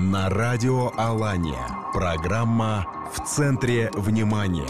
На 0.00 0.28
радио 0.30 0.92
Алания. 0.96 1.66
Программа 1.92 2.86
«В 3.12 3.26
центре 3.26 3.90
внимания». 3.94 4.68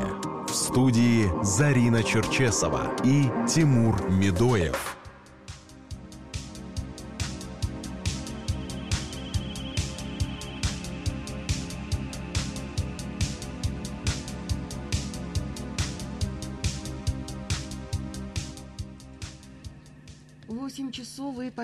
В 0.48 0.54
студии 0.54 1.30
Зарина 1.44 2.02
Черчесова 2.02 2.96
и 3.04 3.30
Тимур 3.46 4.10
Медоев. 4.10 4.97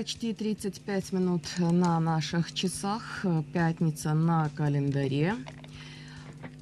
Почти 0.04 0.34
35 0.34 1.12
минут 1.12 1.42
на 1.58 1.98
наших 1.98 2.52
часах. 2.52 3.24
Пятница 3.54 4.12
на 4.12 4.50
календаре. 4.50 5.34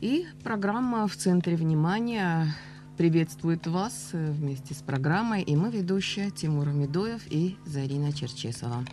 И 0.00 0.26
программа 0.44 1.08
«В 1.08 1.16
центре 1.16 1.56
внимания» 1.56 2.54
приветствует 2.96 3.66
вас 3.66 4.10
вместе 4.12 4.74
с 4.74 4.82
программой. 4.82 5.42
И 5.42 5.56
мы 5.56 5.72
ведущая 5.72 6.30
Тимур 6.30 6.68
Медоев 6.68 7.22
и 7.30 7.56
Зарина 7.66 8.12
Черчесова. 8.12 8.84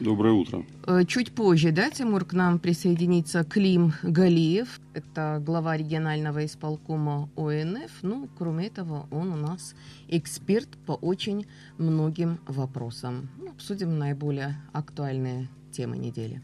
Доброе 0.00 0.32
утро. 0.32 0.64
Э, 0.86 1.04
чуть 1.06 1.32
позже, 1.32 1.70
да, 1.70 1.90
Тимур, 1.90 2.24
к 2.24 2.32
нам 2.32 2.58
присоединится 2.58 3.44
Клим 3.44 3.92
Галиев. 4.02 4.80
Это 4.94 5.40
глава 5.44 5.76
регионального 5.76 6.44
исполкома 6.44 7.30
ОНФ. 7.36 8.02
Ну, 8.02 8.28
кроме 8.36 8.66
этого, 8.66 9.06
он 9.10 9.32
у 9.32 9.36
нас 9.36 9.74
эксперт 10.08 10.68
по 10.86 10.92
очень 10.92 11.46
многим 11.78 12.38
вопросам. 12.46 13.28
Ну, 13.38 13.50
обсудим 13.50 13.98
наиболее 13.98 14.56
актуальные 14.72 15.48
темы 15.70 15.98
недели. 15.98 16.40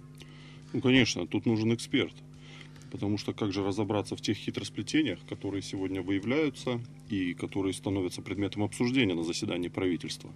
Ну, 0.72 0.80
конечно, 0.80 1.26
тут 1.26 1.46
нужен 1.46 1.74
эксперт. 1.74 2.14
Потому 2.90 3.18
что 3.18 3.32
как 3.32 3.52
же 3.52 3.64
разобраться 3.64 4.16
в 4.16 4.20
тех 4.20 4.36
хитросплетениях, 4.36 5.18
которые 5.28 5.62
сегодня 5.62 6.00
выявляются 6.00 6.80
и 7.10 7.34
которые 7.34 7.74
становятся 7.74 8.22
предметом 8.22 8.62
обсуждения 8.62 9.14
на 9.14 9.24
заседании 9.24 9.68
правительства? 9.68 10.30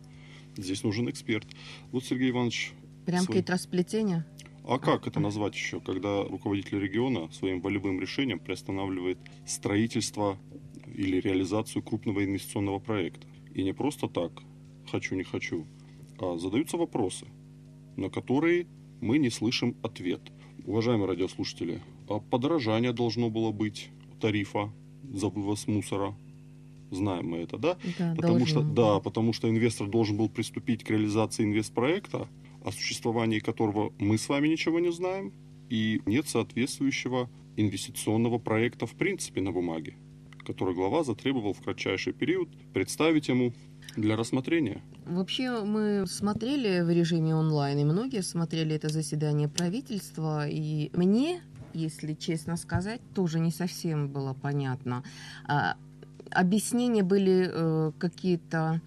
Здесь 0.56 0.82
нужен 0.82 1.08
эксперт. 1.08 1.46
Вот 1.92 2.04
Сергей 2.04 2.30
Иванович 2.30 2.72
Прям 3.06 3.24
свой... 3.24 3.38
хитросплетение? 3.38 4.24
А 4.64 4.78
как 4.78 5.06
это 5.08 5.18
назвать 5.18 5.54
еще, 5.54 5.80
когда 5.80 6.22
руководитель 6.22 6.78
региона 6.78 7.28
своим 7.32 7.60
волевым 7.60 8.00
решением 8.00 8.38
приостанавливает 8.38 9.18
строительство 9.44 10.38
или 10.86 11.20
реализацию 11.20 11.82
крупного 11.82 12.24
инвестиционного 12.24 12.78
проекта? 12.78 13.26
И 13.54 13.64
не 13.64 13.72
просто 13.72 14.08
так, 14.08 14.32
хочу, 14.90 15.16
не 15.16 15.24
хочу, 15.24 15.66
а 16.18 16.38
задаются 16.38 16.76
вопросы, 16.76 17.26
на 17.96 18.08
которые 18.08 18.66
мы 19.00 19.18
не 19.18 19.30
слышим 19.30 19.76
ответ. 19.82 20.20
Уважаемые 20.64 21.08
радиослушатели, 21.08 21.80
а 22.08 22.20
подорожание 22.20 22.92
должно 22.92 23.30
было 23.30 23.50
быть 23.50 23.88
тарифа 24.20 24.72
за 25.02 25.28
вывоз 25.28 25.66
мусора 25.66 26.16
знаем 26.94 27.28
мы 27.28 27.38
это, 27.38 27.58
да? 27.58 27.76
Да, 27.98 28.14
потому 28.14 28.38
должен. 28.38 28.46
что, 28.46 28.62
да, 28.62 29.00
потому 29.00 29.32
что 29.32 29.48
инвестор 29.48 29.88
должен 29.88 30.16
был 30.16 30.28
приступить 30.28 30.84
к 30.84 30.90
реализации 30.90 31.44
инвестпроекта, 31.44 32.28
о 32.64 32.72
существовании 32.72 33.40
которого 33.40 33.92
мы 33.98 34.18
с 34.18 34.28
вами 34.28 34.48
ничего 34.48 34.80
не 34.80 34.92
знаем, 34.92 35.32
и 35.68 36.02
нет 36.06 36.28
соответствующего 36.28 37.30
инвестиционного 37.56 38.38
проекта 38.38 38.86
в 38.86 38.94
принципе 38.94 39.40
на 39.40 39.52
бумаге, 39.52 39.96
который 40.44 40.74
глава 40.74 41.04
затребовал 41.04 41.54
в 41.54 41.62
кратчайший 41.62 42.12
период 42.12 42.48
представить 42.72 43.28
ему 43.28 43.54
для 43.96 44.16
рассмотрения. 44.16 44.82
Вообще 45.06 45.64
мы 45.64 46.06
смотрели 46.06 46.82
в 46.82 46.90
режиме 46.90 47.34
онлайн, 47.34 47.78
и 47.78 47.84
многие 47.84 48.22
смотрели 48.22 48.74
это 48.76 48.88
заседание 48.88 49.48
правительства, 49.48 50.48
и 50.48 50.90
мне, 50.94 51.40
если 51.74 52.14
честно 52.14 52.56
сказать, 52.56 53.00
тоже 53.14 53.40
не 53.40 53.50
совсем 53.50 54.08
было 54.08 54.34
понятно. 54.34 55.02
А, 55.46 55.76
объяснения 56.30 57.02
были 57.02 57.50
э, 57.50 57.92
какие-то 57.98 58.80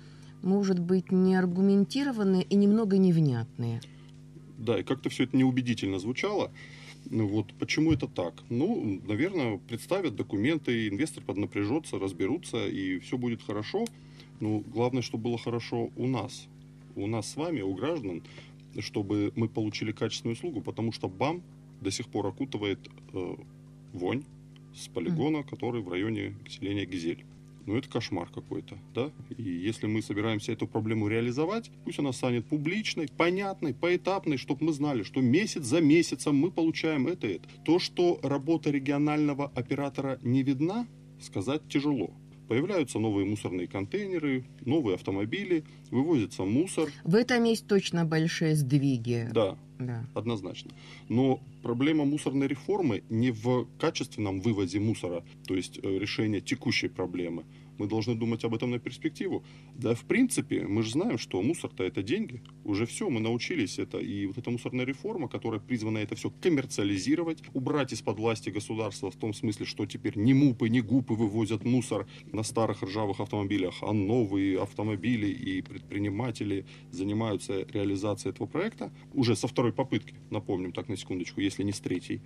может 0.46 0.80
быть, 0.80 1.12
неаргументированные 1.12 2.44
и 2.44 2.56
немного 2.56 2.98
невнятные. 2.98 3.82
Да, 4.58 4.80
и 4.80 4.84
как-то 4.84 5.10
все 5.10 5.24
это 5.24 5.36
неубедительно 5.36 6.00
звучало. 6.00 6.52
Ну 7.10 7.28
вот, 7.28 7.54
почему 7.60 7.92
это 7.92 8.08
так? 8.08 8.34
Ну, 8.50 9.02
наверное, 9.08 9.58
представят 9.58 10.16
документы, 10.16 10.88
инвестор 10.88 11.24
поднапряжется, 11.24 12.00
разберутся, 12.00 12.68
и 12.68 13.00
все 13.00 13.18
будет 13.18 13.42
хорошо. 13.42 13.86
Ну, 14.40 14.64
главное, 14.74 15.02
чтобы 15.02 15.26
было 15.26 15.38
хорошо 15.38 15.92
у 15.96 16.08
нас. 16.08 16.48
У 16.96 17.08
нас 17.08 17.30
с 17.30 17.36
вами, 17.36 17.62
у 17.62 17.74
граждан, 17.74 18.24
чтобы 18.80 19.34
мы 19.36 19.50
получили 19.50 19.92
качественную 19.92 20.36
услугу, 20.36 20.62
потому 20.62 20.92
что 20.92 21.10
БАМ 21.10 21.44
до 21.82 21.92
сих 21.92 22.08
пор 22.08 22.28
окутывает 22.28 22.80
э, 23.14 23.36
вонь 23.94 24.24
с 24.74 24.88
полигона, 24.88 25.44
который 25.44 25.82
в 25.82 25.90
районе 25.90 26.36
селения 26.48 26.86
Гизель 26.86 27.26
ну 27.66 27.76
это 27.78 27.90
кошмар 27.90 28.30
какой-то, 28.30 28.78
да? 28.94 29.12
И 29.38 29.44
если 29.44 29.88
мы 29.88 30.02
собираемся 30.02 30.52
эту 30.52 30.68
проблему 30.68 31.08
реализовать, 31.08 31.72
пусть 31.84 32.00
она 32.00 32.12
станет 32.12 32.46
публичной, 32.48 33.08
понятной, 33.08 33.74
поэтапной, 33.74 34.38
чтобы 34.38 34.66
мы 34.66 34.74
знали, 34.74 35.04
что 35.04 35.22
месяц 35.22 35.64
за 35.64 35.82
месяцем 35.82 36.36
мы 36.36 36.52
получаем 36.52 37.08
это 37.08 37.28
и 37.28 37.36
это. 37.36 37.50
То, 37.64 37.80
что 37.80 38.20
работа 38.24 38.72
регионального 38.72 39.52
оператора 39.56 40.20
не 40.22 40.44
видна, 40.44 40.88
сказать 41.20 41.68
тяжело. 41.68 42.12
Появляются 42.48 43.00
новые 43.00 43.26
мусорные 43.26 43.68
контейнеры, 43.68 44.46
новые 44.62 44.96
автомобили, 44.96 45.64
вывозится 45.90 46.44
мусор. 46.44 46.90
В 47.04 47.16
этом 47.16 47.44
есть 47.44 47.68
точно 47.68 48.06
большие 48.06 48.56
сдвиги. 48.56 49.28
Да, 49.34 49.58
да. 49.80 50.06
однозначно. 50.14 50.72
Но 51.10 51.40
проблема 51.62 52.06
мусорной 52.06 52.48
реформы 52.48 53.04
не 53.10 53.32
в 53.32 53.68
качественном 53.80 54.42
вывозе 54.42 54.80
мусора, 54.80 55.24
то 55.48 55.56
есть 55.56 55.80
э, 55.82 56.00
решение 56.00 56.42
текущей 56.42 56.88
проблемы, 56.88 57.44
мы 57.78 57.88
должны 57.88 58.16
думать 58.16 58.44
об 58.44 58.54
этом 58.54 58.72
на 58.72 58.80
перспективу. 58.80 59.44
Да, 59.76 59.96
в 59.96 60.06
принципе, 60.06 60.66
мы 60.68 60.84
же 60.84 60.92
знаем, 60.92 61.18
что 61.18 61.42
мусор-то 61.42 61.84
это 61.84 62.04
деньги. 62.04 62.42
Уже 62.64 62.86
все, 62.86 63.10
мы 63.10 63.20
научились 63.20 63.80
это. 63.80 64.00
И 64.00 64.26
вот 64.26 64.38
эта 64.38 64.50
мусорная 64.50 64.86
реформа, 64.86 65.28
которая 65.28 65.60
призвана 65.60 66.00
это 66.00 66.16
все 66.16 66.32
коммерциализировать, 66.42 67.44
убрать 67.54 67.94
из-под 67.94 68.20
власти 68.20 68.50
государства 68.50 69.12
в 69.12 69.16
том 69.16 69.34
смысле, 69.34 69.66
что 69.66 69.86
теперь 69.86 70.18
не 70.18 70.34
МУПы, 70.34 70.70
не 70.70 70.82
ГУПы 70.82 71.14
вывозят 71.14 71.64
мусор 71.66 72.08
на 72.32 72.44
старых 72.44 72.84
ржавых 72.84 73.20
автомобилях, 73.20 73.76
а 73.82 73.94
новые 73.94 74.62
автомобили 74.62 75.28
и 75.28 75.62
предприниматели 75.62 76.66
занимаются 76.92 77.66
реализацией 77.72 78.34
этого 78.34 78.48
проекта 78.48 78.92
уже 79.14 79.36
со 79.36 79.48
второй 79.48 79.74
попытки, 79.74 80.16
напомним 80.30 80.72
так 80.72 80.90
на 80.90 80.98
секундочку, 80.98 81.42
если 81.42 81.64
не 81.64 81.72
с 81.72 81.80
третьей, 81.80 82.22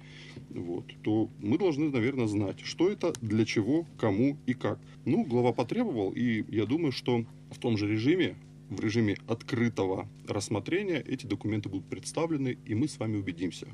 вот, 0.50 0.86
то 1.04 1.30
мы 1.40 1.58
должны, 1.58 1.90
наверное, 1.90 2.28
знать, 2.28 2.60
что 2.62 2.90
это, 2.90 3.14
для 3.22 3.46
чего, 3.46 3.86
кому 3.98 4.38
и 4.46 4.54
как. 4.54 4.80
Ну, 5.06 5.26
глава 5.40 5.54
потребовал, 5.54 6.12
и 6.12 6.44
я 6.54 6.66
думаю, 6.66 6.92
что 6.92 7.26
в 7.50 7.60
том 7.60 7.78
же 7.78 7.88
режиме, 7.88 8.36
в 8.70 8.82
режиме 8.82 9.16
открытого 9.26 10.10
рассмотрения 10.28 11.00
эти 11.00 11.26
документы 11.26 11.70
будут 11.70 11.88
представлены, 11.88 12.58
и 12.66 12.76
мы 12.76 12.90
с 12.90 13.00
вами 13.00 13.16
убедимся 13.16 13.68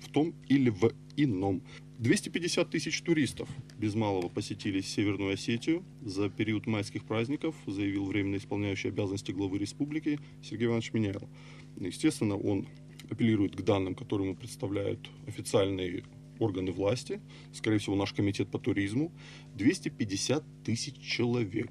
в 0.00 0.08
том 0.08 0.34
или 0.48 0.70
в 0.70 0.92
ином. 1.16 1.62
250 1.98 2.70
тысяч 2.70 3.02
туристов 3.02 3.48
без 3.76 3.96
малого 3.96 4.28
посетили 4.28 4.80
Северную 4.80 5.34
Осетию 5.34 5.82
за 6.00 6.30
период 6.30 6.68
майских 6.68 7.04
праздников, 7.04 7.56
заявил 7.66 8.04
временно 8.04 8.36
исполняющий 8.36 8.88
обязанности 8.88 9.32
главы 9.32 9.58
республики 9.58 10.20
Сергей 10.44 10.66
Иванович 10.66 10.92
Меняйло. 10.92 11.28
Естественно, 11.76 12.36
он 12.36 12.68
апеллирует 13.10 13.56
к 13.56 13.62
данным, 13.62 13.96
которые 13.96 14.28
ему 14.28 14.36
представляют 14.36 15.10
официальные 15.26 16.04
органы 16.40 16.72
власти, 16.72 17.20
скорее 17.52 17.78
всего, 17.78 17.94
наш 17.94 18.12
комитет 18.12 18.50
по 18.50 18.58
туризму, 18.58 19.12
250 19.54 20.42
тысяч 20.64 20.98
человек. 20.98 21.70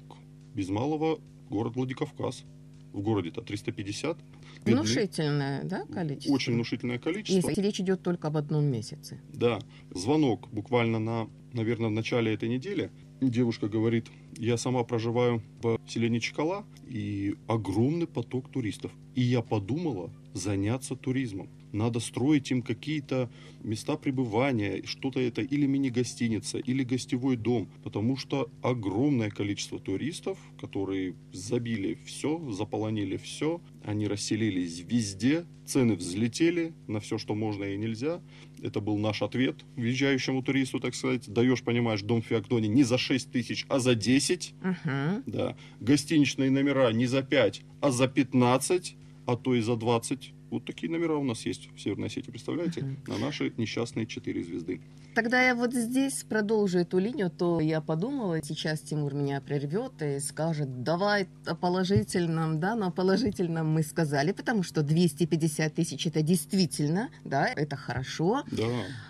Без 0.54 0.68
малого 0.68 1.20
город 1.50 1.76
Владикавказ. 1.76 2.44
В 2.92 3.02
городе-то 3.02 3.40
350. 3.42 4.18
Внушительное, 4.64 5.62
да, 5.62 5.86
количество? 5.86 6.32
Очень 6.32 6.54
внушительное 6.54 6.98
количество. 6.98 7.48
Если 7.48 7.62
речь 7.62 7.78
идет 7.78 8.02
только 8.02 8.26
об 8.28 8.36
одном 8.36 8.64
месяце. 8.64 9.20
Да. 9.32 9.60
Звонок 9.94 10.48
буквально 10.50 10.98
на, 10.98 11.30
наверное, 11.52 11.88
в 11.88 11.92
начале 11.92 12.34
этой 12.34 12.48
недели. 12.48 12.90
Девушка 13.20 13.68
говорит, 13.68 14.08
я 14.36 14.56
сама 14.56 14.82
проживаю 14.82 15.40
в 15.62 15.78
селении 15.86 16.18
Чкала, 16.18 16.66
и 16.88 17.36
огромный 17.46 18.08
поток 18.08 18.50
туристов. 18.50 18.90
И 19.14 19.22
я 19.22 19.40
подумала 19.40 20.12
заняться 20.34 20.96
туризмом 20.96 21.48
надо 21.72 22.00
строить 22.00 22.50
им 22.50 22.62
какие-то 22.62 23.30
места 23.62 23.96
пребывания, 23.96 24.82
что-то 24.84 25.20
это 25.20 25.42
или 25.42 25.66
мини-гостиница, 25.66 26.58
или 26.58 26.82
гостевой 26.82 27.36
дом, 27.36 27.68
потому 27.84 28.16
что 28.16 28.50
огромное 28.62 29.30
количество 29.30 29.78
туристов, 29.78 30.38
которые 30.60 31.14
забили 31.32 31.98
все, 32.04 32.38
заполонили 32.50 33.16
все, 33.16 33.60
они 33.84 34.06
расселились 34.06 34.84
везде, 34.86 35.44
цены 35.64 35.94
взлетели 35.94 36.72
на 36.88 37.00
все, 37.00 37.18
что 37.18 37.34
можно 37.34 37.64
и 37.64 37.76
нельзя. 37.76 38.20
Это 38.62 38.80
был 38.80 38.98
наш 38.98 39.22
ответ 39.22 39.64
въезжающему 39.76 40.42
туристу, 40.42 40.80
так 40.80 40.94
сказать. 40.94 41.28
Даешь, 41.32 41.62
понимаешь, 41.62 42.02
дом 42.02 42.22
в 42.22 42.26
Феоктоне 42.26 42.68
не 42.68 42.82
за 42.82 42.98
6 42.98 43.30
тысяч, 43.30 43.66
а 43.68 43.78
за 43.78 43.94
10. 43.94 44.54
Uh-huh. 44.60 45.22
Да. 45.26 45.56
Гостиничные 45.80 46.50
номера 46.50 46.90
не 46.92 47.06
за 47.06 47.22
5, 47.22 47.62
а 47.80 47.90
за 47.90 48.08
15, 48.08 48.96
а 49.26 49.36
то 49.36 49.54
и 49.54 49.60
за 49.60 49.76
20 49.76 50.32
Вот 50.50 50.64
такие 50.64 50.90
номера 50.90 51.14
у 51.14 51.24
нас 51.24 51.46
есть 51.46 51.68
в 51.74 51.80
Северной 51.80 52.08
Осетии, 52.08 52.30
представляете? 52.30 52.82
Мгм. 52.82 52.98
На 53.06 53.18
наши 53.18 53.52
несчастные 53.56 54.06
четыре 54.06 54.42
звезды. 54.42 54.80
Тогда 55.14 55.42
я 55.42 55.54
вот 55.54 55.74
здесь 55.74 56.24
продолжу 56.28 56.78
эту 56.78 56.98
линию, 56.98 57.30
то 57.30 57.60
я 57.60 57.80
подумала, 57.80 58.42
сейчас 58.42 58.80
Тимур 58.80 59.12
меня 59.14 59.40
прервет 59.40 60.00
и 60.02 60.20
скажет, 60.20 60.84
давай 60.84 61.28
о 61.46 61.56
положительном, 61.56 62.60
да, 62.60 62.76
но 62.76 62.88
о 62.88 62.90
положительном 62.90 63.68
мы 63.68 63.82
сказали, 63.82 64.30
потому 64.30 64.62
что 64.62 64.82
250 64.82 65.74
тысяч 65.74 66.06
это 66.06 66.22
действительно, 66.22 67.10
да, 67.24 67.48
это 67.48 67.76
хорошо. 67.76 68.44
Да, 68.52 68.64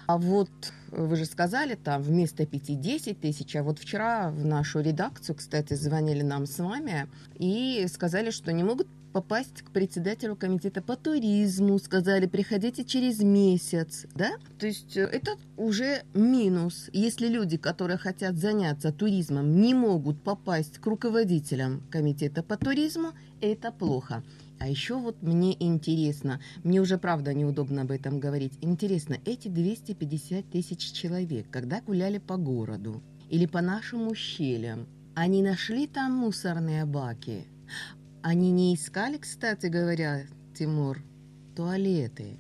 А 0.06 0.16
вот 0.16 0.50
вы 0.90 1.16
же 1.16 1.26
сказали, 1.26 1.75
там 1.75 2.02
вместо 2.02 2.44
5-10 2.44 3.14
тысяч, 3.14 3.54
а 3.56 3.62
вот 3.62 3.78
вчера 3.78 4.31
в 4.31 4.44
нашу 4.44 4.81
редакцию, 4.81 5.37
кстати, 5.37 5.75
звонили 5.75 6.22
нам 6.22 6.46
с 6.46 6.58
вами 6.58 7.08
и 7.38 7.87
сказали, 7.92 8.31
что 8.31 8.52
не 8.52 8.64
могут 8.64 8.88
попасть 9.12 9.62
к 9.62 9.70
председателю 9.70 10.36
комитета 10.36 10.82
по 10.82 10.96
туризму, 10.96 11.78
сказали, 11.78 12.26
приходите 12.26 12.84
через 12.84 13.20
месяц, 13.20 14.06
да? 14.14 14.30
То 14.58 14.66
есть 14.66 14.96
э, 14.96 15.02
это 15.02 15.32
уже 15.56 16.02
минус. 16.14 16.88
Если 16.92 17.28
люди, 17.28 17.56
которые 17.56 17.98
хотят 17.98 18.36
заняться 18.36 18.92
туризмом, 18.92 19.60
не 19.60 19.74
могут 19.74 20.22
попасть 20.22 20.78
к 20.78 20.86
руководителям 20.86 21.82
комитета 21.90 22.42
по 22.42 22.56
туризму, 22.56 23.12
это 23.40 23.72
плохо. 23.72 24.22
А 24.58 24.68
еще 24.68 24.96
вот 24.96 25.22
мне 25.22 25.56
интересно, 25.58 26.38
мне 26.64 26.80
уже 26.80 26.98
правда 26.98 27.32
неудобно 27.32 27.82
об 27.82 27.90
этом 27.90 28.20
говорить, 28.20 28.52
интересно, 28.60 29.16
эти 29.24 29.48
250 29.48 30.50
тысяч 30.50 30.92
человек, 30.92 31.46
когда 31.50 31.80
гуляли 31.80 32.18
по 32.18 32.36
городу 32.36 33.02
или 33.30 33.46
по 33.46 33.62
нашим 33.62 34.08
ущельям, 34.08 34.86
они 35.14 35.42
нашли 35.42 35.86
там 35.86 36.12
мусорные 36.12 36.84
баки? 36.84 37.46
Они 38.22 38.50
не 38.50 38.75
искали, 38.75 39.17
кстати 39.17 39.67
говоря, 39.67 40.26
Тимур, 40.55 40.99
туалеты? 41.56 42.38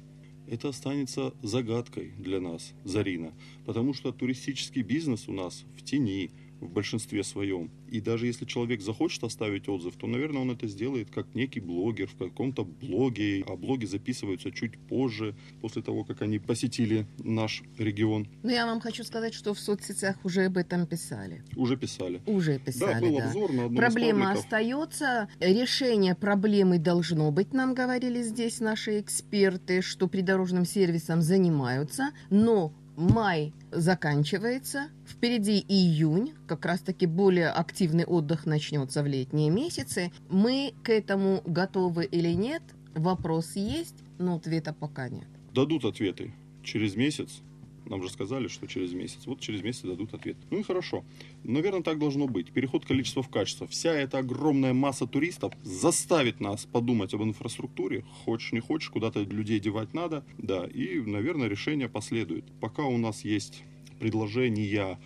это 0.50 0.68
останется 0.68 1.32
загадкой 1.42 2.12
для 2.18 2.40
нас, 2.40 2.72
Зарина, 2.84 3.32
потому 3.66 3.94
что 3.94 4.10
туристический 4.12 4.82
бизнес 4.82 5.28
у 5.28 5.32
нас 5.32 5.64
в 5.76 5.82
тени 5.82 6.32
в 6.60 6.70
большинстве 6.70 7.24
своем. 7.24 7.70
И 7.88 8.00
даже 8.00 8.26
если 8.26 8.44
человек 8.44 8.80
захочет 8.80 9.24
оставить 9.24 9.68
отзыв, 9.68 9.96
то, 9.96 10.06
наверное, 10.06 10.42
он 10.42 10.50
это 10.50 10.66
сделает 10.66 11.10
как 11.10 11.34
некий 11.34 11.60
блогер 11.60 12.08
в 12.08 12.16
каком-то 12.16 12.64
блоге, 12.64 13.44
а 13.46 13.56
блоги 13.56 13.86
записываются 13.86 14.50
чуть 14.50 14.78
позже, 14.78 15.34
после 15.60 15.82
того, 15.82 16.04
как 16.04 16.22
они 16.22 16.38
посетили 16.38 17.06
наш 17.18 17.62
регион. 17.78 18.28
Ну, 18.42 18.50
я 18.50 18.66
вам 18.66 18.80
хочу 18.80 19.04
сказать, 19.04 19.34
что 19.34 19.54
в 19.54 19.60
соцсетях 19.60 20.16
уже 20.24 20.44
об 20.44 20.56
этом 20.56 20.86
писали. 20.86 21.42
Уже 21.56 21.76
писали. 21.76 22.20
Уже 22.26 22.58
Да, 22.58 22.64
писали, 22.64 23.00
был 23.00 23.18
да. 23.18 23.26
обзор 23.26 23.52
на 23.52 23.64
одном 23.66 23.76
Проблема 23.76 24.32
остается, 24.32 25.28
решение 25.40 26.14
проблемы 26.14 26.78
должно 26.78 27.30
быть, 27.30 27.52
нам 27.52 27.74
говорили 27.74 28.22
здесь 28.22 28.60
наши 28.60 29.00
эксперты, 29.00 29.82
что 29.82 30.08
придорожным 30.08 30.64
сервисом 30.64 31.22
занимаются, 31.22 32.10
но 32.30 32.72
май 33.00 33.54
заканчивается, 33.72 34.88
впереди 35.06 35.64
июнь, 35.66 36.34
как 36.46 36.66
раз-таки 36.66 37.06
более 37.06 37.48
активный 37.48 38.04
отдых 38.04 38.46
начнется 38.46 39.02
в 39.02 39.06
летние 39.06 39.50
месяцы. 39.50 40.12
Мы 40.28 40.74
к 40.84 40.90
этому 40.90 41.42
готовы 41.46 42.04
или 42.04 42.32
нет? 42.34 42.62
Вопрос 42.94 43.56
есть, 43.56 43.96
но 44.18 44.36
ответа 44.36 44.74
пока 44.74 45.08
нет. 45.08 45.26
Дадут 45.54 45.84
ответы 45.84 46.32
через 46.62 46.94
месяц. 46.94 47.40
Нам 47.90 48.04
же 48.04 48.08
сказали, 48.08 48.46
что 48.46 48.68
через 48.68 48.92
месяц. 48.92 49.26
Вот 49.26 49.40
через 49.40 49.62
месяц 49.62 49.82
дадут 49.82 50.14
ответ. 50.14 50.36
Ну 50.50 50.60
и 50.60 50.62
хорошо. 50.62 51.04
Наверное, 51.42 51.82
так 51.82 51.98
должно 51.98 52.28
быть. 52.28 52.52
Переход 52.52 52.86
количества 52.86 53.22
в 53.22 53.28
качество. 53.28 53.66
Вся 53.66 53.92
эта 53.92 54.18
огромная 54.18 54.72
масса 54.72 55.08
туристов 55.08 55.52
заставит 55.64 56.38
нас 56.38 56.66
подумать 56.66 57.12
об 57.14 57.24
инфраструктуре. 57.24 58.04
Хочешь, 58.24 58.52
не 58.52 58.60
хочешь, 58.60 58.90
куда-то 58.90 59.22
людей 59.22 59.58
девать 59.58 59.92
надо. 59.92 60.24
Да, 60.38 60.66
и, 60.66 61.00
наверное, 61.00 61.48
решение 61.48 61.88
последует. 61.88 62.44
Пока 62.60 62.84
у 62.84 62.96
нас 62.96 63.24
есть 63.24 63.64
предложения 63.98 65.00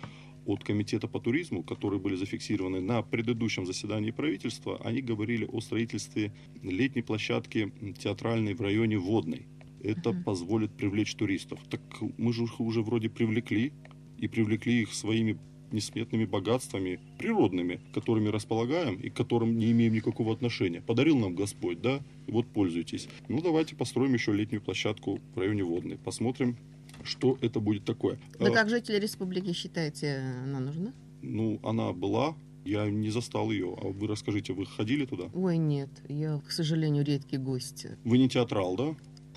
от 0.45 0.63
Комитета 0.63 1.07
по 1.07 1.19
туризму, 1.19 1.63
которые 1.63 1.99
были 1.99 2.15
зафиксированы 2.15 2.81
на 2.81 3.01
предыдущем 3.01 3.65
заседании 3.65 4.11
правительства, 4.11 4.79
они 4.83 5.01
говорили 5.01 5.49
о 5.51 5.59
строительстве 5.59 6.31
летней 6.61 7.01
площадки 7.01 7.73
театральной 7.97 8.53
в 8.53 8.61
районе 8.61 8.99
Водной. 8.99 9.47
Это 9.81 10.11
Мгм. 10.11 10.23
позволит 10.23 10.71
привлечь 10.71 11.15
туристов. 11.15 11.59
Так 11.69 11.81
мы 12.17 12.33
же 12.33 12.43
их 12.43 12.59
уже 12.59 12.81
вроде 12.81 13.09
привлекли, 13.09 13.71
и 14.17 14.27
привлекли 14.27 14.81
их 14.81 14.93
своими 14.93 15.37
несметными 15.71 16.25
богатствами 16.25 16.99
природными, 17.17 17.81
которыми 17.93 18.29
располагаем 18.29 18.95
и 18.95 19.09
к 19.09 19.15
которым 19.15 19.57
не 19.57 19.71
имеем 19.71 19.93
никакого 19.93 20.31
отношения. 20.33 20.81
Подарил 20.81 21.17
нам 21.17 21.35
Господь, 21.35 21.81
да? 21.81 21.99
Вот 22.27 22.47
пользуйтесь. 22.47 23.09
Ну, 23.27 23.41
давайте 23.41 23.75
построим 23.75 24.13
еще 24.13 24.31
летнюю 24.31 24.61
площадку 24.61 25.19
в 25.33 25.37
районе 25.37 25.63
Водной. 25.63 25.97
Посмотрим, 25.97 26.55
что 27.03 27.37
это 27.41 27.59
будет 27.59 27.83
такое. 27.83 28.17
Вы 28.39 28.49
А, 28.49 28.51
как 28.51 28.69
жители 28.69 28.99
республики 28.99 29.51
считаете, 29.53 30.21
она 30.43 30.59
нужна? 30.61 30.93
Ну, 31.21 31.59
она 31.63 31.91
была, 31.91 32.35
я 32.63 32.89
не 32.89 33.09
застал 33.09 33.51
ее. 33.51 33.75
А 33.81 33.87
вы 33.87 34.07
расскажите, 34.07 34.53
вы 34.53 34.65
ходили 34.65 35.05
туда? 35.05 35.25
Ой, 35.33 35.57
нет, 35.57 35.89
я, 36.07 36.39
к 36.47 36.51
сожалению, 36.51 37.03
редкий 37.03 37.37
гость. 37.37 37.87
Вы 38.05 38.17
не 38.17 38.29
театрал, 38.29 38.75
да? 38.77 38.95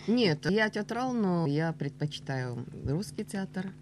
Нет, 0.09 0.51
я 0.51 0.71
театрал, 0.71 1.13
но 1.13 1.47
я 1.47 1.73
предпочитаю 1.73 2.65
русский 2.85 3.25
театр, 3.25 3.73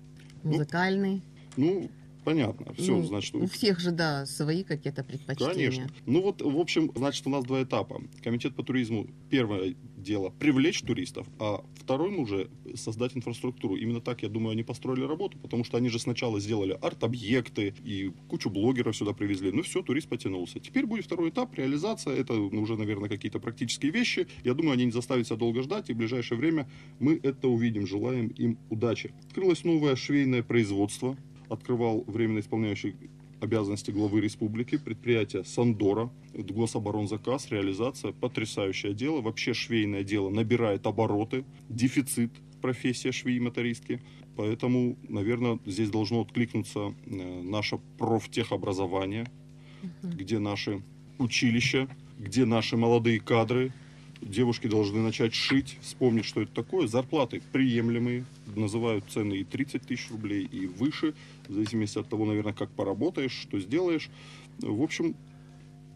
музыкальный. 0.43 1.23
Ну, 1.56 1.88
понятно. 2.25 2.75
Все, 2.75 2.96
Ну, 2.96 3.05
значит, 3.05 3.34
У 3.34 3.46
всех 3.46 3.78
же, 3.78 3.93
да, 3.93 4.26
свои 4.26 4.64
какие-то 4.64 5.05
предпочтения. 5.05 5.55
Конечно. 5.55 5.88
Ну 6.05 6.23
вот, 6.23 6.43
в 6.43 6.58
общем, 6.58 6.90
значит, 6.94 7.26
у 7.26 7.31
нас 7.31 7.44
два 7.44 7.62
этапа. 7.62 8.02
Комитет 8.23 8.55
по 8.56 8.62
туризму, 8.62 9.06
первое 9.31 9.76
дело, 10.06 10.31
привлечь 10.31 10.81
туристов, 10.82 11.26
а 11.38 11.64
второй 11.75 12.14
уже 12.17 12.49
создать 12.75 13.17
инфраструктуру. 13.17 13.76
Именно 13.76 14.00
так, 14.00 14.23
я 14.23 14.29
думаю, 14.29 14.53
они 14.53 14.62
построили 14.62 15.03
работу, 15.05 15.38
потому 15.38 15.64
что 15.64 15.76
они 15.76 15.88
же 15.88 15.99
сначала 15.99 16.41
сделали 16.41 16.79
арт-объекты 16.81 17.75
и 17.85 18.12
кучу 18.29 18.49
блогеров 18.49 18.97
сюда 18.97 19.12
привезли. 19.12 19.50
Ну 19.53 19.62
все, 19.62 19.82
турист 19.82 20.08
потянулся. 20.08 20.61
Теперь 20.61 20.87
будет 20.87 21.05
второй 21.05 21.31
этап, 21.31 21.55
реализация. 21.55 22.14
Это 22.14 22.32
ну, 22.35 22.62
уже, 22.62 22.76
наверное, 22.76 23.08
какие-то 23.08 23.41
практические 23.41 23.93
вещи. 23.93 24.29
Я 24.44 24.55
думаю, 24.55 24.75
они 24.75 24.87
не 24.87 24.93
заставят 24.93 25.26
себя 25.26 25.37
долго 25.37 25.62
ждать, 25.62 25.91
и 25.91 25.93
в 25.93 25.97
ближайшее 25.97 26.38
время 26.38 26.70
мы 27.00 27.20
это 27.23 27.49
увидим. 27.49 27.87
Желаем 27.87 28.29
им 28.29 28.59
удачи. 28.70 29.12
Открылось 29.26 29.64
новое 29.64 29.97
швейное 29.97 30.43
производство. 30.43 31.17
Открывал 31.49 32.05
временно 32.06 32.41
исполняющий 32.41 32.97
обязанности 33.41 33.91
главы 33.91 34.21
республики, 34.21 34.79
предприятие 34.79 35.44
Сандора, 35.44 36.11
гособоронзаказ, 36.33 37.50
реализация, 37.50 38.12
потрясающее 38.12 38.94
дело. 38.94 39.21
Вообще 39.21 39.55
швейное 39.55 40.05
дело 40.05 40.31
набирает 40.31 40.87
обороты, 40.87 41.44
дефицит 41.69 42.33
профессия 42.61 43.12
швеи-мотористки. 43.12 44.03
Поэтому, 44.37 44.99
наверное, 45.09 45.59
здесь 45.64 45.90
должно 45.90 46.21
откликнуться 46.21 46.95
э, 47.07 47.43
наше 47.43 47.78
профтехобразование, 47.99 49.26
где 50.02 50.38
наши 50.38 50.83
училища, 51.19 51.88
где 52.19 52.45
наши 52.45 52.76
молодые 52.76 53.21
кадры. 53.21 53.73
Девушки 54.20 54.66
должны 54.66 55.00
начать 55.00 55.35
шить, 55.35 55.76
вспомнить, 55.82 56.25
что 56.25 56.40
это 56.42 56.52
такое. 56.52 56.87
Зарплаты 56.87 57.42
приемлемые, 57.52 58.25
называют 58.54 59.04
цены 59.11 59.35
и 59.35 59.44
30 59.44 59.82
тысяч 59.82 60.11
рублей, 60.11 60.44
и 60.50 60.66
выше, 60.66 61.14
в 61.49 61.52
зависимости 61.54 61.99
от 61.99 62.08
того, 62.08 62.25
наверное, 62.25 62.54
как 62.54 62.70
поработаешь, 62.70 63.32
что 63.32 63.61
сделаешь. 63.61 64.08
В 64.58 64.82
общем, 64.82 65.14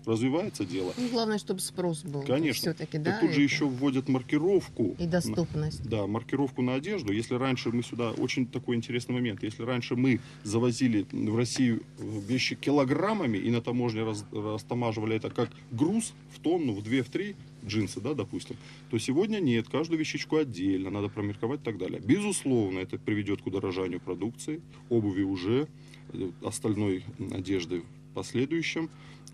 развивается 0.06 0.64
дело. 0.64 0.92
Ну, 0.98 1.08
главное, 1.08 1.38
чтобы 1.38 1.60
спрос 1.60 2.02
был. 2.04 2.22
Конечно. 2.22 2.72
Все-таки, 2.72 2.92
Так 2.98 3.02
да. 3.02 3.18
тут 3.20 3.30
же 3.30 3.36
это- 3.36 3.42
еще 3.42 3.64
вводят 3.66 4.08
маркировку. 4.08 4.96
И 4.98 5.06
доступность. 5.06 5.82
Да, 5.88 6.06
маркировку 6.06 6.62
на 6.62 6.74
одежду. 6.74 7.12
Если 7.12 7.34
раньше 7.34 7.70
мы 7.70 7.82
сюда, 7.82 8.10
очень 8.12 8.46
такой 8.46 8.76
интересный 8.76 9.14
момент, 9.14 9.42
если 9.42 9.62
раньше 9.62 9.96
мы 9.96 10.20
завозили 10.42 11.06
в 11.10 11.36
Россию 11.36 11.82
вещи 11.98 12.54
килограммами 12.54 13.38
и 13.38 13.50
на 13.50 13.60
таможне 13.60 14.02
раз- 14.04 14.24
растамаживали 14.32 15.16
это 15.16 15.30
как 15.30 15.50
груз 15.70 16.12
в 16.34 16.40
тонну, 16.40 16.74
в 16.74 16.82
две, 16.82 17.02
в 17.02 17.08
три, 17.10 17.36
джинсы, 17.64 18.00
да, 18.00 18.14
допустим, 18.14 18.56
то 18.90 18.98
сегодня 18.98 19.38
нет, 19.38 19.68
каждую 19.68 19.98
вещичку 19.98 20.36
отдельно, 20.36 20.90
надо 20.90 21.08
промарковать 21.08 21.60
и 21.60 21.64
так 21.64 21.78
далее. 21.78 22.00
Безусловно, 22.00 22.78
это 22.78 22.98
приведет 22.98 23.42
к 23.42 23.46
удорожанию 23.46 24.00
продукции, 24.00 24.60
обуви 24.88 25.22
уже, 25.22 25.68
э, 26.12 26.30
остальной 26.42 27.04
одежды 27.30 27.80
в 27.80 28.14
последующем. 28.14 28.90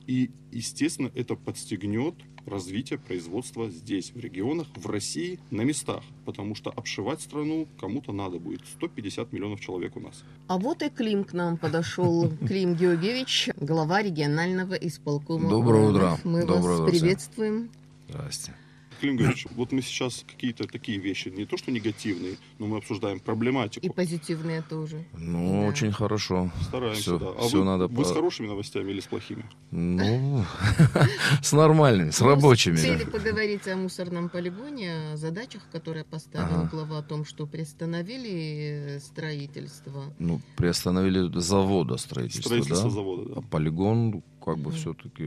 И, 0.07 0.31
естественно, 0.53 1.11
это 1.15 1.35
подстегнет 1.35 2.15
развитие 2.47 2.99
производства 2.99 3.69
здесь, 3.69 4.13
в 4.13 4.19
регионах, 4.21 4.69
в 4.75 4.87
России, 4.89 5.39
на 5.51 5.63
местах. 5.63 6.03
Потому 6.25 6.55
что 6.55 6.71
обшивать 6.71 7.21
страну 7.21 7.67
кому-то 7.79 8.13
надо 8.13 8.39
будет. 8.39 8.63
150 8.67 9.33
миллионов 9.33 9.61
человек 9.61 9.97
у 9.97 10.01
нас. 10.01 10.25
А 10.47 10.59
вот 10.59 10.83
и 10.83 10.89
Клим 10.89 11.25
к 11.25 11.33
нам 11.33 11.57
подошел. 11.57 12.31
Клим 12.47 12.75
Георгиевич, 12.75 13.51
глава 13.57 14.03
регионального 14.03 14.75
исполкома. 14.75 15.51
Доброе 15.51 15.91
утро. 15.91 16.19
Мы 16.25 16.47
Доброе 16.47 16.79
вас 16.79 16.81
утро 16.81 16.93
всем. 16.93 17.71
Здрасте. 18.09 18.55
Клим 18.99 19.17
Григорьевич, 19.17 19.47
вот 19.51 19.73
мы 19.73 19.83
сейчас 19.83 20.25
какие-то 20.27 20.67
такие 20.67 20.99
вещи, 20.99 21.29
не 21.29 21.45
то 21.45 21.59
что 21.59 21.71
негативные, 21.71 22.37
но 22.59 22.67
мы 22.67 22.79
обсуждаем 22.79 23.21
проблематику. 23.21 23.85
И 23.85 23.91
позитивные 23.91 24.63
тоже. 24.63 25.05
Ну, 25.13 25.61
Да. 25.65 25.69
очень 25.69 25.93
хорошо. 25.93 26.51
Стараемся, 26.63 27.03
Всё- 27.03 27.19
да. 27.19 27.27
А 27.37 27.43
всё 27.47 27.59
вы, 27.59 27.65
надо 27.67 27.89
вы 27.89 28.05
с 28.07 28.11
хорошими 28.11 28.47
новостями 28.47 28.93
или 28.93 29.01
с 29.01 29.07
плохими? 29.07 29.45
Ну, 29.71 30.43
с 31.43 31.53
нормальными, 31.53 32.09
с 32.11 32.21
Ну, 32.21 32.27
рабочими. 32.29 32.77
Цели 32.77 33.05
поговорить 33.05 33.69
о 33.69 33.77
мусорном 33.77 34.31
полигоне, 34.31 35.13
о 35.13 35.17
задачах, 35.19 35.69
которые 35.71 36.05
поставил 36.07 36.65
глава, 36.65 37.01
о 37.01 37.03
том, 37.03 37.27
что 37.27 37.47
приостановили 37.47 38.97
э, 38.97 39.01
строительство. 39.01 40.05
Ну, 40.19 40.41
приостановили 40.57 41.39
завода 41.39 41.99
строительства, 41.99 42.49
Строительство 42.49 42.89
да? 42.89 42.95
завода, 42.95 43.33
А 43.33 43.41
да. 43.43 43.47
полигон 43.51 44.23
как 44.43 44.57
бы 44.59 44.71
все-таки 44.73 45.27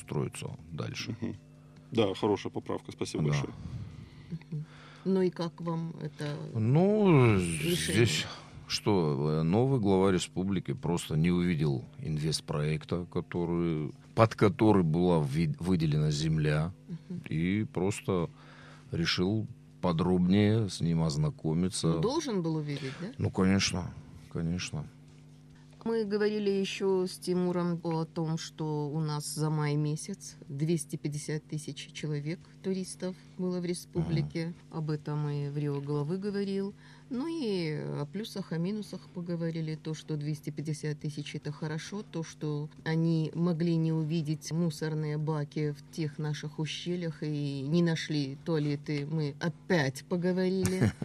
строится 0.00 0.48
дальше. 0.72 1.16
Да, 1.90 2.14
хорошая 2.14 2.52
поправка, 2.52 2.92
спасибо 2.92 3.24
Да. 3.24 3.30
большое. 3.30 3.52
Ну 5.04 5.22
и 5.22 5.30
как 5.30 5.60
вам 5.60 5.94
это? 6.02 6.36
Ну, 6.54 7.36
Решение. 7.36 7.76
здесь 7.76 8.26
что, 8.68 9.42
новый 9.44 9.78
глава 9.78 10.10
республики 10.10 10.72
просто 10.72 11.16
не 11.16 11.30
увидел 11.30 11.84
инвестпроекта, 11.98 13.06
который, 13.12 13.92
под 14.16 14.34
который 14.34 14.82
была 14.82 15.20
выделена 15.20 16.10
земля, 16.10 16.72
Мгм. 16.88 17.22
и 17.28 17.64
просто 17.72 18.28
решил 18.90 19.46
подробнее 19.80 20.68
с 20.68 20.80
ним 20.80 21.02
ознакомиться. 21.02 21.86
Ну, 21.86 22.00
должен 22.00 22.42
был 22.42 22.56
увидеть, 22.56 22.92
да? 23.00 23.12
Ну, 23.18 23.30
конечно, 23.30 23.92
конечно. 24.32 24.88
Мы 25.86 26.04
говорили 26.04 26.50
еще 26.50 27.06
с 27.08 27.16
Тимуром 27.16 27.80
о 27.84 28.04
том, 28.04 28.38
что 28.38 28.88
у 28.88 28.98
нас 28.98 29.24
за 29.24 29.50
май 29.50 29.76
месяц 29.76 30.34
250 30.48 31.44
тысяч 31.44 31.92
человек, 31.92 32.40
туристов, 32.64 33.14
было 33.38 33.60
в 33.60 33.64
республике. 33.64 34.52
Об 34.72 34.90
этом 34.90 35.28
и 35.28 35.48
в 35.48 35.56
Рио 35.56 35.80
главы 35.80 36.18
говорил. 36.18 36.74
Ну 37.08 37.28
и 37.28 37.70
о 38.00 38.04
плюсах, 38.04 38.50
о 38.50 38.58
минусах 38.58 39.00
поговорили. 39.14 39.76
То, 39.76 39.94
что 39.94 40.16
250 40.16 40.98
тысяч 40.98 41.36
это 41.36 41.52
хорошо, 41.52 42.02
то, 42.02 42.24
что 42.24 42.68
они 42.82 43.30
могли 43.32 43.76
не 43.76 43.92
увидеть 43.92 44.50
мусорные 44.50 45.18
баки 45.18 45.70
в 45.70 45.94
тех 45.94 46.18
наших 46.18 46.58
ущельях 46.58 47.22
и 47.22 47.60
не 47.60 47.84
нашли 47.84 48.38
туалеты, 48.44 49.06
мы 49.06 49.36
опять 49.38 50.04
поговорили. 50.08 50.92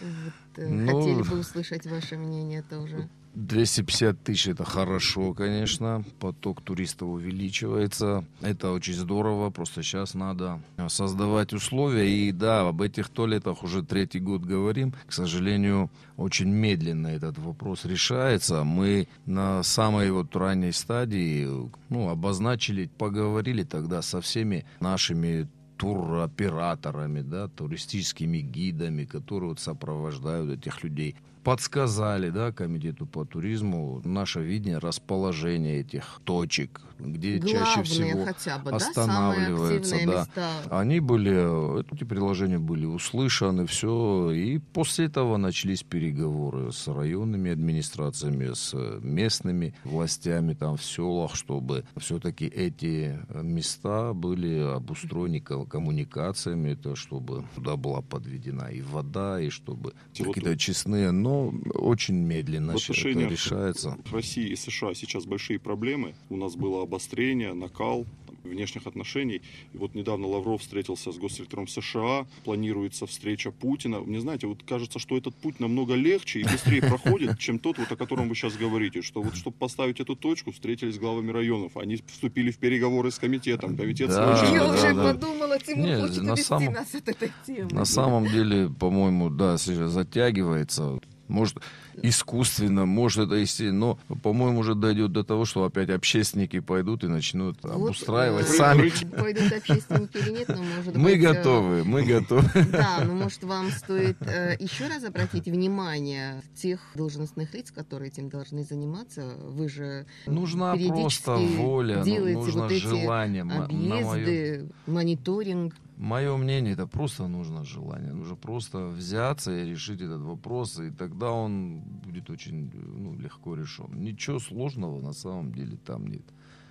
Вот, 0.00 0.64
э, 0.64 0.66
Ну, 0.66 0.86
Хотели 0.86 1.22
бы 1.22 1.40
услышать 1.40 1.84
ваше 1.86 2.16
мнение 2.16 2.62
тоже. 2.62 3.06
250 3.34 4.22
тысяч 4.22 4.48
это 4.48 4.64
хорошо, 4.64 5.34
конечно. 5.34 6.04
Поток 6.18 6.62
туристов 6.62 7.08
увеличивается. 7.08 8.24
Это 8.40 8.72
очень 8.72 8.94
здорово. 8.94 9.50
Просто 9.50 9.82
сейчас 9.82 10.14
надо 10.14 10.60
создавать 10.88 11.52
условия. 11.52 12.08
И 12.10 12.32
да, 12.32 12.68
об 12.68 12.82
этих 12.82 13.08
туалетах 13.08 13.62
уже 13.62 13.82
третий 13.82 14.20
год 14.20 14.42
говорим. 14.42 14.94
К 15.06 15.12
сожалению, 15.12 15.90
очень 16.16 16.48
медленно 16.48 17.08
этот 17.08 17.38
вопрос 17.38 17.84
решается. 17.84 18.64
Мы 18.64 19.08
на 19.26 19.62
самой 19.62 20.10
вот 20.10 20.34
ранней 20.34 20.72
стадии 20.72 21.48
ну, 21.88 22.08
обозначили, 22.08 22.90
поговорили 22.98 23.62
тогда 23.62 24.02
со 24.02 24.20
всеми 24.20 24.64
нашими 24.80 25.48
туроператорами, 25.80 27.22
да, 27.22 27.48
туристическими 27.48 28.38
гидами, 28.38 29.06
которые 29.06 29.50
вот 29.50 29.60
сопровождают 29.60 30.50
этих 30.50 30.84
людей. 30.84 31.16
Подсказали, 31.42 32.30
да, 32.30 32.52
комитету 32.52 33.06
по 33.06 33.24
туризму 33.24 34.02
наше 34.04 34.40
видение 34.40 34.78
расположения 34.78 35.80
этих 35.80 36.20
точек, 36.24 36.82
где 36.98 37.40
чаще 37.40 37.82
Главные 37.82 37.84
всего 37.84 38.24
хотя 38.24 38.58
бы, 38.58 38.70
да, 38.72 38.78
самые 38.78 38.88
останавливаются, 38.90 39.94
активные 39.96 40.06
да. 40.06 40.20
места. 40.20 40.50
они 40.70 41.00
были, 41.00 41.80
эти 41.94 42.04
предложения 42.04 42.58
были 42.58 42.84
услышаны, 42.84 43.66
все, 43.66 44.30
и 44.32 44.58
после 44.58 45.06
этого 45.06 45.38
начались 45.38 45.82
переговоры 45.82 46.72
с 46.72 46.86
районными 46.88 47.50
администрациями, 47.50 48.52
с 48.52 48.74
местными 49.00 49.74
властями 49.84 50.52
там 50.52 50.76
в 50.76 50.84
селах, 50.84 51.36
чтобы 51.36 51.84
все-таки 51.96 52.44
эти 52.46 53.18
места 53.42 54.12
были 54.12 54.58
обустроены 54.76 55.40
ко- 55.40 55.64
коммуникациями, 55.64 56.72
это 56.72 56.96
чтобы 56.96 57.44
туда 57.54 57.76
была 57.76 58.02
подведена 58.02 58.68
и 58.68 58.82
вода, 58.82 59.40
и 59.40 59.48
чтобы 59.48 59.94
какие-то 60.14 60.56
честные, 60.58 61.12
но 61.12 61.29
очень 61.74 62.14
медленно 62.16 62.72
В 62.76 62.76
это 62.90 62.92
решается. 62.92 63.96
России 64.12 64.48
и 64.48 64.56
США 64.56 64.94
сейчас 64.94 65.24
большие 65.26 65.58
проблемы. 65.58 66.14
У 66.28 66.36
нас 66.36 66.56
было 66.56 66.82
обострение, 66.82 67.52
накал 67.54 68.06
внешних 68.42 68.86
отношений. 68.86 69.42
И 69.74 69.76
вот 69.76 69.94
недавно 69.94 70.26
Лавров 70.26 70.62
встретился 70.62 71.12
с 71.12 71.18
госсекретарем 71.18 71.68
США. 71.68 72.26
Планируется 72.44 73.06
встреча 73.06 73.50
Путина. 73.50 74.00
Мне 74.00 74.18
знаете, 74.20 74.46
вот 74.46 74.62
кажется, 74.62 74.98
что 74.98 75.16
этот 75.18 75.34
путь 75.34 75.60
намного 75.60 75.94
легче 75.94 76.40
и 76.40 76.44
быстрее 76.44 76.80
проходит, 76.80 77.38
чем 77.38 77.58
тот, 77.58 77.76
вот, 77.78 77.92
о 77.92 77.96
котором 77.96 78.30
вы 78.30 78.34
сейчас 78.34 78.56
говорите. 78.56 79.02
Что 79.02 79.20
вот, 79.22 79.36
чтобы 79.36 79.56
поставить 79.58 80.00
эту 80.00 80.16
точку, 80.16 80.52
встретились 80.52 80.94
с 80.94 80.98
главами 80.98 81.30
районов. 81.30 81.76
Они 81.76 81.96
вступили 82.06 82.50
в 82.50 82.56
переговоры 82.56 83.10
с 83.10 83.18
комитетом. 83.18 83.76
Комитет 83.76 84.08
Да, 84.08 84.34
срочно- 84.38 84.54
Я 84.54 84.66
да, 84.66 84.72
уже 84.74 84.94
да. 84.94 85.12
подумала, 85.12 85.58
Тимур 85.58 85.86
Не, 85.86 86.00
хочет 86.00 86.22
на 86.22 86.32
увести 86.32 86.48
самом- 86.48 86.72
нас 86.72 86.94
от 86.94 87.08
этой 87.10 87.30
темы. 87.46 87.68
На 87.72 87.84
самом 87.84 88.26
деле, 88.26 88.70
по-моему, 88.70 89.28
да, 89.28 89.58
сейчас 89.58 89.90
затягивается. 89.92 90.98
Может, 91.30 91.58
искусственно, 92.02 92.86
может, 92.86 93.26
это 93.26 93.36
естественно. 93.36 93.98
Но, 94.08 94.16
по-моему, 94.16 94.60
уже 94.60 94.74
дойдет 94.74 95.12
до 95.12 95.24
того, 95.24 95.44
что 95.44 95.64
опять 95.64 95.90
общественники 95.90 96.60
пойдут 96.60 97.04
и 97.04 97.06
начнут 97.06 97.58
Вот, 97.62 97.72
обустраивать 97.72 98.48
э, 98.48 98.52
сами. 98.52 98.92
Пойдут 99.18 99.52
общественники 99.52 100.16
или 100.16 100.30
нет, 100.30 100.48
но 100.48 100.62
может 100.62 100.96
Мы 100.96 101.12
быть, 101.12 101.24
э, 101.24 101.32
готовы, 101.32 101.84
мы 101.84 102.04
готовы. 102.04 102.48
Да, 102.70 103.02
но 103.04 103.14
может 103.14 103.42
вам 103.44 103.70
стоит 103.70 104.16
э, 104.22 104.56
еще 104.58 104.88
раз 104.88 105.04
обратить 105.04 105.46
внимание 105.46 106.42
тех 106.54 106.80
должностных 106.94 107.52
лиц, 107.54 107.70
которые 107.70 108.08
этим 108.10 108.28
должны 108.28 108.64
заниматься. 108.64 109.34
Вы 109.38 109.68
же 109.68 110.06
Нужна 110.26 110.76
просто 110.76 111.36
воля, 111.36 111.98
ну, 111.98 112.04
делаете 112.04 112.38
нужно 112.38 112.62
вот 112.62 112.72
эти 112.72 112.82
желание. 112.82 113.42
Объезды, 113.42 114.68
мониторинг. 114.86 115.74
Мое 116.00 116.34
мнение, 116.38 116.72
это 116.72 116.86
просто 116.86 117.28
нужно 117.28 117.62
желание. 117.62 118.14
Нужно 118.14 118.34
просто 118.34 118.86
взяться 118.86 119.52
и 119.52 119.66
решить 119.70 120.00
этот 120.00 120.22
вопрос, 120.22 120.78
и 120.78 120.90
тогда 120.90 121.30
он 121.30 121.82
будет 121.82 122.30
очень 122.30 122.70
ну, 122.72 123.14
легко 123.18 123.54
решен. 123.54 124.02
Ничего 124.02 124.38
сложного 124.38 124.98
на 125.02 125.12
самом 125.12 125.52
деле 125.52 125.76
там 125.76 126.06
нет. 126.06 126.24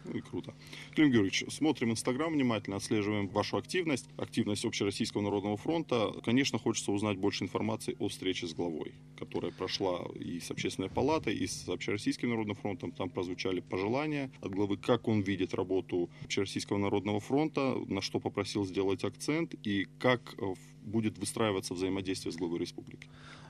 Ну 0.09 0.17
и 0.17 0.21
круто. 0.21 0.53
Клим 0.95 1.11
Георгиевич, 1.11 1.45
смотрим 1.49 1.91
Инстаграм 1.91 2.33
внимательно, 2.33 2.77
отслеживаем 2.77 3.27
вашу 3.27 3.57
активность, 3.57 4.07
активность 4.17 4.65
Общероссийского 4.65 5.21
народного 5.21 5.55
фронта. 5.55 6.13
Конечно, 6.25 6.57
хочется 6.57 6.91
узнать 6.91 7.17
больше 7.17 7.43
информации 7.43 7.95
о 7.99 8.07
встрече 8.07 8.47
с 8.47 8.53
главой, 8.53 8.93
которая 9.17 9.51
прошла 9.51 10.07
и 10.15 10.39
с 10.39 10.49
Общественной 10.49 10.89
палатой, 10.89 11.35
и 11.35 11.45
с 11.45 11.69
Общероссийским 11.69 12.29
народным 12.29 12.55
фронтом. 12.55 12.91
Там 12.91 13.09
прозвучали 13.09 13.59
пожелания 13.59 14.31
от 14.41 14.51
главы, 14.51 14.77
как 14.77 15.07
он 15.07 15.21
видит 15.21 15.53
работу 15.53 16.09
Общероссийского 16.23 16.79
народного 16.79 17.19
фронта, 17.19 17.75
на 17.87 18.01
что 18.01 18.19
попросил 18.19 18.65
сделать 18.65 19.03
акцент 19.03 19.53
и 19.63 19.87
как 19.99 20.33
э, 20.39 20.53
будет 20.81 21.19
выстраиваться 21.19 21.75
взаимодействие 21.75 22.31
с 22.31 22.35
главой 22.35 22.59
республики. 22.59 23.07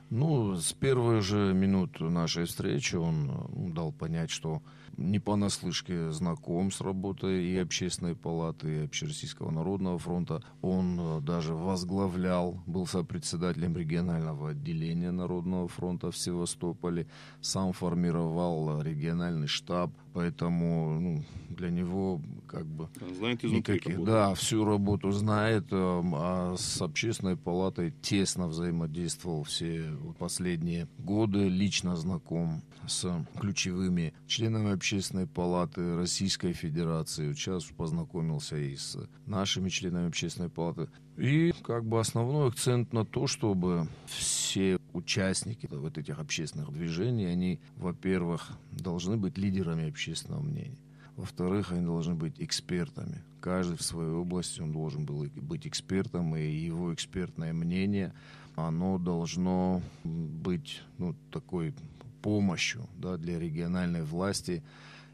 Ну, 0.10 0.56
с 0.56 0.74
первой 0.74 1.22
же 1.22 1.54
минут 1.54 2.00
нашей 2.00 2.46
встречи 2.46 2.96
он 2.96 3.28
ну, 3.28 3.70
дал 3.70 3.92
понять, 3.92 4.32
что 4.32 4.64
не 4.98 5.20
понаслышке 5.20 6.10
знаком 6.10 6.72
с 6.72 6.82
работой 6.82 7.46
и 7.46 7.58
Общественной 7.58 8.16
палаты, 8.16 8.76
и 8.76 8.86
Общероссийского 8.86 9.52
народного 9.52 10.00
фронта. 10.00 10.44
Он 10.64 11.00
э, 11.00 11.22
даже 11.22 11.54
возглавлял, 11.54 12.62
был 12.66 12.88
сопредседателем 12.88 13.78
регионального 13.78 14.50
отделения 14.50 15.12
Народного 15.12 15.68
фронта 15.68 16.10
в 16.10 16.18
Севастополе, 16.18 17.08
сам 17.40 17.72
формировал 17.72 18.82
региональный 18.82 19.48
штаб, 19.48 19.92
поэтому 20.20 21.00
ну, 21.00 21.24
для 21.50 21.70
него 21.70 22.22
как 22.46 22.66
бы 22.66 22.90
Знает 23.18 23.46
изнутри 23.46 23.76
Никаких, 23.76 24.04
да, 24.04 24.34
всю 24.34 24.66
работу 24.66 25.12
знает, 25.12 25.68
эм, 25.72 26.14
а 26.14 26.56
с 26.58 26.82
общественной 26.82 27.38
палатой 27.38 27.92
тесно 28.02 28.48
взаимодействовал 28.48 29.44
все 29.44 29.96
последние 30.18 30.90
годы, 30.98 31.48
лично 31.48 31.96
знаком 31.96 32.64
с 32.86 33.08
ключевыми 33.40 34.14
членами 34.28 34.74
общественной 34.74 35.26
палаты 35.26 35.96
Российской 35.96 36.52
Федерации. 36.52 37.32
Сейчас 37.32 37.64
познакомился 37.64 38.58
и 38.58 38.76
с 38.76 38.98
нашими 39.26 39.70
членами 39.70 40.10
общественной 40.10 40.50
палаты. 40.50 40.90
И 41.20 41.54
как 41.64 41.84
бы 41.84 42.00
основной 42.00 42.48
акцент 42.48 42.94
на 42.94 43.06
то, 43.06 43.28
чтобы 43.28 43.90
все 44.06 44.80
участники 44.94 45.68
вот 45.70 45.98
этих 45.98 46.18
общественных 46.18 46.72
движений, 46.72 47.26
они, 47.26 47.60
во-первых, 47.76 48.52
должны 48.72 49.18
быть 49.18 49.38
лидерами 49.38 49.90
общественного 49.90 50.42
мнения. 50.42 50.78
Во-вторых, 51.18 51.74
они 51.74 51.86
должны 51.86 52.16
быть 52.16 52.36
экспертами. 52.40 53.22
Каждый 53.42 53.76
в 53.76 53.82
своей 53.82 54.12
области 54.12 54.62
он 54.62 54.72
должен 54.72 55.06
был 55.06 55.26
быть 55.36 55.68
экспертом, 55.68 56.38
и 56.38 56.48
его 56.48 56.94
экспертное 56.94 57.52
мнение, 57.52 58.14
оно 58.56 58.98
должно 58.98 59.82
быть 60.06 60.82
ну, 60.98 61.16
такой 61.32 61.74
помощью 62.22 62.88
да, 62.98 63.18
для 63.18 63.38
региональной 63.38 64.04
власти. 64.04 64.64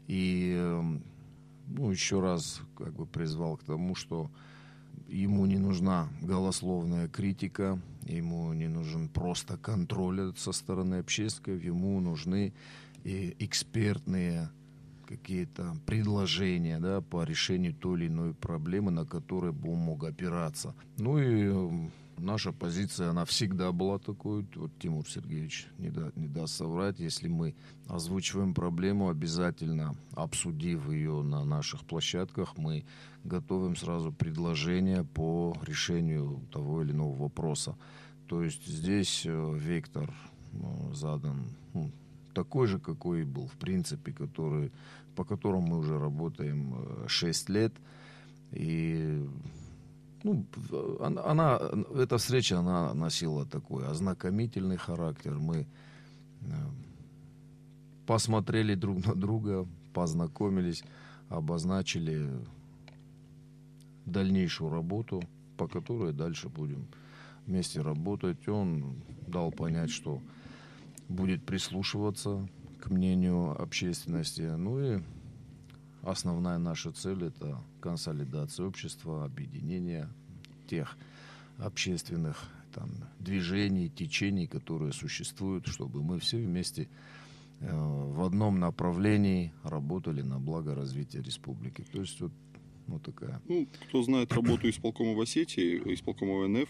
И 0.06 0.54
эм, 0.56 1.02
ну, 1.66 1.90
еще 1.90 2.20
раз 2.20 2.60
как 2.76 2.94
бы 2.94 3.06
призвал 3.06 3.56
к 3.56 3.64
тому, 3.64 3.96
что 3.96 4.30
ему 5.08 5.46
не 5.46 5.58
нужна 5.58 6.08
голословная 6.22 7.08
критика, 7.08 7.80
ему 8.06 8.52
не 8.52 8.68
нужен 8.68 9.08
просто 9.08 9.56
контроль 9.56 10.34
со 10.36 10.52
стороны 10.52 10.96
общественников, 10.96 11.64
ему 11.64 12.00
нужны 12.00 12.52
и 13.04 13.36
экспертные 13.38 14.50
какие-то 15.06 15.76
предложения 15.86 16.78
да, 16.80 17.00
по 17.00 17.22
решению 17.22 17.74
той 17.74 18.00
или 18.00 18.08
иной 18.08 18.34
проблемы, 18.34 18.90
на 18.90 19.06
которые 19.06 19.52
бы 19.52 19.72
он 19.72 19.78
мог 19.78 20.04
опираться. 20.04 20.74
Ну 20.98 21.18
и 21.18 21.90
наша 22.18 22.52
позиция, 22.52 23.10
она 23.10 23.24
всегда 23.24 23.72
была 23.72 23.98
такой. 23.98 24.46
Вот 24.54 24.70
Тимур 24.78 25.08
Сергеевич 25.08 25.68
не, 25.78 25.90
да, 25.90 26.10
не 26.16 26.28
даст 26.28 26.56
соврать. 26.56 26.98
Если 26.98 27.28
мы 27.28 27.54
озвучиваем 27.88 28.54
проблему, 28.54 29.08
обязательно 29.08 29.94
обсудив 30.12 30.90
ее 30.90 31.22
на 31.22 31.44
наших 31.44 31.84
площадках, 31.84 32.56
мы 32.56 32.84
готовим 33.24 33.76
сразу 33.76 34.12
предложение 34.12 35.04
по 35.04 35.56
решению 35.62 36.40
того 36.52 36.82
или 36.82 36.92
иного 36.92 37.14
вопроса. 37.14 37.76
То 38.28 38.42
есть 38.42 38.66
здесь 38.66 39.22
э, 39.24 39.58
вектор 39.58 40.12
ну, 40.52 40.92
задан 40.94 41.46
ну, 41.74 41.90
такой 42.34 42.66
же, 42.66 42.78
какой 42.78 43.22
и 43.22 43.24
был, 43.24 43.46
в 43.46 43.56
принципе, 43.56 44.12
который, 44.12 44.72
по 45.14 45.24
которому 45.24 45.66
мы 45.66 45.78
уже 45.78 45.98
работаем 45.98 47.06
6 47.06 47.48
э, 47.48 47.52
лет. 47.52 47.72
И 48.52 49.26
ну, 50.26 50.44
она, 51.00 51.24
она, 51.24 51.60
эта 51.94 52.18
встреча, 52.18 52.58
она 52.58 52.92
носила 52.94 53.46
такой 53.46 53.86
ознакомительный 53.86 54.76
характер. 54.76 55.38
Мы 55.38 55.66
э, 56.40 56.46
посмотрели 58.06 58.74
друг 58.74 59.06
на 59.06 59.14
друга, 59.14 59.66
познакомились, 59.92 60.82
обозначили 61.28 62.28
дальнейшую 64.04 64.70
работу, 64.70 65.22
по 65.56 65.68
которой 65.68 66.12
дальше 66.12 66.48
будем 66.48 66.86
вместе 67.46 67.80
работать. 67.80 68.48
Он 68.48 68.96
дал 69.28 69.52
понять, 69.52 69.90
что 69.90 70.20
будет 71.08 71.44
прислушиваться 71.44 72.48
к 72.80 72.90
мнению 72.90 73.60
общественности. 73.62 74.42
Ну 74.42 74.80
и 74.80 75.00
основная 76.06 76.58
наша 76.58 76.92
цель– 76.92 77.24
это 77.26 77.58
консолидация 77.80 78.66
общества, 78.66 79.24
объединение 79.24 80.08
тех 80.68 80.96
общественных 81.58 82.48
там, 82.74 82.90
движений, 83.18 83.88
течений, 83.88 84.46
которые 84.46 84.92
существуют, 84.92 85.66
чтобы 85.66 86.02
мы 86.02 86.18
все 86.18 86.38
вместе 86.38 86.88
э, 87.60 87.70
в 87.70 88.22
одном 88.22 88.60
направлении 88.60 89.52
работали 89.62 90.22
на 90.22 90.38
благо 90.38 90.74
развития 90.74 91.22
республики. 91.22 91.84
То 91.90 92.00
есть 92.00 92.20
вот, 92.20 92.32
вот 92.86 93.02
такая. 93.02 93.40
Ну, 93.48 93.66
кто 93.88 94.02
знает 94.02 94.32
работу 94.32 94.68
исполкома 94.68 95.14
в 95.14 95.20
Осетии, 95.20 95.80
исполкома 95.94 96.44
ВНФ, 96.44 96.68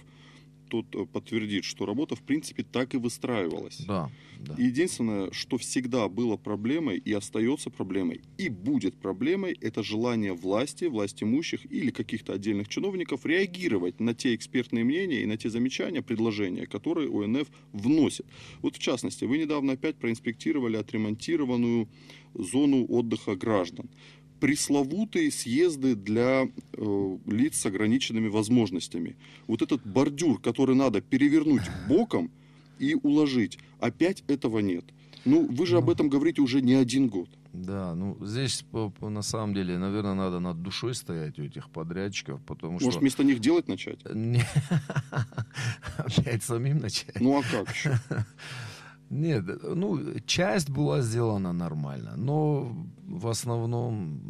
тот 0.69 0.87
э, 0.95 1.07
подтвердит, 1.07 1.65
что 1.65 1.87
работа, 1.87 2.17
в 2.17 2.23
принципе, 2.23 2.63
так 2.63 2.95
и 2.95 2.99
выстраивалась. 2.99 3.79
Да, 3.87 4.11
да. 4.41 4.55
единственное, 4.59 5.31
что 5.33 5.59
всегда 5.59 6.09
было 6.09 6.37
проблемой 6.37 6.99
и 6.99 7.13
остается 7.13 7.71
проблемой, 7.71 8.21
и 8.39 8.49
будет 8.49 8.97
проблемой, 8.97 9.57
это 9.61 9.83
желание 9.83 10.33
власти, 10.33 10.85
власть 10.85 11.23
имущих 11.23 11.71
или 11.71 11.91
каких-то 11.91 12.33
отдельных 12.33 12.69
чиновников 12.69 13.25
реагировать 13.27 14.01
на 14.01 14.15
те 14.15 14.35
экспертные 14.35 14.85
мнения 14.85 15.23
и 15.23 15.27
на 15.27 15.37
те 15.37 15.51
замечания, 15.51 16.03
предложения, 16.03 16.67
которые 16.67 17.09
ОНФ 17.09 17.49
вносит. 17.73 18.27
Вот 18.63 18.77
в 18.77 18.79
частности, 18.79 19.25
вы 19.25 19.39
недавно 19.39 19.73
опять 19.73 19.97
проинспектировали 19.97 20.77
отремонтированную 20.77 21.89
зону 22.35 22.85
отдыха 22.87 23.35
граждан 23.35 23.89
пресловутые 24.41 25.31
съезды 25.31 25.95
для 25.95 26.49
э, 26.73 27.19
лиц 27.27 27.59
с 27.59 27.67
ограниченными 27.67 28.29
возможностями. 28.29 29.17
Вот 29.47 29.63
этот 29.63 29.87
бордюр, 29.87 30.41
который 30.41 30.75
надо 30.75 31.01
перевернуть 31.01 31.63
боком 31.89 32.31
и 32.79 32.95
уложить, 32.95 33.59
опять 33.81 34.23
этого 34.29 34.59
нет. 34.59 34.85
Ну, 35.25 35.47
вы 35.47 35.67
же 35.67 35.75
ну, 35.75 35.79
об 35.81 35.91
этом 35.91 36.09
говорите 36.09 36.41
уже 36.41 36.63
не 36.63 36.75
один 36.75 37.09
год. 37.09 37.29
Да, 37.53 37.95
ну 37.95 38.17
здесь 38.25 38.65
на 39.01 39.23
самом 39.23 39.55
деле, 39.55 39.79
наверное, 39.79 40.15
надо 40.15 40.41
над 40.41 40.63
душой 40.63 40.95
стоять 40.95 41.39
у 41.39 41.43
этих 41.43 41.71
подрядчиков, 41.71 42.41
потому 42.43 42.75
Может, 42.75 42.83
что... 42.83 42.87
Может, 42.87 43.01
вместо 43.01 43.25
них 43.25 43.41
делать 43.41 43.67
начать? 43.67 43.99
Опять 45.97 46.43
самим 46.43 46.79
начать? 46.79 47.19
Ну, 47.19 47.39
а 47.39 47.43
как 47.43 47.75
еще? 47.75 47.99
Нет, 49.11 49.45
ну, 49.63 50.19
часть 50.27 50.71
была 50.71 51.01
сделана 51.01 51.53
нормально, 51.53 52.15
но 52.17 52.73
в 53.07 53.29
основном 53.29 54.21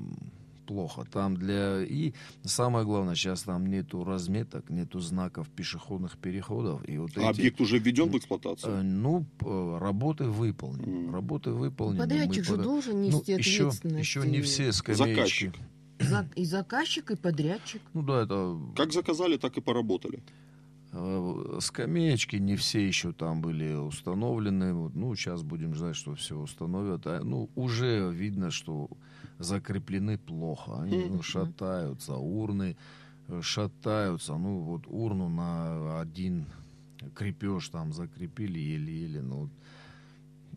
плохо. 0.66 1.06
Там 1.10 1.36
для... 1.36 1.82
И 1.82 2.12
самое 2.44 2.84
главное, 2.84 3.14
сейчас 3.14 3.42
там 3.42 3.66
нету 3.66 4.04
разметок, 4.04 4.68
нету 4.68 5.00
знаков 5.00 5.48
пешеходных 5.48 6.18
переходов. 6.18 6.86
И 6.88 6.98
вот 6.98 7.12
а 7.16 7.20
эти... 7.20 7.38
объект 7.38 7.60
уже 7.60 7.78
введен 7.78 8.10
в 8.10 8.18
эксплуатацию? 8.18 8.78
Э, 8.78 8.82
ну, 8.82 9.24
работы 9.78 10.24
выполнены. 10.24 11.08
Mm. 11.08 11.12
Работы 11.12 11.50
выполнены. 11.50 12.00
Подрядчик 12.00 12.44
же 12.44 12.54
под... 12.54 12.62
должен 12.62 13.00
нести 13.00 13.32
ну, 13.32 13.38
еще, 13.38 13.70
еще 13.98 14.26
не 14.26 14.40
все 14.42 14.72
скамеечки. 14.72 15.16
Заказчик. 15.16 15.54
За... 16.00 16.28
И 16.34 16.44
заказчик, 16.44 17.10
и 17.12 17.16
подрядчик. 17.16 17.80
Ну 17.94 18.02
да, 18.02 18.24
это... 18.24 18.58
Как 18.76 18.92
заказали, 18.92 19.38
так 19.38 19.56
и 19.56 19.60
поработали. 19.60 20.22
Э, 20.98 21.58
скамеечки 21.60 22.36
не 22.36 22.56
все 22.56 22.86
еще 22.86 23.12
там 23.12 23.42
были 23.42 23.74
установлены. 23.74 24.72
Ну, 24.94 25.14
сейчас 25.14 25.42
будем 25.42 25.74
ждать, 25.74 25.96
что 25.96 26.14
все 26.14 26.38
установят. 26.38 27.06
А, 27.06 27.20
ну, 27.22 27.50
уже 27.54 28.10
видно, 28.12 28.50
что 28.50 28.88
закреплены 29.38 30.16
плохо. 30.16 30.80
Они 30.80 31.04
ну, 31.04 31.22
шатаются. 31.22 32.14
Урны 32.14 32.76
э, 33.28 33.40
шатаются. 33.42 34.36
Ну, 34.36 34.60
вот 34.60 34.84
урну 34.86 35.28
на 35.28 36.00
один 36.00 36.46
крепеж 37.14 37.68
там 37.68 37.92
закрепили 37.92 38.58
еле-еле. 38.58 39.20
Ну, 39.20 39.50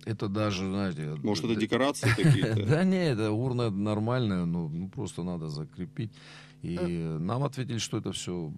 это 0.06 0.30
даже, 0.30 0.69
знаете... 0.69 1.15
Может, 1.21 1.45
это 1.45 1.56
декорации 1.56 2.10
какие-то? 2.15 2.65
Да 2.65 2.86
нет, 2.86 3.19
это 3.19 3.32
урна 3.32 3.69
нормальная, 3.69 4.45
ну, 4.45 4.69
ну 4.69 4.88
просто 4.88 5.23
надо 5.23 5.49
закрепить. 5.49 6.12
И 6.62 6.78
э. 6.78 7.17
нам 7.17 7.43
ответили, 7.43 7.78
что 7.78 7.97
это 7.97 8.13
все 8.13 8.54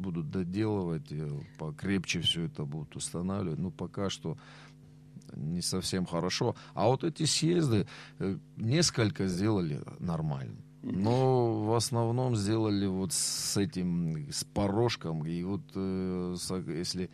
будут 0.00 0.30
доделывать, 0.30 1.12
э, 1.12 1.40
покрепче 1.58 2.20
все 2.20 2.44
это 2.44 2.64
будут 2.64 2.96
устанавливать. 2.96 3.58
Ну, 3.58 3.70
пока 3.70 4.10
что 4.10 4.36
не 5.36 5.62
совсем 5.62 6.06
хорошо. 6.06 6.54
А 6.74 6.86
вот 6.86 7.04
эти 7.04 7.24
съезды 7.24 7.86
э, 8.18 8.38
несколько 8.56 9.28
сделали 9.28 9.80
нормально. 9.98 10.56
Но 10.82 11.64
в 11.64 11.74
основном 11.74 12.36
сделали 12.36 12.86
вот 12.86 13.12
с 13.12 13.56
этим, 13.56 14.30
с 14.30 14.44
порожком. 14.44 15.26
И 15.26 15.42
вот 15.42 15.62
э, 15.74 16.36
если 16.66 17.10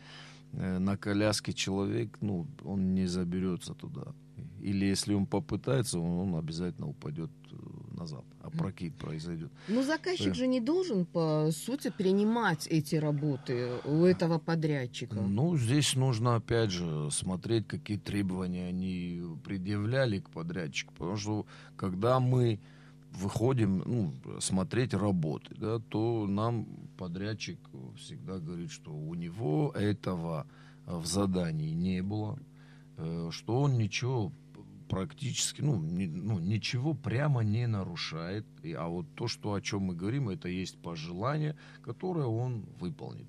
на 0.53 0.95
коляске 0.97 1.53
человек, 1.53 2.17
ну, 2.21 2.47
он 2.63 2.93
не 2.93 3.05
заберется 3.05 3.73
туда. 3.73 4.13
Или 4.61 4.85
если 4.85 5.13
он 5.13 5.25
попытается, 5.25 5.99
он, 5.99 6.33
он 6.33 6.35
обязательно 6.35 6.87
упадет 6.87 7.31
назад, 7.97 8.23
опрокид 8.41 8.95
произойдет. 8.95 9.51
Но 9.67 9.83
заказчик 9.83 10.29
да. 10.29 10.33
же 10.33 10.47
не 10.47 10.61
должен, 10.61 11.05
по 11.05 11.49
сути, 11.51 11.91
принимать 11.95 12.67
эти 12.67 12.95
работы 12.95 13.69
у 13.85 14.03
этого 14.03 14.39
подрядчика. 14.39 15.15
Ну, 15.15 15.57
здесь 15.57 15.95
нужно, 15.95 16.35
опять 16.35 16.71
же, 16.71 17.09
смотреть, 17.11 17.67
какие 17.67 17.97
требования 17.97 18.67
они 18.67 19.21
предъявляли 19.43 20.19
к 20.19 20.29
подрядчику. 20.29 20.93
Потому 20.93 21.17
что, 21.17 21.45
когда 21.75 22.19
мы 22.19 22.59
выходим 23.11 23.83
ну, 23.85 24.13
смотреть 24.39 24.93
работы, 24.93 25.55
да, 25.57 25.79
то 25.79 26.27
нам 26.27 26.67
подрядчик 26.97 27.59
всегда 27.97 28.37
говорит, 28.37 28.71
что 28.71 28.91
у 28.91 29.15
него 29.15 29.71
этого 29.75 30.45
в 30.85 31.05
задании 31.05 31.71
не 31.71 32.01
было, 32.01 32.37
э, 32.37 32.46
что 32.97 33.61
он 33.61 33.77
ничего 33.77 34.31
практически, 34.87 35.61
ну, 35.61 35.81
не, 35.81 36.07
ну, 36.07 36.39
ничего 36.39 36.93
прямо 36.93 37.43
не 37.43 37.67
нарушает. 37.67 38.45
И, 38.63 38.73
а 38.73 38.87
вот 38.87 39.05
то, 39.15 39.27
что, 39.27 39.53
о 39.53 39.61
чем 39.61 39.83
мы 39.83 39.95
говорим, 39.95 40.29
это 40.29 40.47
есть 40.47 40.77
пожелание, 40.77 41.55
которое 41.83 42.25
он 42.25 42.65
выполнит. 42.79 43.27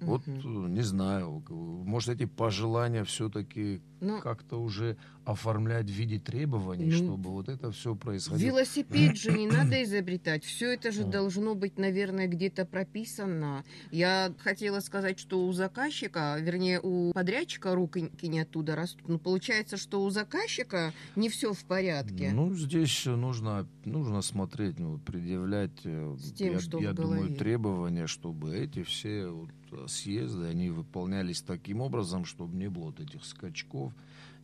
Вот, 0.00 0.22
э, 0.26 0.30
не 0.32 0.82
знаю, 0.82 1.42
может, 1.50 2.08
эти 2.10 2.24
пожелания 2.24 3.04
все-таки 3.04 3.82
ну, 4.00 4.20
как-то 4.20 4.60
уже 4.60 4.96
оформлять 5.24 5.86
в 5.86 5.92
виде 5.92 6.18
требований, 6.18 6.86
ну, 6.86 6.96
чтобы 6.96 7.30
вот 7.30 7.48
это 7.48 7.70
все 7.70 7.94
происходило. 7.94 8.48
Велосипед 8.48 9.16
же 9.16 9.32
не 9.32 9.46
надо 9.46 9.82
изобретать. 9.82 10.44
Все 10.44 10.72
это 10.72 10.90
же 10.90 11.04
должно 11.04 11.54
быть, 11.54 11.78
наверное, 11.78 12.26
где-то 12.26 12.64
прописано. 12.64 13.64
Я 13.90 14.32
хотела 14.38 14.80
сказать, 14.80 15.18
что 15.18 15.46
у 15.46 15.52
заказчика, 15.52 16.36
вернее, 16.40 16.80
у 16.80 17.12
подрядчика 17.12 17.74
руки 17.74 18.10
не 18.22 18.40
оттуда 18.40 18.74
растут. 18.74 19.08
Но 19.08 19.18
получается, 19.18 19.76
что 19.76 20.02
у 20.02 20.10
заказчика 20.10 20.92
не 21.16 21.28
все 21.28 21.52
в 21.52 21.64
порядке. 21.64 22.30
Ну, 22.32 22.54
здесь 22.54 23.04
нужно, 23.06 23.68
нужно 23.84 24.22
смотреть, 24.22 24.78
ну, 24.78 24.98
предъявлять, 24.98 25.70
э, 25.84 26.16
С 26.18 26.32
тем, 26.32 26.54
я, 26.54 26.60
что 26.60 26.80
я 26.80 26.92
думаю, 26.92 27.34
требования, 27.34 28.06
чтобы 28.06 28.56
эти 28.56 28.82
все 28.82 29.28
вот 29.28 29.50
съезды, 29.86 30.46
они 30.46 30.70
выполнялись 30.70 31.42
таким 31.42 31.80
образом, 31.80 32.24
чтобы 32.24 32.56
не 32.56 32.68
было 32.68 32.86
вот 32.86 33.00
этих 33.00 33.24
скачков, 33.24 33.89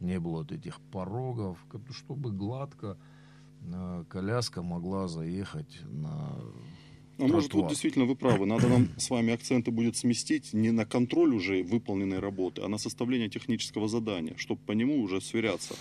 не 0.01 0.21
было 0.21 0.39
вот 0.39 0.53
этих 0.53 0.81
порогов, 0.93 1.59
чтобы 1.91 2.33
гладко 2.33 2.99
коляска 4.09 4.63
могла 4.63 5.09
заехать 5.09 5.81
на 5.85 6.39
А 7.19 7.23
может, 7.23 7.35
вот 7.35 7.51
тротуар. 7.51 7.71
действительно 7.71 8.05
вы 8.05 8.15
правы. 8.15 8.47
Надо 8.47 8.69
нам 8.69 8.89
с 8.97 9.11
вами 9.11 9.33
акценты 9.33 9.71
будет 9.71 9.97
сместить 9.97 10.53
не 10.53 10.71
на 10.71 10.85
контроль 10.85 11.35
уже 11.35 11.63
выполненной 11.63 12.21
работы, 12.21 12.63
а 12.63 12.69
на 12.69 12.79
составление 12.79 13.29
технического 13.29 13.89
задания, 13.89 14.35
чтобы 14.37 14.61
по 14.67 14.73
нему 14.73 15.01
уже 15.01 15.21
сверяться. 15.21 15.75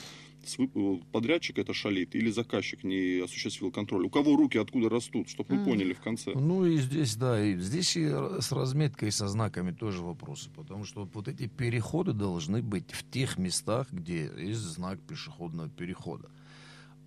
С 0.46 0.58
вып- 0.60 1.04
Подрядчик 1.12 1.58
это 1.58 1.74
шалит 1.74 2.16
или 2.16 2.30
заказчик 2.32 2.84
не 2.84 3.22
осуществил 3.24 3.72
контроль. 3.72 4.06
У 4.06 4.10
кого 4.10 4.36
руки 4.36 4.58
откуда 4.58 4.90
растут, 4.90 5.28
чтобы 5.30 5.56
мы 5.56 5.62
Мгм. 5.62 5.66
поняли 5.66 5.94
в 5.94 6.00
конце. 6.02 6.32
Ну 6.36 6.66
и 6.66 6.78
здесь, 6.78 7.16
да, 7.16 7.44
и 7.44 7.58
здесь 7.58 7.98
и 7.98 8.06
с 8.06 8.52
разметкой, 8.52 9.08
и 9.10 9.12
со 9.12 9.28
знаками 9.28 9.72
тоже 9.72 10.04
вопросы, 10.04 10.50
потому 10.56 10.86
что 10.86 11.10
вот 11.14 11.28
эти 11.28 11.48
переходы 11.48 12.14
должны 12.14 12.62
быть 12.62 12.92
в 12.92 13.04
тех 13.10 13.38
местах, 13.40 13.88
где 13.92 14.32
есть 14.38 14.60
знак 14.62 15.00
пешеходного 15.00 15.70
перехода. 15.70 16.30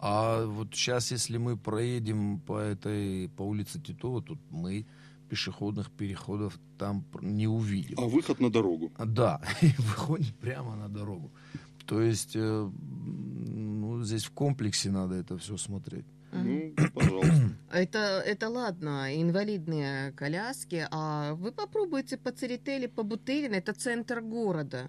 А 0.00 0.44
вот 0.46 0.74
сейчас, 0.74 1.10
если 1.12 1.38
мы 1.38 1.56
проедем 1.56 2.38
по 2.40 2.58
этой, 2.58 3.28
по 3.36 3.42
улице 3.42 3.80
Титова, 3.80 4.22
тут 4.22 4.38
мы 4.50 4.86
пешеходных 5.28 5.90
переходов 5.90 6.58
там 6.78 7.04
не 7.20 7.46
увидим. 7.46 7.98
А 7.98 8.02
выход 8.06 8.40
на 8.40 8.48
дорогу. 8.50 8.90
Да, 8.98 9.40
и 9.62 9.66
выходит 9.78 10.34
прямо 10.36 10.76
на 10.76 10.88
дорогу. 10.88 11.30
То 11.88 12.02
есть, 12.02 12.36
э, 12.36 12.70
ну, 12.70 14.02
здесь 14.02 14.26
в 14.26 14.32
комплексе 14.32 14.90
надо 14.90 15.14
это 15.14 15.38
все 15.38 15.56
смотреть. 15.56 16.04
Ну, 16.32 16.74
пожалуйста. 16.94 17.32
Это, 17.72 18.22
это 18.24 18.48
ладно, 18.48 19.14
инвалидные 19.14 20.12
коляски, 20.12 20.86
а 20.90 21.34
вы 21.34 21.52
попробуйте 21.52 22.16
по 22.16 22.32
Церетели, 22.32 22.86
по 22.86 23.02
Бутырина, 23.02 23.56
это 23.56 23.74
центр 23.74 24.22
города, 24.22 24.88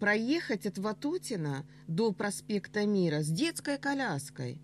проехать 0.00 0.66
от 0.66 0.78
Ватутина 0.78 1.64
до 1.86 2.12
проспекта 2.12 2.84
Мира 2.84 3.22
с 3.22 3.28
детской 3.28 3.78
коляской. 3.78 4.60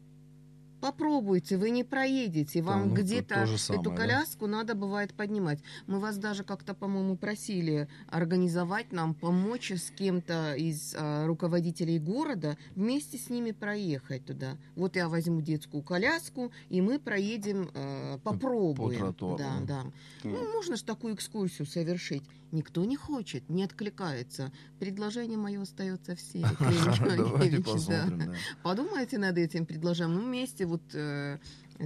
Попробуйте, 0.82 1.58
вы 1.58 1.70
не 1.70 1.84
проедете, 1.84 2.60
вам 2.60 2.88
ну, 2.88 2.94
где-то 2.96 3.46
эту 3.68 3.90
да? 3.90 3.96
коляску 3.96 4.48
надо 4.48 4.74
бывает 4.74 5.14
поднимать. 5.14 5.60
Мы 5.86 6.00
вас 6.00 6.16
даже 6.18 6.42
как-то, 6.42 6.74
по-моему, 6.74 7.16
просили 7.16 7.86
организовать 8.08 8.90
нам, 8.90 9.14
помочь 9.14 9.70
с 9.70 9.92
кем-то 9.92 10.56
из 10.56 10.96
а, 10.98 11.24
руководителей 11.28 12.00
города, 12.00 12.58
вместе 12.74 13.16
с 13.16 13.30
ними 13.30 13.52
проехать 13.52 14.26
туда. 14.26 14.58
Вот 14.74 14.96
я 14.96 15.08
возьму 15.08 15.40
детскую 15.40 15.84
коляску, 15.84 16.50
и 16.68 16.80
мы 16.80 16.98
проедем, 16.98 17.70
э, 17.72 18.18
попробуем. 18.24 18.98
тротуару, 18.98 19.38
да, 19.38 19.60
да. 19.60 19.84
да. 19.84 20.28
Ну, 20.28 20.52
можно 20.52 20.74
же 20.74 20.82
такую 20.82 21.14
экскурсию 21.14 21.64
совершить. 21.64 22.24
Никто 22.52 22.84
не 22.84 22.96
хочет, 22.96 23.48
не 23.48 23.64
откликается. 23.64 24.52
Предложение 24.78 25.38
мое 25.38 25.62
остается 25.62 26.14
в 26.14 26.20
силе. 26.20 26.46
Давайте 27.16 27.58
да. 27.58 27.72
посмотрим. 27.72 28.18
да. 28.18 28.34
Подумайте 28.62 29.16
над 29.16 29.38
этим 29.38 29.64
предложением. 29.64 30.18
Ну, 30.18 30.26
вместе 30.26 30.66
вот 30.72 30.94
э, 30.94 31.38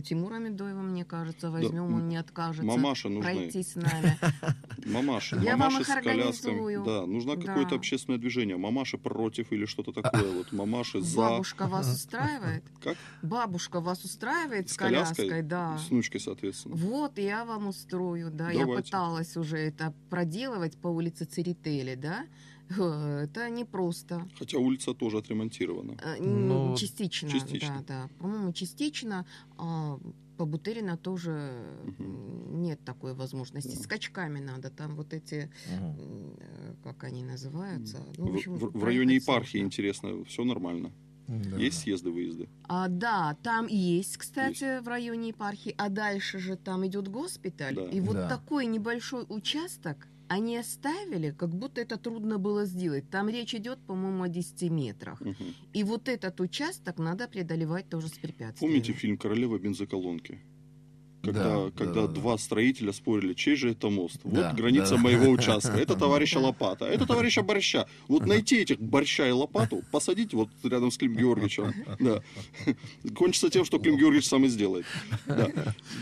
Тимура 0.03 0.37
Медоева, 0.39 0.83
мне 0.83 1.05
кажется, 1.05 1.51
возьмем, 1.51 1.95
он 1.95 2.09
не 2.09 2.17
откажется. 2.17 2.65
Мамаши 2.65 3.09
нужны. 3.09 3.23
пройти 3.23 3.63
с 3.63 3.75
нами. 3.77 4.19
Мамаши. 4.87 5.37
Я 5.43 5.55
их 5.55 5.87
с 5.87 5.89
колясками. 5.89 5.99
организую. 5.99 6.85
Да, 6.85 7.07
нужно 7.07 7.37
какое-то 7.37 7.71
Да. 7.71 7.77
общественное 7.77 8.19
движение. 8.19 8.57
Мамаши 8.57 8.99
против 8.99 9.53
или 9.53 9.67
что-то 9.67 9.93
такое. 9.93 10.33
Вот 10.33 10.53
мамаши 10.53 11.01
за. 11.01 11.17
Бабушка 11.17 11.67
вас 11.67 11.93
устраивает? 11.93 12.65
Как? 12.83 12.97
Бабушка 13.23 13.81
вас 13.81 14.05
устраивает 14.05 14.71
с, 14.71 14.77
коляской? 14.77 15.43
Да. 15.43 15.79
С 15.79 15.91
внучкой, 15.91 16.21
соответственно. 16.21 16.77
Вот, 16.77 17.19
я 17.19 17.45
вам 17.45 17.69
устрою, 17.69 18.31
да. 18.31 18.51
Я 18.51 18.67
пыталась 18.67 19.37
уже 19.37 19.59
это 19.59 19.93
проделывать 20.11 20.77
по 20.77 20.89
улице 20.89 21.25
Церетели, 21.25 21.95
да. 21.95 22.27
Э, 22.71 23.25
Это 23.25 23.51
непросто. 23.51 24.27
Хотя 24.39 24.59
улица 24.59 24.93
тоже 24.95 25.19
отремонтирована. 25.19 25.97
Э, 26.03 26.17
Ну, 26.23 26.77
частично, 26.77 27.29
частично. 27.29 27.85
да, 27.87 28.09
да. 28.09 28.09
По-моему, 28.19 28.53
частично. 28.53 29.25
А 29.59 29.99
по 30.37 30.45
Бутырина 30.45 30.97
тоже 30.97 31.31
м, 31.99 32.61
нет 32.63 32.79
такой 32.85 33.15
возможности. 33.15 33.77
Да. 33.77 33.83
Скачками 33.83 34.41
надо. 34.41 34.71
Там 34.71 34.95
вот 34.97 35.13
эти, 35.15 35.51
м, 35.71 36.35
э, 36.39 36.75
как 36.85 37.05
они 37.05 37.23
называются. 37.25 37.99
Ну, 38.19 38.27
В, 38.27 38.35
общем, 38.35 38.55
в- 38.57 38.79
в 38.79 38.85
районе 38.85 39.15
епархии, 39.17 39.59
сложно. 39.59 39.67
интересно, 39.67 40.25
все 40.25 40.45
нормально. 40.45 40.91
Да. 41.29 41.57
Есть 41.59 41.79
съезды, 41.81 42.11
выезды? 42.11 42.49
А, 42.69 42.87
да, 42.89 43.37
там 43.43 43.67
есть, 43.67 44.17
кстати, 44.17 44.81
в 44.81 44.87
районе 44.89 45.29
епархии, 45.29 45.75
а 45.77 45.89
дальше 45.89 46.39
же 46.39 46.57
там 46.57 46.87
идет 46.87 47.09
госпиталь. 47.09 47.75
Да. 47.75 47.85
И 47.89 48.01
вот 48.01 48.15
Да. 48.15 48.29
такой 48.29 48.67
небольшой 48.67 49.25
участок 49.29 50.07
они 50.29 50.57
оставили, 50.57 51.31
как 51.31 51.51
будто 51.51 51.81
это 51.81 51.97
трудно 51.97 52.39
было 52.39 52.65
сделать. 52.65 53.09
Там 53.11 53.29
речь 53.29 53.55
идет, 53.55 53.79
по-моему, 53.87 54.25
о 54.25 54.29
10 54.29 54.71
метрах. 54.71 55.21
Мгм. 55.21 55.55
И 55.73 55.85
вот 55.85 56.09
этот 56.09 56.41
участок 56.41 56.99
надо 56.99 57.29
преодолевать 57.29 57.89
тоже 57.89 58.09
с 58.09 58.19
препятствиями. 58.19 58.73
Помните 58.73 58.93
фильм 58.93 59.19
«Королева 59.19 59.59
бензоколонки»? 59.59 60.41
Когда, 61.27 61.45
Да, 61.45 61.65
да, 61.65 61.71
когда 61.73 62.01
да, 62.03 62.07
да. 62.07 62.13
два 62.13 62.39
строителя 62.39 62.93
спорили, 62.93 63.35
чей 63.35 63.57
же 63.57 63.71
это 63.71 63.91
мост. 63.91 64.21
Да, 64.25 64.49
вот 64.49 64.57
граница 64.57 64.95
да. 64.95 65.01
моего 65.01 65.31
участка. 65.31 65.77
Это 65.77 65.97
товарища 65.97 66.39
Да. 66.39 66.47
Лопата. 66.47 66.87
а 66.87 66.89
Это 66.89 67.07
товарища 67.07 67.43
Борща. 67.43 67.87
Вот 68.09 68.27
найти 68.27 68.59
этих 68.59 68.81
Борща 68.81 69.27
и 69.29 69.33
Лопату, 69.33 69.83
посадить 69.91 70.35
вот 70.35 70.49
рядом 70.63 70.91
с 70.91 70.97
Клим 70.97 71.17
Георгиевичем. 71.17 71.75
Да. 71.99 72.23
Кончится 73.15 73.51
тем, 73.51 73.65
что 73.65 73.79
Клим 73.79 73.97
Георгиевич 73.97 74.29
сам 74.29 74.45
и 74.45 74.49
сделает. 74.49 74.87
Да. 75.27 75.51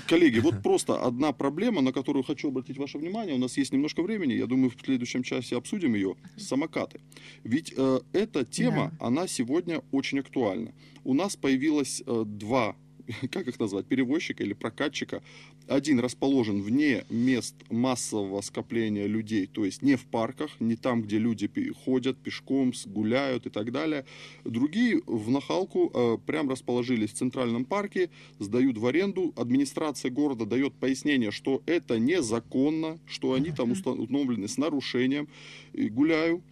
Коллеги, 0.07 0.41
вот 0.41 0.63
просто 0.63 1.03
одна 1.03 1.33
проблема, 1.33 1.81
на 1.81 1.93
которую 1.93 2.23
хочу 2.23 2.49
обратить 2.49 2.79
ваше 2.79 2.99
внимание. 2.99 3.35
У 3.35 3.39
нас 3.39 3.57
есть 3.57 3.73
немножко 3.73 4.03
времени. 4.03 4.35
Я 4.35 4.47
думаю, 4.47 4.71
в 4.71 4.77
следующем 4.85 5.23
часе 5.23 5.57
обсудим 5.57 5.95
ее. 5.95 6.17
Самокаты. 6.37 7.01
Ведь 7.45 7.73
э, 7.77 8.01
эта 8.13 8.45
тема, 8.45 8.93
она 9.01 9.27
сегодня 9.27 9.83
очень 9.93 10.19
актуальна. 10.21 10.73
У 11.05 11.15
нас 11.15 11.37
появилось 11.37 12.03
э, 12.07 12.23
два 12.27 12.77
как 13.31 13.49
их 13.49 13.59
назвать, 13.59 13.87
перевозчика 13.87 14.43
или 14.43 14.53
прокатчика. 14.53 15.23
Один 15.67 16.01
расположен 16.01 16.63
вне 16.63 17.05
мест 17.11 17.55
массового 17.71 18.41
скопления 18.41 19.07
людей, 19.07 19.47
то 19.47 19.65
есть 19.65 19.83
не 19.83 19.97
в 19.97 20.05
парках, 20.05 20.51
не 20.61 20.77
там, 20.77 21.03
где 21.03 21.19
люди 21.19 21.51
ходят 21.85 22.19
пешком, 22.19 22.73
гуляют 22.87 23.47
и 23.47 23.51
так 23.51 23.73
далее. 23.73 24.05
Другие 24.45 25.03
в 25.07 25.31
нахалку 25.31 25.91
э, 25.93 26.19
прям 26.27 26.51
расположились 26.51 27.13
в 27.13 27.15
центральном 27.15 27.65
парке, 27.65 28.11
сдают 28.39 28.79
в 28.79 28.87
аренду. 28.87 29.33
Администрация 29.37 30.11
города 30.11 30.47
дает 30.47 30.75
пояснение, 30.75 31.31
что 31.31 31.63
это 31.67 31.99
незаконно, 31.99 32.99
что 33.07 33.33
они 33.33 33.51
там 33.51 33.73
установлены 33.73 34.49
с 34.49 34.59
нарушением. 34.59 35.29
И 35.73 35.89
гуляю, 35.89 36.43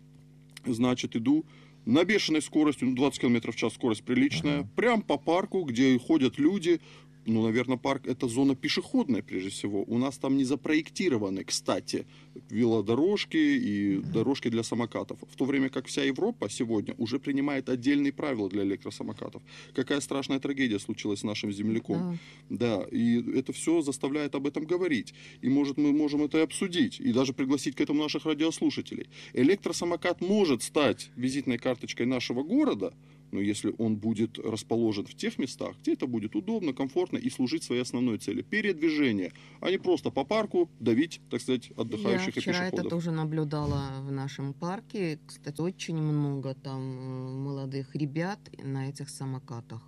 значит, 0.64 1.16
иду 1.16 1.44
на 1.84 2.04
бешеной 2.04 2.42
скорости, 2.42 2.84
ну, 2.84 2.94
20 2.94 3.20
км 3.20 3.52
в 3.52 3.56
час 3.56 3.74
скорость 3.74 4.04
приличная, 4.04 4.60
Ага. 4.60 4.68
прям 4.76 5.02
по 5.02 5.18
парку, 5.18 5.62
где 5.64 5.98
ходят 5.98 6.38
люди. 6.38 6.80
Ну, 7.26 7.42
наверное, 7.42 7.76
парк 7.76 8.06
это 8.06 8.26
зона 8.28 8.54
пешеходная, 8.54 9.22
прежде 9.22 9.50
всего. 9.50 9.84
У 9.86 9.98
нас 9.98 10.18
там 10.18 10.36
не 10.36 10.44
запроектированы, 10.44 11.44
кстати, 11.44 12.06
велодорожки 12.50 13.36
и 13.36 13.98
дорожки 13.98 14.48
для 14.48 14.62
самокатов. 14.62 15.18
В 15.30 15.36
то 15.36 15.44
время 15.44 15.68
как 15.68 15.86
вся 15.86 16.02
Европа 16.02 16.48
сегодня 16.48 16.94
уже 16.98 17.18
принимает 17.18 17.68
отдельные 17.68 18.12
правила 18.12 18.48
для 18.48 18.64
электросамокатов. 18.64 19.42
Какая 19.74 20.00
страшная 20.00 20.40
трагедия 20.40 20.78
случилась 20.78 21.20
с 21.20 21.24
нашим 21.24 21.52
земляком. 21.52 22.18
Да. 22.48 22.62
Да, 22.62 22.86
и 22.90 23.38
это 23.38 23.52
все 23.52 23.82
заставляет 23.82 24.34
об 24.34 24.46
этом 24.46 24.64
говорить. 24.64 25.14
И 25.42 25.48
может 25.48 25.76
мы 25.78 25.92
можем 25.92 26.22
это 26.22 26.38
и 26.38 26.42
обсудить, 26.42 27.00
и 27.00 27.12
даже 27.12 27.32
пригласить 27.32 27.76
к 27.76 27.80
этому 27.80 28.02
наших 28.02 28.24
радиослушателей. 28.24 29.08
Электросамокат 29.32 30.20
может 30.20 30.62
стать 30.62 31.10
визитной 31.16 31.58
карточкой 31.58 32.06
нашего 32.06 32.42
города, 32.42 32.94
но 33.32 33.40
если 33.40 33.74
он 33.78 33.96
будет 33.96 34.38
расположен 34.38 35.06
в 35.06 35.14
тех 35.14 35.38
местах, 35.38 35.74
где 35.80 35.94
это 35.94 36.06
будет 36.06 36.36
удобно, 36.36 36.72
комфортно 36.72 37.16
и 37.16 37.30
служить 37.30 37.64
своей 37.64 37.82
основной 37.82 38.18
цели– 38.18 38.42
передвижение, 38.50 39.32
а 39.60 39.70
не 39.70 39.78
просто 39.78 40.10
по 40.10 40.24
парку 40.24 40.70
давить, 40.78 41.20
так 41.30 41.40
сказать, 41.40 41.70
Я 41.70 41.82
отдыхающих 41.82 42.36
и 42.36 42.40
вчера 42.40 42.66
это 42.66 42.70
пешеходов. 42.76 42.90
тоже 42.90 43.10
наблюдала 43.10 43.82
в 44.02 44.12
нашем 44.12 44.52
парке. 44.52 45.18
Кстати, 45.26 45.60
очень 45.60 45.96
много 45.96 46.54
там 46.54 46.80
э, 46.80 47.32
молодых 47.38 47.96
ребят 47.96 48.38
на 48.62 48.88
этих 48.90 49.08
самокатах. 49.08 49.82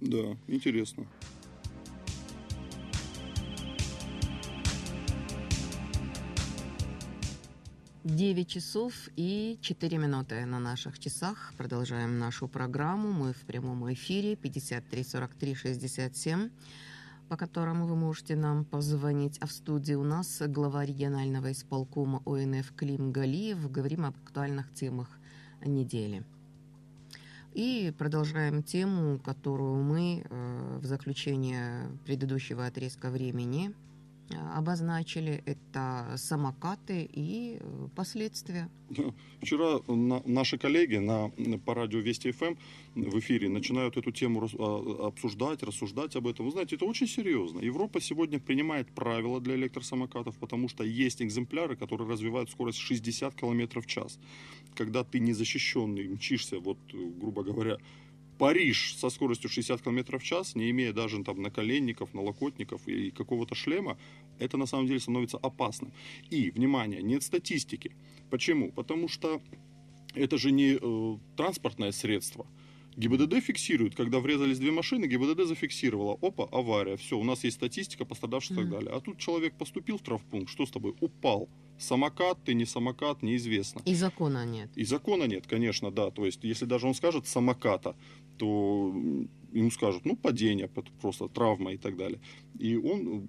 Да, 0.00 0.36
интересно. 0.46 1.06
Девять 8.04 8.48
часов 8.48 8.92
и 9.16 9.58
4 9.62 9.96
минуты 9.96 10.44
на 10.44 10.58
наших 10.58 10.98
часах. 10.98 11.54
Продолжаем 11.56 12.18
нашу 12.18 12.48
программу. 12.48 13.10
Мы 13.12 13.32
в 13.32 13.46
прямом 13.46 13.90
эфире 13.94 14.36
53 14.36 15.02
43 15.02 15.54
67, 15.54 16.50
по 17.30 17.38
которому 17.38 17.86
вы 17.86 17.96
можете 17.96 18.36
нам 18.36 18.66
позвонить. 18.66 19.38
А 19.40 19.46
в 19.46 19.52
студии 19.52 19.94
у 19.94 20.04
нас 20.04 20.42
глава 20.46 20.84
регионального 20.84 21.50
исполкома 21.50 22.20
ОНФ 22.26 22.74
Клим 22.76 23.10
Галиев. 23.10 23.70
Говорим 23.70 24.04
об 24.04 24.14
актуальных 24.22 24.70
темах 24.74 25.08
недели. 25.64 26.24
И 27.54 27.90
продолжаем 27.96 28.62
тему, 28.62 29.18
которую 29.18 29.82
мы 29.82 30.26
э, 30.28 30.78
в 30.82 30.84
заключение 30.84 31.88
предыдущего 32.04 32.66
отрезка 32.66 33.08
времени 33.08 33.72
обозначили, 34.30 35.42
это 35.46 36.14
самокаты 36.16 37.08
и 37.12 37.58
э, 37.60 37.88
последствия. 37.94 38.68
Вчера 39.40 39.80
на, 39.86 40.22
наши 40.24 40.58
коллеги 40.58 40.96
на, 40.96 41.30
по 41.58 41.74
радио 41.74 42.00
Вести 42.00 42.30
ФМ 42.32 42.54
в 42.94 43.18
эфире 43.18 43.48
начинают 43.48 43.96
эту 43.96 44.12
тему 44.12 44.48
а, 44.58 45.08
обсуждать, 45.08 45.62
рассуждать 45.62 46.16
об 46.16 46.26
этом. 46.26 46.46
Вы 46.46 46.52
знаете, 46.52 46.76
это 46.76 46.84
очень 46.84 47.06
серьезно. 47.06 47.60
Европа 47.60 48.00
сегодня 48.00 48.38
принимает 48.38 48.88
правила 48.94 49.40
для 49.40 49.54
электросамокатов, 49.56 50.36
потому 50.38 50.68
что 50.68 50.84
есть 50.84 51.20
экземпляры, 51.22 51.76
которые 51.76 52.08
развивают 52.08 52.50
скорость 52.50 52.78
60 52.78 53.34
км 53.34 53.80
в 53.80 53.86
час. 53.86 54.18
Когда 54.74 55.04
ты 55.04 55.18
незащищенный 55.18 56.08
мчишься, 56.08 56.58
вот, 56.58 56.78
грубо 56.92 57.42
говоря, 57.42 57.78
Париж 58.38 58.96
со 58.96 59.10
скоростью 59.10 59.50
60 59.50 59.82
км 59.82 60.18
в 60.18 60.22
час, 60.22 60.54
не 60.54 60.70
имея 60.70 60.92
даже 60.92 61.22
там 61.22 61.42
наколенников, 61.42 62.14
налокотников 62.14 62.86
и 62.88 63.10
какого-то 63.10 63.54
шлема, 63.54 63.98
это 64.38 64.56
на 64.56 64.66
самом 64.66 64.86
деле 64.86 65.00
становится 65.00 65.38
опасным. 65.38 65.92
И, 66.30 66.50
внимание, 66.50 67.02
нет 67.02 67.22
статистики. 67.22 67.94
Почему? 68.30 68.72
Потому 68.72 69.08
что 69.08 69.40
это 70.14 70.38
же 70.38 70.50
не 70.50 70.78
э, 70.80 71.18
транспортное 71.36 71.92
средство. 71.92 72.46
ГИБДД 72.96 73.40
фиксирует, 73.40 73.96
когда 73.96 74.20
врезались 74.20 74.58
две 74.58 74.70
машины, 74.70 75.06
ГИБДД 75.06 75.46
зафиксировала, 75.46 76.16
опа, 76.22 76.48
авария, 76.52 76.96
все, 76.96 77.18
у 77.18 77.24
нас 77.24 77.42
есть 77.42 77.56
статистика 77.56 78.04
пострадавших 78.04 78.52
и 78.52 78.60
так 78.60 78.70
далее. 78.70 78.90
А 78.92 79.00
тут 79.00 79.18
человек 79.18 79.54
поступил 79.58 79.98
в 79.98 80.02
травпункт, 80.02 80.48
что 80.48 80.64
с 80.64 80.70
тобой? 80.70 80.94
Упал. 81.00 81.48
Самокат 81.76 82.38
ты, 82.44 82.54
не 82.54 82.64
самокат, 82.64 83.22
неизвестно. 83.22 83.82
И 83.84 83.94
закона 83.94 84.46
нет. 84.46 84.70
И 84.76 84.84
закона 84.84 85.24
нет, 85.24 85.46
конечно, 85.48 85.90
да. 85.90 86.12
То 86.12 86.24
есть, 86.24 86.44
если 86.44 86.66
даже 86.66 86.86
он 86.86 86.94
скажет 86.94 87.26
самоката, 87.26 87.96
то 88.36 88.94
ему 89.52 89.70
скажут, 89.70 90.04
ну, 90.04 90.16
падение, 90.16 90.68
просто 91.00 91.28
травма 91.28 91.72
и 91.72 91.76
так 91.76 91.96
далее. 91.96 92.20
И 92.58 92.76
он 92.76 93.28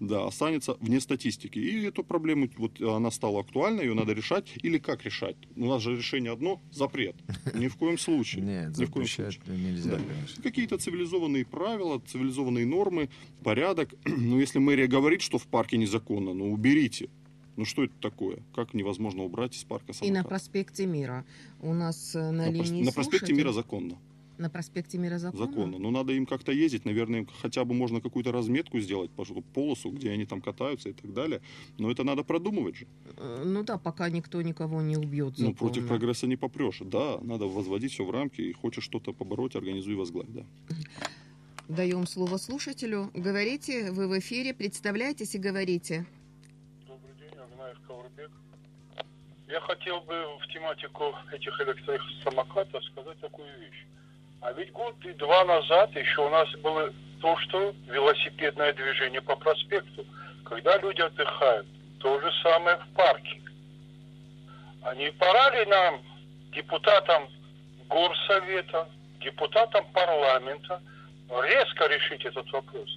да, 0.00 0.26
останется 0.26 0.76
вне 0.80 1.00
статистики. 1.00 1.58
И 1.58 1.84
эту 1.84 2.04
проблему, 2.04 2.48
вот 2.58 2.80
она 2.80 3.10
стала 3.10 3.40
актуальной, 3.40 3.84
ее 3.84 3.94
надо 3.94 4.12
решать. 4.12 4.52
Или 4.62 4.78
как 4.78 5.04
решать? 5.04 5.36
У 5.56 5.66
нас 5.66 5.82
же 5.82 5.96
решение 5.96 6.32
одно– 6.32 6.60
запрет. 6.70 7.16
Ни 7.54 7.68
в 7.68 7.76
коем 7.76 7.98
случае. 7.98 8.44
Нет, 8.44 8.76
Ни 8.76 8.84
в 8.84 8.90
коем 8.90 9.06
случае. 9.06 9.40
нельзя, 9.46 9.96
да. 9.96 10.42
Какие-то 10.42 10.78
цивилизованные 10.78 11.46
правила, 11.46 12.00
цивилизованные 12.06 12.66
нормы, 12.66 13.08
порядок. 13.42 13.94
Но 14.04 14.40
если 14.40 14.58
мэрия 14.58 14.86
говорит, 14.86 15.22
что 15.22 15.38
в 15.38 15.46
парке 15.46 15.76
незаконно, 15.76 16.34
ну 16.34 16.52
уберите. 16.52 17.08
Ну 17.56 17.64
что 17.64 17.84
это 17.84 17.94
такое? 18.00 18.42
Как 18.54 18.74
невозможно 18.74 19.22
убрать 19.22 19.56
из 19.56 19.64
парка 19.64 19.94
самокат? 19.94 20.08
И 20.08 20.12
на 20.12 20.24
проспекте 20.24 20.84
Мира. 20.84 21.24
У 21.60 21.72
нас 21.72 22.14
э, 22.14 22.18
на, 22.18 22.46
на 22.46 22.50
линии 22.50 22.84
На 22.84 22.92
проспекте 22.92 23.32
Мира 23.32 23.52
законно. 23.52 23.98
На 24.38 24.50
проспекте 24.50 24.98
Мира 24.98 25.18
законно? 25.18 25.46
Законно. 25.46 25.78
Но 25.78 25.90
надо 25.90 26.12
им 26.12 26.26
как-то 26.26 26.52
ездить. 26.52 26.84
Наверное, 26.84 27.26
хотя 27.40 27.64
бы 27.64 27.74
можно 27.74 28.00
какую-то 28.00 28.32
разметку 28.32 28.78
сделать, 28.80 29.10
полосу, 29.54 29.90
где 29.90 30.10
они 30.10 30.26
там 30.26 30.40
катаются 30.40 30.90
и 30.90 30.92
так 30.92 31.12
далее. 31.12 31.40
Но 31.78 31.90
это 31.90 32.04
надо 32.04 32.22
продумывать 32.22 32.76
же. 32.76 32.86
Э, 33.16 33.42
ну 33.44 33.62
да, 33.62 33.78
пока 33.78 34.10
никто 34.10 34.42
никого 34.42 34.82
не 34.82 34.96
убьет. 34.96 35.34
Ну, 35.38 35.54
против 35.54 35.88
прогресса 35.88 36.26
не 36.26 36.36
попрешь. 36.36 36.80
Да, 36.80 37.18
надо 37.22 37.46
возводить 37.46 37.92
все 37.92 38.04
в 38.04 38.10
рамки. 38.10 38.42
И 38.42 38.52
хочешь 38.52 38.84
что-то 38.84 39.12
побороть, 39.12 39.56
организуй 39.56 39.94
возглавь, 39.94 40.28
да. 40.28 40.44
Даем 41.68 42.06
слово 42.06 42.36
слушателю. 42.36 43.10
Говорите, 43.14 43.90
вы 43.90 44.06
в 44.06 44.18
эфире, 44.18 44.54
представляйтесь 44.54 45.34
и 45.34 45.38
говорите. 45.38 46.06
Добрый 46.86 47.14
день, 47.18 47.36
Агнаев 47.38 47.80
Каурбек. 47.86 48.30
Я 49.48 49.60
хотел 49.60 50.00
бы 50.02 50.14
в 50.40 50.52
тематику 50.52 51.14
этих 51.32 51.60
электросамокатов 51.60 52.84
сказать 52.84 53.18
такую 53.20 53.48
вещь. 53.60 53.86
А 54.40 54.52
ведь 54.52 54.72
год 54.72 54.94
и 55.04 55.12
два 55.14 55.44
назад 55.44 55.94
еще 55.96 56.26
у 56.26 56.30
нас 56.30 56.48
было 56.62 56.92
то, 57.20 57.36
что 57.38 57.74
велосипедное 57.88 58.72
движение 58.72 59.20
по 59.20 59.36
проспекту. 59.36 60.04
Когда 60.44 60.76
люди 60.78 61.00
отдыхают, 61.00 61.66
то 61.98 62.20
же 62.20 62.30
самое 62.42 62.76
в 62.76 62.94
парке. 62.94 63.40
А 64.82 64.94
не 64.94 65.10
пора 65.12 65.50
ли 65.50 65.64
нам, 65.66 66.00
депутатам 66.52 67.28
горсовета, 67.88 68.88
депутатам 69.20 69.84
парламента, 69.92 70.80
резко 71.42 71.86
решить 71.88 72.24
этот 72.24 72.50
вопрос? 72.52 72.88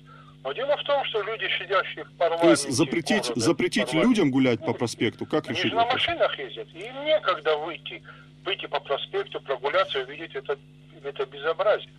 Но 0.43 0.53
дело 0.53 0.77
в 0.77 0.83
том, 0.83 1.03
что 1.05 1.21
люди, 1.23 1.49
сидящие 1.57 2.05
в 2.05 2.11
парламенте... 2.13 2.45
То 2.45 2.51
есть 2.51 2.69
запретить, 2.69 3.23
города, 3.23 3.41
запретить 3.41 3.93
людям 3.93 4.31
гулять 4.31 4.63
по 4.63 4.73
проспекту? 4.73 5.25
Как 5.25 5.47
они 5.47 5.57
решить 5.57 5.71
же 5.71 5.75
на 5.75 5.85
машинах 5.85 6.37
ездят, 6.37 6.67
и 6.75 6.79
им 6.79 7.05
некогда 7.05 7.57
выйти, 7.57 8.03
выйти 8.45 8.67
по 8.67 8.79
проспекту, 8.79 9.41
прогуляться, 9.41 9.99
увидеть 9.99 10.35
этот 10.35 10.59
это 11.03 11.25
безобразие. 11.25 11.93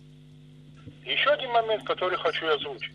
Еще 1.05 1.29
один 1.31 1.51
момент, 1.51 1.83
который 1.83 2.17
хочу 2.17 2.47
озвучить. 2.47 2.93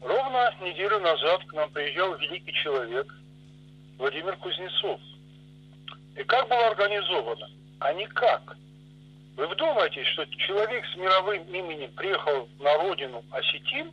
Ровно 0.00 0.54
неделю 0.64 1.00
назад 1.00 1.44
к 1.44 1.52
нам 1.54 1.70
приезжал 1.70 2.14
великий 2.16 2.52
человек 2.52 3.06
Владимир 3.98 4.36
Кузнецов. 4.36 5.00
И 6.16 6.22
как 6.24 6.48
было 6.48 6.66
организовано? 6.68 7.48
А 7.80 7.92
никак. 7.94 8.56
Вы 9.36 9.46
вдумаетесь, 9.48 10.06
что 10.08 10.26
человек 10.26 10.84
с 10.86 10.96
мировым 10.96 11.42
именем 11.44 11.92
приехал 11.92 12.48
на 12.60 12.74
родину 12.78 13.24
Осетин, 13.30 13.92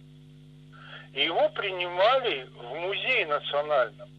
и 1.13 1.23
его 1.23 1.49
принимали 1.49 2.47
в 2.56 2.75
музее 2.75 3.25
национальном. 3.27 4.10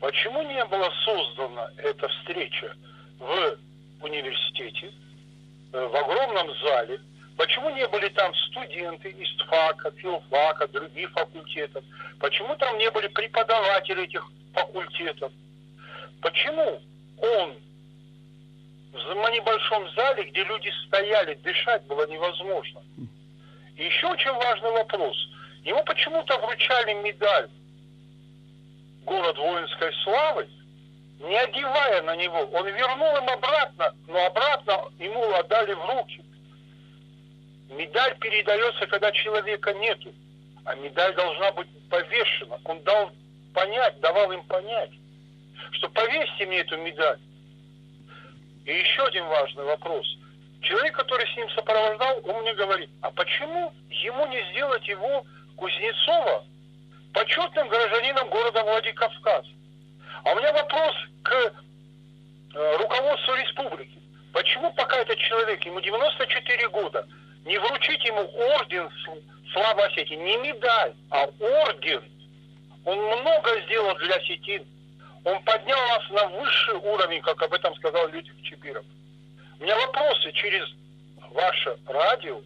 Почему 0.00 0.42
не 0.42 0.64
была 0.66 0.90
создана 1.04 1.70
эта 1.78 2.06
встреча 2.08 2.74
в 3.18 3.58
университете, 4.02 4.92
в 5.72 5.96
огромном 5.96 6.54
зале. 6.62 7.00
Почему 7.36 7.70
не 7.70 7.86
были 7.88 8.08
там 8.08 8.34
студенты 8.34 9.10
из 9.10 9.36
ТФАКа, 9.36 9.92
филфака, 9.92 10.66
других 10.68 11.10
факультетов? 11.12 11.84
Почему 12.18 12.56
там 12.56 12.76
не 12.78 12.90
были 12.90 13.06
преподаватели 13.08 14.04
этих 14.04 14.24
факультетов? 14.52 15.32
Почему 16.20 16.82
он 17.18 17.56
в 18.92 19.30
небольшом 19.30 19.88
зале, 19.94 20.24
где 20.24 20.42
люди 20.44 20.72
стояли, 20.86 21.34
дышать 21.34 21.84
было 21.84 22.06
невозможно? 22.08 22.82
И 23.76 23.84
еще 23.84 24.08
очень 24.08 24.32
важный 24.32 24.72
вопрос. 24.72 25.16
Ему 25.62 25.84
почему-то 25.84 26.36
вручали 26.38 26.94
медаль 26.94 27.48
«Город 29.04 29.38
воинской 29.38 29.92
славы», 30.02 30.48
не 31.20 31.36
одевая 31.36 32.02
на 32.02 32.16
него. 32.16 32.38
Он 32.52 32.66
вернул 32.68 33.16
им 33.16 33.28
обратно, 33.28 33.94
но 34.06 34.24
обратно 34.26 34.84
ему 34.98 35.22
отдали 35.34 35.74
в 35.74 35.84
руки. 35.84 36.24
Медаль 37.70 38.16
передается, 38.18 38.86
когда 38.86 39.10
человека 39.12 39.72
нету, 39.74 40.12
а 40.64 40.74
медаль 40.76 41.14
должна 41.14 41.52
быть 41.52 41.68
повешена. 41.88 42.58
Он 42.64 42.80
дал 42.82 43.10
понять, 43.52 44.00
давал 44.00 44.30
им 44.32 44.42
понять, 44.44 44.90
что 45.72 45.88
повесьте 45.90 46.46
мне 46.46 46.58
эту 46.58 46.76
медаль. 46.78 47.18
И 48.64 48.72
еще 48.72 49.04
один 49.04 49.26
важный 49.26 49.64
вопрос. 49.64 50.06
Человек, 50.60 50.94
который 50.96 51.26
с 51.26 51.36
ним 51.36 51.48
сопровождал, 51.50 52.20
он 52.24 52.42
мне 52.42 52.54
говорит, 52.54 52.90
а 53.00 53.10
почему 53.10 53.72
ему 53.90 54.26
не 54.26 54.42
сделать 54.52 54.86
его 54.86 55.24
Кузнецова 55.56 56.44
почетным 57.12 57.68
гражданином 57.68 58.28
города 58.28 58.62
Владикавказ? 58.64 59.46
А 60.24 60.32
у 60.32 60.36
меня 60.36 60.52
вопрос 60.52 60.94
к 61.22 61.32
э, 61.32 62.76
руководству 62.78 63.34
республики. 63.34 63.98
Почему 64.32 64.72
пока 64.72 64.98
этот 64.98 65.18
человек, 65.18 65.64
ему 65.64 65.80
94 65.80 66.68
года, 66.68 67.06
не 67.44 67.58
вручить 67.58 68.04
ему 68.04 68.20
орден 68.20 68.90
славы 69.52 69.82
Осетии, 69.84 70.14
не 70.14 70.36
медаль, 70.38 70.94
а 71.10 71.24
орден? 71.66 72.02
Он 72.84 72.98
много 72.98 73.60
сделал 73.62 73.94
для 73.96 74.14
осетин. 74.16 74.66
Он 75.24 75.42
поднял 75.44 75.78
нас 75.88 76.10
на 76.10 76.26
высший 76.38 76.74
уровень, 76.74 77.20
как 77.22 77.42
об 77.42 77.52
этом 77.52 77.74
сказал 77.76 78.08
Людвиг 78.08 78.42
Чепиров. 78.42 78.84
У 79.58 79.62
меня 79.62 79.76
вопросы 79.76 80.32
через 80.32 80.64
ваше 81.32 81.76
радио 81.86 82.40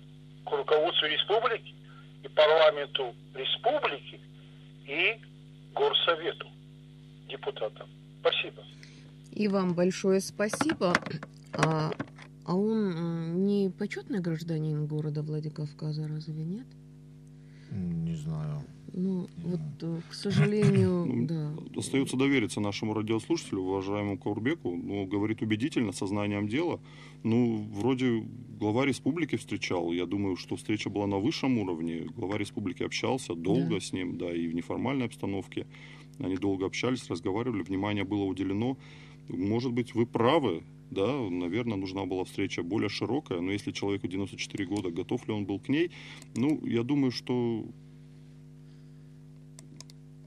к 0.44 0.50
руководству 0.50 1.06
республики 1.06 1.74
и 2.22 2.28
парламенту 2.28 3.14
республики 3.34 4.20
и 4.86 5.20
горсовету 5.74 6.51
депутатам. 7.28 7.88
Спасибо. 8.20 8.62
И 9.32 9.48
вам 9.48 9.74
большое 9.74 10.20
спасибо. 10.20 10.94
А, 11.52 11.90
а 12.44 12.54
он 12.54 13.44
не 13.44 13.70
почетный 13.70 14.20
гражданин 14.20 14.86
города 14.86 15.22
Владикавказа, 15.22 16.06
разве 16.08 16.44
нет? 16.44 16.66
Не 17.70 18.14
знаю. 18.14 18.62
Ну, 18.94 19.26
вот, 19.38 19.60
э, 19.80 20.00
к 20.10 20.12
сожалению, 20.12 21.06
ну, 21.06 21.26
да. 21.26 21.54
Остается 21.76 22.16
довериться 22.18 22.60
нашему 22.60 22.92
радиослушателю, 22.92 23.62
уважаемому 23.62 24.18
Каурбеку. 24.18 24.76
Ну, 24.76 25.06
говорит 25.06 25.40
убедительно, 25.40 25.92
сознанием 25.92 26.46
дела. 26.46 26.78
Ну, 27.22 27.66
вроде 27.72 28.22
глава 28.60 28.84
республики 28.84 29.36
встречал. 29.36 29.92
Я 29.92 30.04
думаю, 30.04 30.36
что 30.36 30.56
встреча 30.56 30.90
была 30.90 31.06
на 31.06 31.18
высшем 31.18 31.58
уровне. 31.58 32.06
Глава 32.16 32.36
республики 32.36 32.82
общался 32.82 33.34
долго 33.34 33.76
да. 33.76 33.80
с 33.80 33.94
ним, 33.94 34.18
да, 34.18 34.30
и 34.30 34.46
в 34.46 34.54
неформальной 34.54 35.06
обстановке. 35.06 35.66
Они 36.18 36.36
долго 36.36 36.66
общались, 36.66 37.08
разговаривали, 37.08 37.62
внимание 37.62 38.04
было 38.04 38.24
уделено. 38.24 38.76
Может 39.28 39.72
быть, 39.72 39.94
вы 39.94 40.06
правы, 40.06 40.62
да, 40.90 41.06
наверное, 41.30 41.76
нужна 41.76 42.04
была 42.04 42.24
встреча 42.24 42.62
более 42.62 42.88
широкая, 42.88 43.40
но 43.40 43.50
если 43.50 43.72
человеку 43.72 44.08
94 44.08 44.66
года, 44.66 44.90
готов 44.90 45.26
ли 45.26 45.34
он 45.34 45.46
был 45.46 45.58
к 45.58 45.68
ней, 45.68 45.90
ну, 46.34 46.64
я 46.66 46.82
думаю, 46.82 47.10
что 47.10 47.64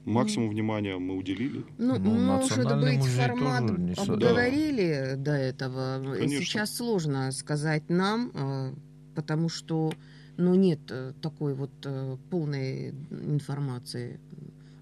Максимум 0.06 0.50
внимания 0.50 0.96
мы 0.98 1.16
уделили. 1.16 1.64
Ну, 1.78 1.98
Ну, 1.98 2.10
может 2.12 2.56
Национальный 2.56 2.98
быть, 2.98 3.06
формат 3.06 3.70
обговорили 3.98 5.14
до 5.16 5.32
этого. 5.32 6.14
Конечно. 6.16 6.44
Сейчас 6.44 6.76
сложно 6.76 7.32
сказать 7.32 7.90
нам, 7.90 8.30
э, 8.32 8.72
потому 9.16 9.48
что 9.48 9.92
ну, 10.36 10.54
нет 10.54 10.78
э, 10.90 11.12
такой 11.20 11.54
вот 11.54 11.72
э, 11.84 12.16
полной 12.30 12.90
информации. 13.10 14.20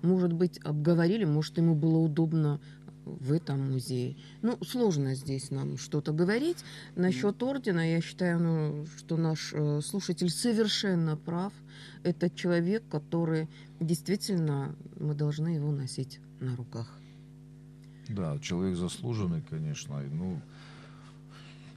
Может 0.05 0.35
быть, 0.35 0.61
обговорили, 0.63 1.25
может, 1.25 1.57
ему 1.57 1.75
было 1.75 1.99
удобно 1.99 2.61
в 3.07 3.33
этом 3.33 3.73
музее. 3.73 4.17
Ну, 4.43 4.59
сложно 4.63 5.15
здесь 5.15 5.51
нам 5.51 5.79
что-то 5.79 6.13
говорить. 6.13 6.65
Насчет 6.95 7.43
ордена, 7.43 7.91
я 7.91 8.01
считаю, 8.01 8.39
ну, 8.39 8.87
что 8.99 9.17
наш 9.17 9.53
э, 9.53 9.81
слушатель 9.83 10.31
совершенно 10.31 11.17
прав. 11.17 11.53
Это 12.03 12.29
человек, 12.31 12.83
который 12.91 13.49
действительно, 13.81 14.77
мы 15.01 15.15
должны 15.15 15.49
его 15.49 15.71
носить 15.73 16.21
на 16.41 16.55
руках. 16.55 16.99
Да, 18.09 18.39
человек 18.39 18.77
заслуженный, 18.77 19.43
конечно. 19.49 20.03
Ну, 20.03 20.41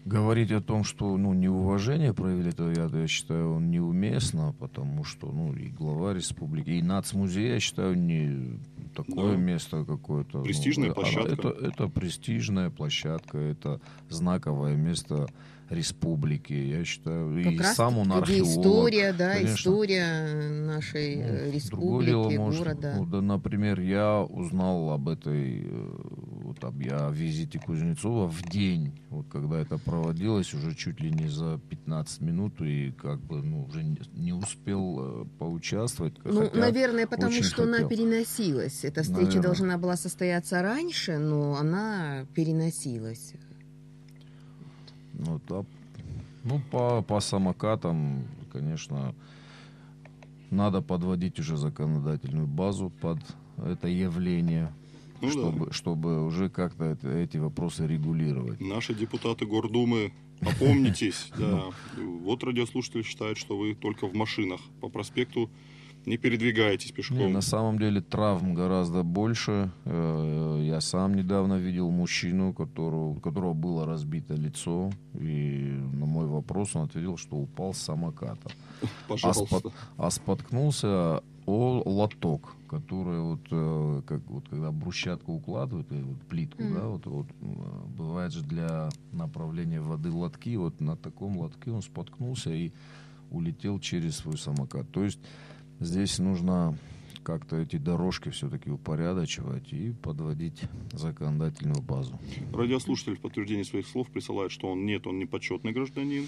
говорить 0.08 0.52
о 0.52 0.62
том, 0.62 0.84
что 0.84 1.18
ну, 1.18 1.34
неуважение 1.34 2.14
проявили, 2.14 2.50
это 2.50 2.72
я, 2.72 3.00
я 3.02 3.08
считаю 3.08 3.60
неуместно, 3.60 4.54
потому 4.60 5.04
что 5.04 5.28
ну, 5.28 5.54
и 5.54 5.68
глава 5.68 6.14
республики, 6.14 6.70
и 6.72 6.82
нацмузей, 6.82 7.50
я 7.54 7.60
считаю, 7.60 7.98
не 7.98 8.60
такое 8.96 9.32
Да. 9.36 9.38
место 9.38 9.84
какое-то. 9.86 10.38
ну, 10.40 10.44
Престижная 10.44 10.92
а- 10.92 10.94
площадка. 10.94 11.34
Это, 11.34 11.50
это 11.50 11.88
престижная 11.88 12.70
площадка, 12.70 13.38
это 13.38 13.80
знаковое 14.10 14.76
место 14.76 15.28
республики. 15.70 16.54
Я 16.54 16.86
считаю, 16.86 17.38
и 17.40 17.44
Как 17.44 17.60
раз 17.66 17.76
сам 17.76 17.98
он 17.98 18.12
археолог. 18.14 18.48
история, 18.48 19.12
да, 19.14 19.34
конечно. 19.34 19.56
история 19.56 20.06
нашей 20.66 21.16
Ну, 21.18 21.22
э, 21.24 21.60
другое 21.70 22.06
дело, 22.06 22.22
республики, 22.30 22.38
может, 22.40 22.60
города. 22.64 22.94
ну, 22.98 23.06
да, 23.06 23.22
например, 23.22 23.80
я 23.82 24.22
узнал 24.22 24.92
об 24.92 25.10
этой, 25.10 25.68
об, 26.64 26.82
я 26.82 27.08
о 27.08 27.12
визите 27.12 27.60
Кузнецова 27.60 28.28
в 28.28 28.42
день, 28.44 29.00
вот 29.10 29.28
когда 29.30 29.60
это 29.60 29.78
проводилось, 29.78 30.54
уже 30.54 30.76
чуть 30.76 31.00
ли 31.00 31.12
не 31.12 31.28
за 31.28 31.60
15 31.70 32.22
минут, 32.22 32.62
и 32.62 32.92
как 32.92 33.20
бы, 33.20 33.42
ну, 33.42 33.66
уже 33.66 33.84
не, 33.84 34.00
не 34.14 34.34
успел 34.34 35.00
э, 35.00 35.26
поучаствовать. 35.40 36.14
Ну, 36.24 36.50
наверное, 36.54 37.08
потому 37.08 37.32
что 37.44 37.64
она 37.64 37.74
хотел. 37.74 37.90
переносилась. 37.90 38.84
Эта 38.84 39.04
встреча 39.04 39.22
Наверное. 39.22 39.44
должна 39.44 39.78
была 39.78 39.98
состояться 39.98 40.62
раньше, 40.62 41.18
но 41.18 41.56
она 41.56 42.26
переносилась. 42.34 43.34
Ну, 45.14 45.42
да. 45.48 45.66
Ну, 46.44 46.62
по, 46.72 47.02
по 47.02 47.20
самокатам, 47.20 48.28
конечно, 48.52 49.14
надо 50.50 50.82
подводить 50.82 51.40
уже 51.40 51.58
законодательную 51.58 52.48
базу 52.48 52.90
под 53.02 53.20
это 53.58 53.88
явление, 53.88 54.72
Ну 55.22 55.28
да. 55.28 55.32
чтобы, 55.32 55.74
чтобы 55.74 56.26
уже 56.26 56.50
как-то 56.50 56.96
эти 57.08 57.38
вопросы 57.38 57.88
регулировать. 57.88 58.60
Наши 58.62 58.94
депутаты 58.94 59.46
Гордумы, 59.46 60.12
опомнитесь, 60.42 61.32
да. 61.38 61.64
Вот 61.98 62.44
радиослушатель 62.44 63.04
считает, 63.04 63.38
что 63.38 63.58
вы 63.58 63.74
только 63.76 64.08
в 64.08 64.14
машинах 64.14 64.62
по 64.82 64.90
проспекту 64.90 65.50
не 66.06 66.16
передвигаетесь 66.18 66.92
Не, 66.92 66.96
пешком. 66.96 67.34
на 67.34 67.42
самом 67.42 67.80
деле 67.80 68.00
травм 68.00 68.54
гораздо 68.54 69.04
больше. 69.04 69.72
Э, 69.84 70.62
Я 70.64 70.80
сам 70.80 71.16
недавно 71.16 71.56
видел 71.58 71.92
мужчину, 71.92 72.54
которого, 72.54 73.10
у 73.10 73.16
которого 73.16 73.54
было 73.54 73.86
разбито 73.86 74.34
лицо. 74.36 74.90
И 75.20 75.78
на 75.94 76.06
мой 76.06 76.26
вопрос 76.28 76.76
он 76.78 76.84
ответил, 76.86 77.18
что 77.18 77.36
упал 77.36 77.74
с 77.74 77.80
самоката. 77.80 78.50
А, 79.10 79.32
спот- 79.34 79.74
а 79.98 80.10
споткнулся 80.12 81.24
о 81.48 81.82
лоток, 81.86 82.54
который 82.70 83.22
вот, 83.22 83.40
э, 83.52 84.02
как, 84.06 84.22
вот 84.28 84.50
когда 84.50 84.70
брусчатку 84.72 85.34
укладывают, 85.34 85.90
и 85.94 86.02
вот 86.02 86.20
плитку, 86.28 86.62
Мгм. 86.62 86.74
да, 86.74 86.88
вот, 86.88 87.06
вот 87.06 87.28
э, 87.42 87.46
бывает 87.98 88.34
же 88.34 88.44
для 88.44 88.90
направления 89.14 89.80
воды 89.80 90.12
лотки, 90.12 90.56
вот 90.58 90.82
на 90.82 90.98
таком 90.98 91.38
лотке 91.38 91.72
он 91.72 91.82
споткнулся 91.82 92.52
и 92.54 92.72
улетел 93.32 93.80
через 93.80 94.18
свой 94.18 94.38
самокат. 94.38 94.90
То 94.92 95.04
есть 95.06 95.20
здесь 95.80 96.20
нужно 96.20 96.78
как-то 97.24 97.58
эти 97.58 97.78
дорожки 97.78 98.30
все-таки 98.30 98.70
упорядочивать 98.70 99.72
и 99.74 99.92
подводить 99.92 100.62
законодательную 100.92 101.82
базу. 101.82 102.20
Радиослушатель 102.54 103.16
в 103.16 103.22
подтверждение 103.22 103.64
своих 103.66 103.88
слов 103.88 104.10
присылает, 104.10 104.52
что 104.52 104.68
он 104.70 104.86
нет, 104.86 105.08
он 105.08 105.18
не 105.20 105.26
почетный 105.26 105.72
гражданин. 105.72 106.28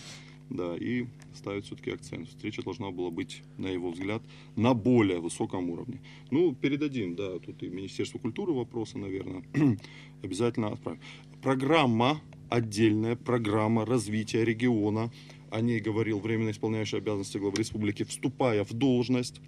Да, 0.49 0.75
и 0.75 1.05
ставит 1.33 1.65
все-таки 1.65 1.91
акцент. 1.91 2.27
Встреча 2.27 2.63
должна 2.63 2.89
была 2.89 3.11
быть, 3.11 3.43
на 3.57 3.67
его 3.67 3.91
взгляд, 3.91 4.23
на 4.55 4.73
более 4.73 5.19
высоком 5.19 5.69
уровне. 5.69 6.01
Ну, 6.31 6.55
передадим, 6.55 7.15
да, 7.15 7.37
тут 7.39 7.61
и 7.61 7.69
Министерство 7.69 8.17
культуры 8.17 8.53
вопросы, 8.53 8.97
наверное, 8.97 9.43
обязательно 10.23 10.69
отправим. 10.69 10.99
Программа, 11.43 12.19
отдельная 12.49 13.15
программа 13.15 13.85
развития 13.85 14.43
региона, 14.43 15.11
о 15.51 15.61
ней 15.61 15.79
говорил 15.79 16.19
временно 16.19 16.49
исполняющий 16.49 16.97
обязанности 16.97 17.37
главы 17.37 17.57
республики, 17.57 18.03
вступая 18.03 18.63
в 18.63 18.73
должность, 18.73 19.41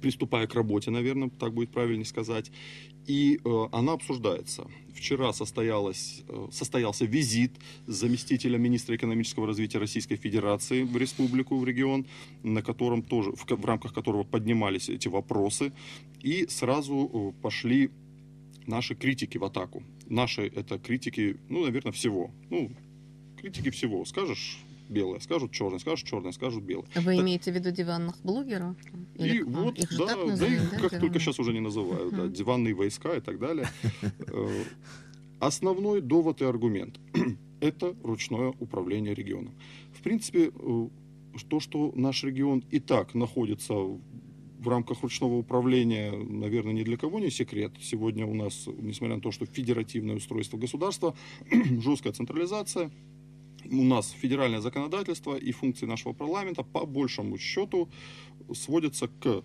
приступая 0.00 0.46
к 0.46 0.54
работе, 0.54 0.90
наверное, 0.90 1.30
так 1.30 1.52
будет 1.52 1.70
правильнее 1.70 2.04
сказать. 2.04 2.50
И 3.06 3.40
э, 3.44 3.68
она 3.72 3.92
обсуждается. 3.92 4.66
Вчера 4.94 5.32
состоялось, 5.32 6.22
э, 6.28 6.48
состоялся 6.52 7.04
визит 7.04 7.52
заместителя 7.86 8.58
министра 8.58 8.94
экономического 8.96 9.46
развития 9.46 9.78
Российской 9.78 10.16
Федерации 10.16 10.82
в 10.82 10.96
республику, 10.96 11.58
в 11.58 11.64
регион, 11.64 12.06
на 12.42 12.62
котором 12.62 13.02
тоже, 13.02 13.32
в, 13.32 13.44
в 13.46 13.64
рамках 13.64 13.94
которого 13.94 14.24
поднимались 14.24 14.88
эти 14.88 15.08
вопросы. 15.08 15.72
И 16.20 16.46
сразу 16.48 17.10
э, 17.12 17.42
пошли 17.42 17.90
наши 18.66 18.94
критики 18.94 19.38
в 19.38 19.44
атаку. 19.44 19.82
Наши 20.06 20.42
это 20.42 20.78
критики, 20.78 21.36
ну, 21.48 21.64
наверное, 21.64 21.92
всего. 21.92 22.30
Ну, 22.50 22.70
критики 23.40 23.70
всего. 23.70 24.04
Скажешь 24.04 24.58
белое, 24.90 25.20
скажут 25.20 25.52
черное, 25.52 25.78
скажешь 25.78 26.02
черное, 26.08 26.32
скажут 26.32 26.64
белое. 26.64 26.86
Вы 26.96 27.14
Так- 27.16 27.24
имеете 27.24 27.52
в 27.52 27.54
виду 27.54 27.70
диванных 27.70 28.16
блогеров? 28.22 28.76
И 29.16 29.22
Или- 29.24 29.42
а, 29.42 29.44
вот, 29.46 29.78
их 29.78 29.88
да, 29.98 30.06
да, 30.06 30.12
и 30.22 30.26
называют, 30.26 30.62
да, 30.62 30.68
как 30.70 30.80
диванные? 30.80 31.00
только 31.00 31.20
сейчас 31.20 31.38
уже 31.38 31.52
не 31.52 31.60
называют, 31.60 32.10
да, 32.14 32.24
Мгм. 32.24 32.32
диванные 32.32 32.74
войска 32.74 33.14
и 33.16 33.20
так 33.20 33.38
далее. 33.38 33.66
Э, 34.28 34.64
Основной 35.38 36.02
довод 36.02 36.42
и 36.42 36.44
аргумент– 36.44 37.00
это 37.60 37.94
ручное 38.04 38.52
управление 38.60 39.14
регионом. 39.14 39.54
В 39.94 40.02
принципе, 40.02 40.50
э, 40.54 40.88
то, 41.48 41.60
что 41.60 41.92
наш 41.94 42.24
регион 42.24 42.62
и 42.70 42.78
так 42.78 43.14
находится 43.14 43.74
в 43.74 44.68
рамках 44.68 45.02
ручного 45.02 45.36
управления, 45.38 46.12
наверное, 46.12 46.74
ни 46.74 46.82
для 46.82 46.98
кого 46.98 47.18
не 47.20 47.30
секрет. 47.30 47.72
Сегодня 47.80 48.26
у 48.26 48.34
нас, 48.34 48.66
несмотря 48.66 49.16
на 49.16 49.22
то, 49.22 49.30
что 49.30 49.46
федеративное 49.46 50.16
устройство 50.16 50.58
государства, 50.58 51.14
жесткая 51.80 52.12
централизация, 52.12 52.90
у 53.70 53.84
нас 53.84 54.10
федеральное 54.10 54.60
законодательство 54.60 55.36
и 55.36 55.52
функции 55.52 55.86
нашего 55.86 56.12
парламента 56.12 56.62
по 56.62 56.86
большему 56.86 57.38
счету 57.38 57.88
сводятся 58.52 59.08
к 59.08 59.42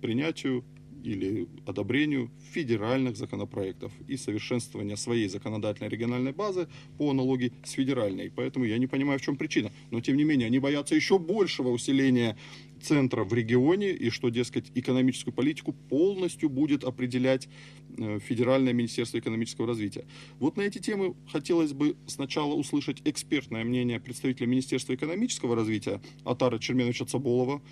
принятию 0.00 0.64
или 1.04 1.48
одобрению 1.66 2.30
федеральных 2.52 3.16
законопроектов 3.16 3.92
и 4.08 4.16
совершенствования 4.16 4.96
своей 4.96 5.28
законодательной 5.28 5.90
региональной 5.90 6.32
базы 6.32 6.68
по 6.98 7.10
аналогии 7.10 7.52
с 7.64 7.72
федеральной. 7.72 8.30
Поэтому 8.30 8.64
я 8.64 8.78
не 8.78 8.86
понимаю, 8.86 9.18
в 9.18 9.22
чем 9.22 9.36
причина. 9.36 9.70
Но, 9.90 10.00
тем 10.00 10.16
не 10.16 10.24
менее, 10.24 10.46
они 10.46 10.58
боятся 10.58 10.94
еще 10.94 11.18
большего 11.18 11.68
усиления 11.68 12.36
центра 12.82 13.24
в 13.24 13.32
регионе 13.32 13.92
и 13.92 14.10
что, 14.10 14.28
дескать, 14.28 14.70
экономическую 14.74 15.32
политику 15.32 15.72
полностью 15.72 16.48
будет 16.48 16.84
определять 16.84 17.48
э, 17.96 18.18
Федеральное 18.18 18.72
Министерство 18.72 19.18
экономического 19.18 19.66
развития. 19.66 20.04
Вот 20.38 20.56
на 20.56 20.62
эти 20.62 20.78
темы 20.78 21.14
хотелось 21.30 21.72
бы 21.72 21.96
сначала 22.06 22.54
услышать 22.54 23.00
экспертное 23.04 23.64
мнение 23.64 24.00
представителя 24.00 24.46
Министерства 24.46 24.94
экономического 24.94 25.54
развития 25.56 26.00
Атара 26.24 26.58
Черменовича 26.58 27.04
Цаболова, 27.04 27.62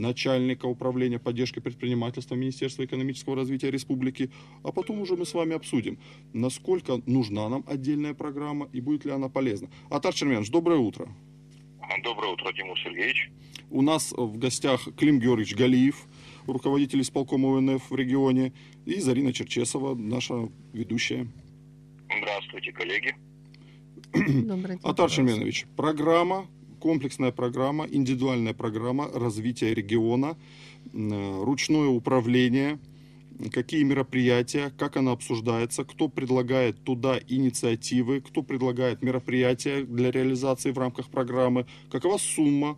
начальника 0.00 0.66
управления 0.66 1.18
поддержки 1.18 1.60
предпринимательства 1.60 2.34
Министерства 2.34 2.84
экономического 2.84 3.36
развития 3.36 3.70
республики, 3.70 4.30
а 4.64 4.72
потом 4.72 5.00
уже 5.00 5.16
мы 5.16 5.24
с 5.24 5.34
вами 5.34 5.54
обсудим, 5.54 5.98
насколько 6.32 7.00
нужна 7.06 7.48
нам 7.48 7.64
отдельная 7.66 8.14
программа 8.14 8.68
и 8.72 8.80
будет 8.80 9.04
ли 9.04 9.12
она 9.12 9.28
полезна. 9.28 9.70
Атар 9.90 10.14
Черменович, 10.14 10.50
доброе 10.50 10.78
утро. 10.78 11.08
Доброе 12.02 12.32
утро, 12.32 12.52
Тимур 12.52 12.78
Сергеевич. 12.78 13.30
У 13.70 13.82
нас 13.82 14.12
в 14.12 14.38
гостях 14.38 14.88
Клим 14.96 15.20
Георгиевич 15.20 15.56
Галиев, 15.56 16.06
руководитель 16.46 17.02
исполкома 17.02 17.48
УНФ 17.48 17.90
в 17.90 17.94
регионе, 17.94 18.52
и 18.86 19.00
Зарина 19.00 19.32
Черчесова, 19.32 19.94
наша 19.94 20.48
ведущая. 20.72 21.28
Здравствуйте, 22.06 22.72
коллеги. 22.72 23.14
Добрый 24.12 24.76
день. 24.76 24.80
Атар 24.82 25.10
Шерменович, 25.10 25.66
программа, 25.76 26.48
комплексная 26.80 27.30
программа, 27.30 27.86
индивидуальная 27.86 28.54
программа 28.54 29.08
развития 29.12 29.74
региона, 29.74 30.36
м, 30.92 31.44
ручное 31.44 31.86
управление, 31.86 32.78
какие 33.52 33.84
мероприятия, 33.84 34.72
как 34.78 34.96
она 34.96 35.12
обсуждается, 35.12 35.84
кто 35.84 36.08
предлагает 36.08 36.82
туда 36.84 37.18
инициативы, 37.28 38.20
кто 38.20 38.42
предлагает 38.42 39.02
мероприятия 39.02 39.84
для 39.84 40.10
реализации 40.10 40.72
в 40.72 40.78
рамках 40.78 41.08
программы, 41.10 41.66
какова 41.90 42.18
сумма, 42.18 42.76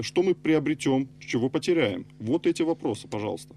что 0.00 0.22
мы 0.22 0.34
приобретем, 0.34 1.08
чего 1.20 1.48
потеряем. 1.48 2.06
Вот 2.18 2.46
эти 2.46 2.62
вопросы, 2.62 3.08
пожалуйста. 3.08 3.54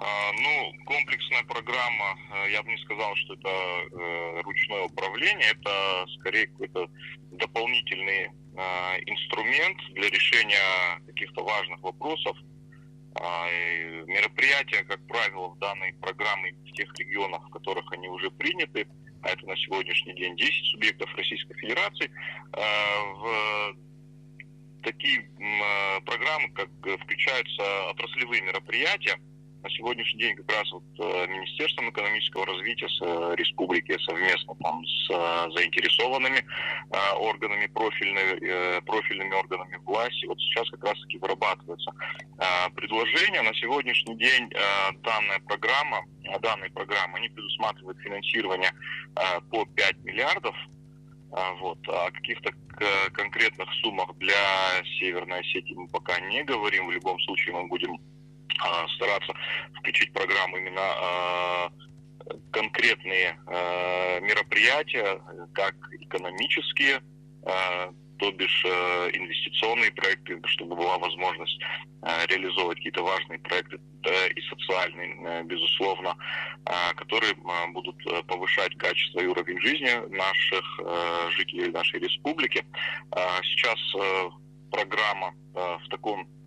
А, 0.00 0.32
ну, 0.32 0.84
комплексная 0.84 1.42
программа, 1.42 2.16
э, 2.46 2.52
я 2.52 2.62
бы 2.62 2.70
не 2.70 2.78
сказал, 2.78 3.16
что 3.16 3.34
это 3.34 3.48
э, 3.48 4.42
ручное 4.42 4.84
управление, 4.84 5.50
это 5.50 6.06
скорее 6.20 6.46
какой-то 6.46 6.88
дополнительный 7.32 8.26
э, 8.26 8.30
инструмент 9.06 9.78
для 9.90 10.08
решения 10.10 11.00
каких-то 11.06 11.44
важных 11.44 11.80
вопросов. 11.82 12.36
А, 13.14 13.46
мероприятия, 14.06 14.84
как 14.84 15.04
правило, 15.06 15.48
в 15.48 15.58
данной 15.58 15.92
программе 15.94 16.52
в 16.52 16.72
тех 16.72 16.92
регионах, 16.98 17.46
в 17.46 17.50
которых 17.50 17.90
они 17.92 18.08
уже 18.08 18.30
приняты, 18.30 18.86
а 19.22 19.30
это 19.30 19.46
на 19.46 19.56
сегодняшний 19.56 20.14
день 20.14 20.36
10 20.36 20.70
субъектов 20.72 21.12
Российской 21.16 21.54
Федерации, 21.54 22.10
в 22.52 23.76
такие 24.84 25.28
программы, 26.04 26.50
как 26.52 26.68
включаются 27.02 27.90
отраслевые 27.90 28.42
мероприятия, 28.42 29.18
на 29.62 29.70
сегодняшний 29.70 30.20
день 30.20 30.36
как 30.36 30.50
раз 30.52 30.70
вот 30.72 30.84
э, 30.98 31.26
Министерством 31.26 31.90
экономического 31.90 32.46
развития 32.46 32.88
с 32.88 33.00
э, 33.02 33.34
республики 33.36 33.96
совместно 34.04 34.54
там 34.62 34.84
с 34.84 35.10
э, 35.10 35.50
заинтересованными 35.56 36.44
органами 37.20 37.66
профильными, 37.66 38.80
профильными 38.80 39.34
органами 39.34 39.76
власти 39.84 40.26
вот 40.26 40.38
сейчас 40.40 40.68
как 40.70 40.84
раз 40.84 40.98
таки 41.00 41.18
вырабатывается 41.18 41.92
предложение. 42.74 43.42
На 43.42 43.52
сегодняшний 43.54 44.16
день 44.16 44.50
данная 45.02 45.38
программа, 45.40 46.04
данная 46.40 46.70
программа, 46.70 47.18
они 47.18 47.28
предусматривают 47.28 47.98
финансирование 47.98 48.70
по 49.50 49.66
5 49.66 50.04
миллиардов 50.04 50.56
вот. 51.60 51.78
О 51.88 52.10
каких-то 52.10 52.52
конкретных 53.12 53.68
суммах 53.82 54.16
для 54.16 54.82
Северной 54.98 55.40
Осетии 55.40 55.74
мы 55.74 55.88
пока 55.88 56.18
не 56.20 56.42
говорим. 56.44 56.86
В 56.86 56.92
любом 56.92 57.20
случае 57.20 57.54
мы 57.54 57.66
будем 57.66 57.94
а, 57.94 58.17
стараться 58.94 59.32
включить 59.78 60.10
в 60.10 60.12
программу 60.12 60.56
именно 60.56 60.80
а, 60.80 61.70
конкретные 62.50 63.38
а, 63.46 64.20
мероприятия, 64.20 65.20
как 65.52 65.74
экономические, 66.00 67.00
то 68.18 68.32
бишь 68.32 68.64
инвестиционные 68.64 69.92
проекты, 69.92 70.40
чтобы 70.46 70.74
была 70.74 70.98
возможность 70.98 71.58
реализовывать 72.28 72.78
какие-то 72.78 73.04
важные 73.04 73.38
проекты 73.38 73.78
и 74.34 74.40
социальные, 74.42 75.44
безусловно, 75.44 76.16
которые 76.96 77.34
будут 77.72 77.96
повышать 78.26 78.74
качество 78.76 79.20
и 79.20 79.26
уровень 79.26 79.60
жизни 79.60 80.14
наших 80.14 80.80
жителей 81.30 81.70
нашей 81.70 82.00
республики. 82.00 82.66
Сейчас 83.42 83.78
программа 84.70 85.32
в 85.54 85.88
таком 85.88 86.22
а, 86.22 86.37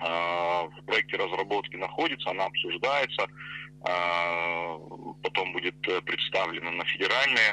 в 0.00 0.82
проекте 0.86 1.16
разработки 1.16 1.76
находится, 1.76 2.30
она 2.30 2.46
обсуждается, 2.46 3.28
а, 3.86 4.78
потом 5.22 5.52
будет 5.52 5.76
э, 5.88 6.00
представлена 6.02 6.70
на 6.70 6.84
федеральный 6.84 7.52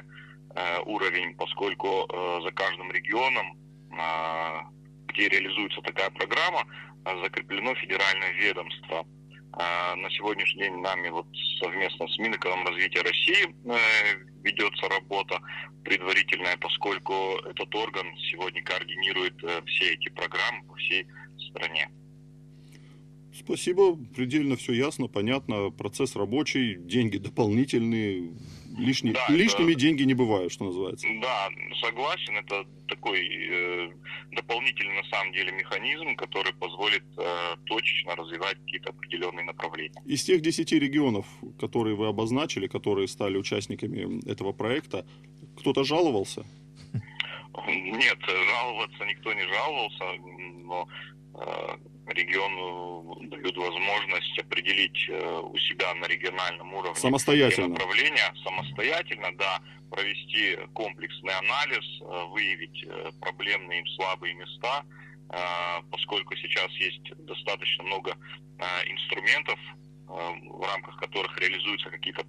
э, 0.56 0.80
уровень, 0.86 1.36
поскольку 1.36 2.06
э, 2.08 2.40
за 2.44 2.52
каждым 2.52 2.92
регионом, 2.92 3.58
где 5.08 5.28
реализуется 5.28 5.82
такая 5.82 6.10
программа, 6.12 6.66
закреплено 7.22 7.76
федеральное 7.76 8.32
ведомство. 8.32 9.06
На 9.52 10.10
сегодняшний 10.12 10.64
день 10.64 10.78
нами 10.78 11.10
вот 11.10 11.28
совместно 11.62 12.08
с 12.08 12.18
Минэкономразвития 12.18 13.04
России 13.04 13.54
ведется 14.42 14.88
работа 14.88 15.42
предварительная, 15.84 16.56
поскольку 16.56 17.14
этот 17.50 17.76
орган 17.76 18.16
сегодня 18.32 18.64
координирует 18.64 19.36
все 19.66 19.94
эти 19.94 20.08
программы 20.08 20.64
по 20.70 20.76
всей 20.76 21.06
стране. 21.50 21.90
Спасибо, 23.34 23.96
предельно 24.16 24.58
все 24.58 24.74
ясно, 24.74 25.08
понятно, 25.08 25.72
процесс 25.72 26.16
рабочий, 26.16 26.76
деньги 26.76 27.18
дополнительные, 27.18 28.34
лишние, 28.78 29.14
да, 29.14 29.26
лишними 29.30 29.72
это... 29.72 29.80
деньги 29.80 30.04
не 30.04 30.14
бывают, 30.14 30.52
что 30.52 30.66
называется. 30.66 31.08
Да, 31.22 31.50
согласен, 31.82 32.36
это 32.36 32.66
такой 32.88 33.20
э, 33.22 33.92
дополнительный 34.32 34.96
на 34.96 35.04
самом 35.10 35.32
деле 35.32 35.52
механизм, 35.54 36.16
который 36.18 36.54
позволит 36.54 37.04
э, 37.18 37.56
точечно 37.66 38.16
развивать 38.16 38.58
какие-то 38.66 38.90
определенные 38.90 39.46
направления. 39.46 40.02
Из 40.06 40.24
тех 40.24 40.42
10 40.42 40.72
регионов, 40.74 41.26
которые 41.58 41.96
вы 41.96 42.08
обозначили, 42.08 42.68
которые 42.68 43.08
стали 43.08 43.38
участниками 43.38 44.30
этого 44.30 44.52
проекта, 44.52 45.06
кто-то 45.58 45.86
жаловался? 45.86 46.46
Нет, 47.68 48.18
жаловаться 48.28 49.06
никто 49.06 49.34
не 49.34 49.48
жаловался, 49.48 50.04
но 50.64 50.88
э, 51.36 51.91
региону 52.08 53.18
дают 53.22 53.58
возможность 53.58 54.40
определить 54.40 55.08
э, 55.10 55.40
у 55.44 55.58
себя 55.58 55.94
на 55.96 56.06
региональном 56.06 56.74
уровне 56.74 57.00
самостоятельно. 57.00 57.70
направления 57.70 58.34
самостоятельно, 58.44 59.30
да, 59.38 59.60
провести 59.90 60.58
комплексный 60.74 61.34
анализ, 61.34 61.86
э, 62.02 62.26
выявить 62.30 62.84
э, 62.86 63.12
проблемные 63.20 63.80
им 63.80 63.88
слабые 63.88 64.34
места, 64.36 64.84
поскольку 65.92 66.36
сейчас 66.36 66.70
есть 66.74 67.10
достаточно 67.26 67.86
много 67.86 68.18
инструментов, 68.86 69.58
в 70.06 70.68
рамках 70.68 70.98
которых 70.98 71.38
реализуются 71.38 71.90
какие-то 71.90 72.26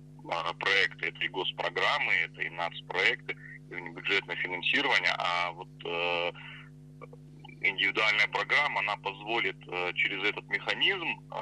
проекты, 0.61 1.07
это 1.07 1.25
и 1.25 1.29
госпрограммы, 1.29 2.13
это 2.27 2.43
и 2.43 2.51
нацпроекты, 2.51 3.37
и 3.71 3.75
бюджетное 3.91 4.37
финансирование, 4.37 5.13
а 5.19 5.51
вот 5.51 6.35
индивидуальная 7.63 8.29
программа, 8.29 8.81
она 8.81 8.97
позволит 8.97 9.57
э, 9.67 9.93
через 9.95 10.23
этот 10.25 10.49
механизм 10.49 11.09
э, 11.31 11.39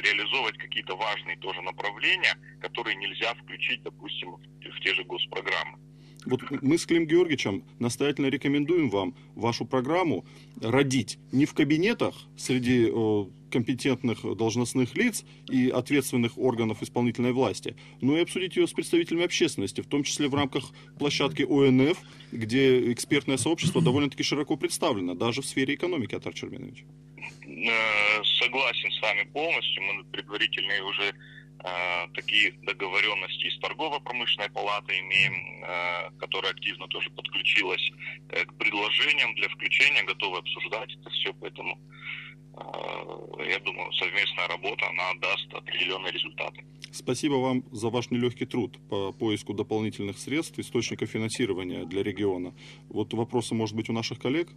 реализовывать 0.00 0.56
какие-то 0.58 0.96
важные 0.96 1.36
тоже 1.38 1.60
направления, 1.62 2.36
которые 2.60 2.96
нельзя 2.96 3.34
включить, 3.34 3.82
допустим, 3.82 4.36
в 4.36 4.80
те 4.80 4.94
же 4.94 5.04
госпрограммы. 5.04 5.78
Вот 6.26 6.40
мы 6.62 6.78
с 6.78 6.86
Клим 6.86 7.06
Георгиевичем 7.06 7.64
настоятельно 7.78 8.28
рекомендуем 8.28 8.88
вам 8.88 9.14
вашу 9.34 9.66
программу 9.66 10.24
родить 10.60 11.18
не 11.32 11.44
в 11.44 11.54
кабинетах 11.54 12.14
среди 12.36 12.88
э, 12.88 13.24
компетентных 13.54 14.18
должностных 14.36 14.96
лиц 14.96 15.24
и 15.48 15.70
ответственных 15.70 16.36
органов 16.36 16.82
исполнительной 16.82 17.32
власти, 17.32 17.76
но 18.00 18.18
и 18.18 18.22
обсудить 18.22 18.56
ее 18.56 18.66
с 18.66 18.72
представителями 18.72 19.24
общественности, 19.24 19.80
в 19.80 19.86
том 19.86 20.02
числе 20.02 20.28
в 20.28 20.34
рамках 20.34 20.64
площадки 20.98 21.42
ОНФ, 21.42 21.96
где 22.32 22.92
экспертное 22.92 23.36
сообщество 23.36 23.80
довольно-таки 23.80 24.24
широко 24.24 24.56
представлено, 24.56 25.14
даже 25.14 25.40
в 25.40 25.46
сфере 25.46 25.74
экономики, 25.74 26.16
Атар 26.16 26.34
Черменович. 26.34 26.84
Э, 27.16 28.24
согласен 28.40 28.90
с 28.90 29.00
вами 29.00 29.22
полностью. 29.32 29.82
Мы 29.84 30.04
предварительные 30.04 30.82
уже 30.82 31.14
Э, 31.66 32.06
такие 32.12 32.52
договоренности 32.62 33.48
с 33.48 33.58
торгово-промышленной 33.60 34.50
палатой 34.50 35.00
имеем, 35.00 35.64
э, 35.64 36.10
которая 36.18 36.52
активно 36.52 36.86
тоже 36.88 37.08
подключилась 37.08 37.90
к 38.28 38.54
предложениям 38.58 39.34
для 39.36 39.48
включения, 39.48 40.02
готовы 40.02 40.38
обсуждать 40.38 40.94
это 41.00 41.08
все, 41.08 41.32
поэтому 41.32 41.78
я 42.56 43.58
думаю, 43.60 43.92
совместная 43.92 44.48
работа, 44.48 44.86
она 44.88 45.20
даст 45.20 45.54
определенные 45.54 46.12
результаты. 46.12 46.64
Спасибо 46.92 47.34
вам 47.34 47.64
за 47.72 47.88
ваш 47.88 48.10
нелегкий 48.10 48.46
труд 48.46 48.78
по 48.88 49.12
поиску 49.12 49.52
дополнительных 49.54 50.18
средств, 50.18 50.58
источников 50.58 51.10
финансирования 51.10 51.84
для 51.84 52.02
региона. 52.02 52.54
Вот 52.88 53.12
вопросы, 53.14 53.54
может 53.54 53.74
быть, 53.74 53.88
у 53.90 53.92
наших 53.92 54.18
коллег, 54.20 54.48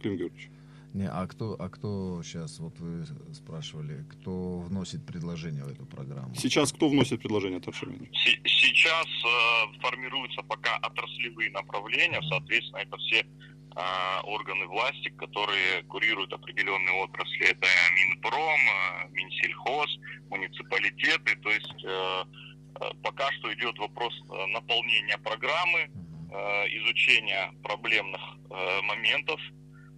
Клим 0.00 0.16
Георгиевич? 0.16 0.50
Не, 0.94 1.08
а 1.08 1.26
кто, 1.26 1.56
а 1.58 1.68
кто 1.68 2.22
сейчас, 2.22 2.60
вот 2.60 2.78
вы 2.78 3.04
спрашивали, 3.34 4.04
кто 4.12 4.60
вносит 4.60 5.04
предложение 5.04 5.64
в 5.64 5.68
эту 5.68 5.84
программу? 5.86 6.32
Сейчас 6.36 6.72
кто 6.72 6.88
вносит 6.88 7.20
предложение, 7.20 7.60
Таршемин? 7.60 8.08
Сейчас 8.14 9.06
э, 9.06 9.80
формируются 9.80 10.42
пока 10.42 10.76
отраслевые 10.76 11.50
направления, 11.50 12.22
соответственно, 12.28 12.78
это 12.78 12.96
все 12.98 13.26
э, 13.76 14.20
органы 14.24 14.66
власти, 14.66 15.08
которые 15.10 15.82
курируют 15.84 16.32
определенные 16.32 17.02
отрасли. 17.02 17.46
Это 17.46 17.66
Минпром, 17.96 18.60
э, 18.60 19.08
Минсельхоз, 19.10 19.98
муниципалитеты. 20.30 21.36
То 21.36 21.50
есть 21.50 21.84
э, 21.84 22.24
э 22.80 22.90
пока 23.02 23.30
что 23.32 23.52
идет 23.54 23.78
вопрос 23.78 24.14
э, 24.14 24.46
наполнения 24.46 25.18
программы, 25.18 25.90
э, 26.34 26.68
изучения 26.78 27.52
проблемных 27.62 28.20
э, 28.50 28.80
моментов, 28.82 29.40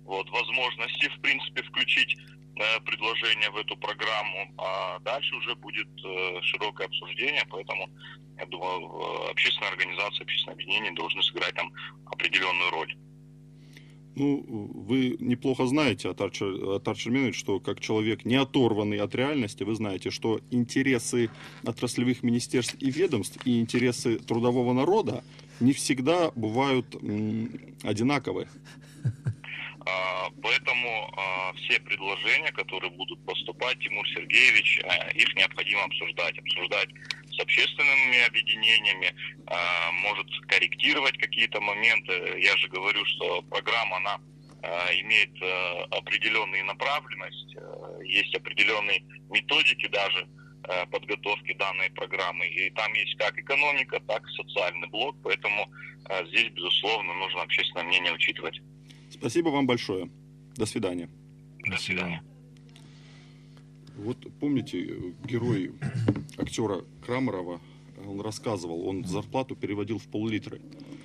вот, 0.05 0.29
возможности, 0.31 1.09
в 1.09 1.20
принципе, 1.20 1.62
включить 1.62 2.16
э, 2.57 2.81
предложение 2.81 3.51
в 3.51 3.57
эту 3.57 3.77
программу, 3.77 4.55
а 4.59 4.99
дальше 5.01 5.35
уже 5.35 5.55
будет 5.57 5.89
широкое 6.43 6.87
обсуждение, 6.87 7.45
поэтому, 7.51 7.89
я 8.39 8.47
думаю, 8.47 9.31
общественная 9.31 9.70
организация, 9.70 10.22
общественное 10.22 10.55
объединение 10.55 10.93
должны 10.93 11.22
сыграть 11.22 11.55
там 11.55 11.72
определенную 12.07 12.70
роль. 12.70 12.97
Ну, 14.16 14.42
вы 14.48 15.16
неплохо 15.20 15.66
знаете, 15.66 16.08
Атар 16.08 16.30
Черменович, 16.30 17.38
что 17.38 17.60
как 17.60 17.80
человек 17.80 18.24
не 18.24 18.36
оторванный 18.36 18.98
от 18.98 19.14
реальности, 19.14 19.62
вы 19.62 19.74
знаете, 19.74 20.10
что 20.10 20.40
интересы 20.50 21.28
отраслевых 21.64 22.22
министерств 22.22 22.76
и 22.80 22.90
ведомств 22.90 23.38
и 23.44 23.60
интересы 23.60 24.18
трудового 24.18 24.72
народа 24.72 25.22
не 25.60 25.74
всегда 25.74 26.30
бывают 26.34 26.86
м, 27.02 27.50
одинаковы. 27.82 28.48
А, 29.88 30.30
поэтому 30.42 31.14
а, 31.16 31.52
все 31.52 31.78
предложения, 31.80 32.50
которые 32.52 32.90
будут 32.90 33.22
поступать, 33.24 33.78
Тимур 33.80 34.08
Сергеевич, 34.08 34.80
а, 34.82 35.10
их 35.10 35.32
необходимо 35.36 35.84
обсуждать. 35.84 36.38
Обсуждать 36.38 36.88
с 37.37 37.41
общественными 37.41 38.26
объединениями, 38.26 39.14
может 40.03 40.26
корректировать 40.49 41.18
какие-то 41.18 41.61
моменты. 41.61 42.12
Я 42.39 42.57
же 42.57 42.68
говорю, 42.68 43.05
что 43.05 43.43
программа, 43.43 43.97
она 43.99 44.20
имеет 44.95 45.30
определенную 45.93 46.64
направленность, 46.64 47.57
есть 48.05 48.34
определенные 48.34 49.03
методики 49.30 49.87
даже 49.89 50.26
подготовки 50.91 51.53
данной 51.55 51.91
программы. 51.91 52.49
И 52.49 52.70
там 52.70 52.93
есть 52.95 53.16
как 53.16 53.39
экономика, 53.39 54.01
так 54.01 54.26
и 54.26 54.32
социальный 54.34 54.89
блок. 54.89 55.16
Поэтому 55.22 55.70
здесь, 56.28 56.51
безусловно, 56.53 57.14
нужно 57.14 57.43
общественное 57.43 57.84
мнение 57.84 58.12
учитывать. 58.12 58.61
Спасибо 59.11 59.51
вам 59.51 59.66
большое. 59.66 60.11
До 60.57 60.66
свидания. 60.66 61.09
До 61.66 61.76
свидания. 61.76 62.22
Вот 63.97 64.18
помните, 64.41 64.78
герой 65.24 65.72
актера 66.47 66.84
Крамарова, 67.05 67.61
он 68.07 68.20
рассказывал, 68.20 68.86
он 68.86 69.05
зарплату 69.05 69.57
переводил 69.57 69.99
в 69.99 70.05
пол-литра. 70.05 70.59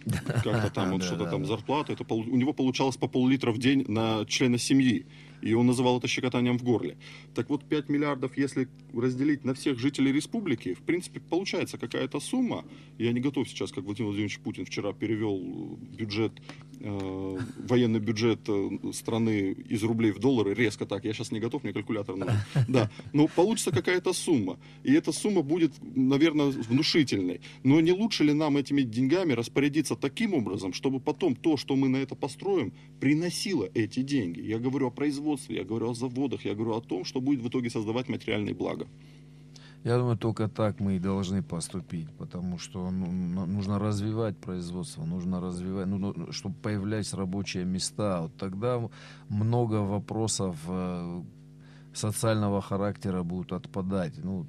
Как-то 0.44 0.72
там, 0.74 0.92
вот 0.92 1.04
что-то 1.04 1.26
там 1.26 1.46
зарплата, 1.46 1.94
это 1.94 2.06
у 2.14 2.36
него 2.36 2.54
получалось 2.54 2.98
по 2.98 3.08
пол-литра 3.08 3.52
в 3.52 3.58
день 3.58 3.86
на 3.88 4.26
члена 4.26 4.58
семьи 4.58 5.06
и 5.42 5.54
он 5.54 5.68
называл 5.68 5.98
это 5.98 6.08
щекотанием 6.08 6.58
в 6.58 6.64
горле. 6.64 6.98
Так 7.34 7.50
вот, 7.50 7.64
5 7.64 7.89
миллиардов, 7.89 8.38
если 8.38 8.68
разделить 8.94 9.44
на 9.46 9.54
всех 9.54 9.80
жителей 9.80 10.12
республики, 10.12 10.74
в 10.74 10.82
принципе, 10.82 11.20
получается 11.20 11.78
какая-то 11.78 12.20
сумма. 12.20 12.66
Я 12.98 13.12
не 13.12 13.20
готов 13.20 13.48
сейчас, 13.50 13.72
как 13.72 13.84
Владимир 13.84 14.08
Владимирович 14.08 14.39
Путин 14.39 14.66
вчера 14.66 14.94
перевел 14.94 15.78
бюджет, 15.98 16.34
э, 16.80 17.38
военный 17.70 18.00
бюджет 18.00 18.39
э, 18.48 18.70
страны 18.94 19.52
из 19.70 19.84
рублей 19.84 20.12
в 20.12 20.20
доллары, 20.20 20.54
резко 20.54 20.86
так, 20.86 21.06
я 21.06 21.14
сейчас 21.14 21.32
не 21.32 21.39
готов, 21.39 21.64
мне 21.64 21.74
калькулятор 21.74 22.16
надо. 22.16 22.46
Да, 22.68 22.89
но 23.12 23.28
получится 23.28 23.72
какая-то 23.72 24.14
сумма. 24.14 24.58
И 24.84 24.94
эта 24.94 25.12
сумма 25.12 25.42
будет, 25.42 25.74
наверное, 25.82 26.48
внушительной. 26.48 27.42
Но 27.64 27.82
не 27.82 27.92
лучше 27.92 28.24
ли 28.24 28.34
нам 28.34 28.58
этими 28.58 28.82
деньгами 28.82 29.34
распорядиться 29.34 29.96
таким 29.96 30.34
образом, 30.34 30.74
чтобы 30.74 31.00
потом 31.00 31.36
то, 31.36 31.58
что 31.58 31.76
мы 31.76 31.89
на 31.89 31.98
это 31.98 32.16
построим, 32.16 32.74
приносило 33.00 33.70
эти 33.74 34.02
деньги? 34.02 34.42
Я 34.42 34.60
говорю 34.60 34.88
о 34.88 34.92
производстве 34.92 35.31
производстве, 35.32 35.56
я 35.58 35.64
говорю 35.64 35.90
о 35.90 35.94
заводах, 35.94 36.46
я 36.46 36.54
говорю 36.54 36.76
о 36.76 36.82
том, 36.82 37.06
что 37.06 37.22
будет 37.22 37.42
в 37.42 37.48
итоге 37.48 37.70
создавать 37.70 38.10
материальные 38.10 38.54
блага. 38.54 38.88
Я 39.84 39.98
думаю, 39.98 40.18
только 40.18 40.48
так 40.48 40.80
мы 40.80 40.96
и 40.96 41.00
должны 41.00 41.42
поступить, 41.42 42.08
потому 42.18 42.60
что 42.60 42.92
ну, 42.92 43.46
нужно 43.48 43.80
развивать 43.80 44.38
производство, 44.38 45.06
нужно 45.06 45.42
развивать, 45.42 45.88
ну, 45.88 45.98
ну, 45.98 46.32
чтобы 46.32 46.56
появлялись 46.62 47.14
рабочие 47.14 47.66
места. 47.66 48.22
Вот 48.22 48.32
тогда 48.38 48.80
много 49.30 49.82
вопросов 49.82 50.56
э, 50.68 51.24
социального 51.94 52.62
характера 52.62 53.24
будут 53.24 53.54
отпадать. 53.54 54.24
Ну, 54.24 54.46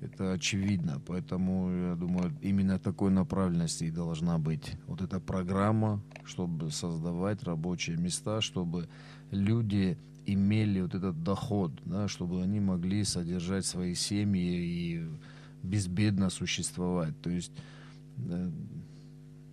это 0.00 0.32
очевидно, 0.32 1.00
поэтому 1.06 1.70
я 1.70 1.94
думаю, 1.94 2.32
именно 2.42 2.78
такой 2.78 3.10
направленности 3.10 3.84
и 3.84 3.90
должна 3.90 4.38
быть 4.38 4.76
вот 4.86 5.02
эта 5.02 5.20
программа, 5.20 6.00
чтобы 6.24 6.70
создавать 6.70 7.42
рабочие 7.42 7.96
места, 7.96 8.40
чтобы 8.40 8.88
люди 9.34 9.98
имели 10.26 10.80
вот 10.80 10.94
этот 10.94 11.22
доход, 11.22 11.72
да, 11.84 12.08
чтобы 12.08 12.42
они 12.42 12.60
могли 12.60 13.04
содержать 13.04 13.66
свои 13.66 13.94
семьи 13.94 14.56
и 14.56 15.06
безбедно 15.62 16.30
существовать. 16.30 17.20
То 17.20 17.30
есть, 17.30 17.52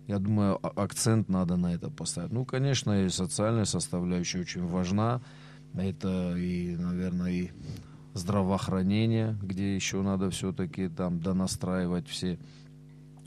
я 0.06 0.18
думаю, 0.18 0.58
а, 0.62 0.68
акцент 0.82 1.28
надо 1.28 1.56
на 1.56 1.74
это 1.74 1.90
поставить. 1.90 2.32
Ну, 2.32 2.44
конечно, 2.44 3.04
и 3.04 3.08
социальная 3.08 3.64
составляющая 3.64 4.40
очень 4.40 4.66
важна. 4.66 5.20
Это 5.74 6.36
и, 6.36 6.76
наверное, 6.76 7.32
и 7.32 7.50
здравоохранение, 8.14 9.38
где 9.42 9.74
еще 9.74 10.02
надо 10.02 10.30
все-таки 10.30 10.88
там 10.88 11.20
донастраивать 11.20 12.08
все, 12.08 12.38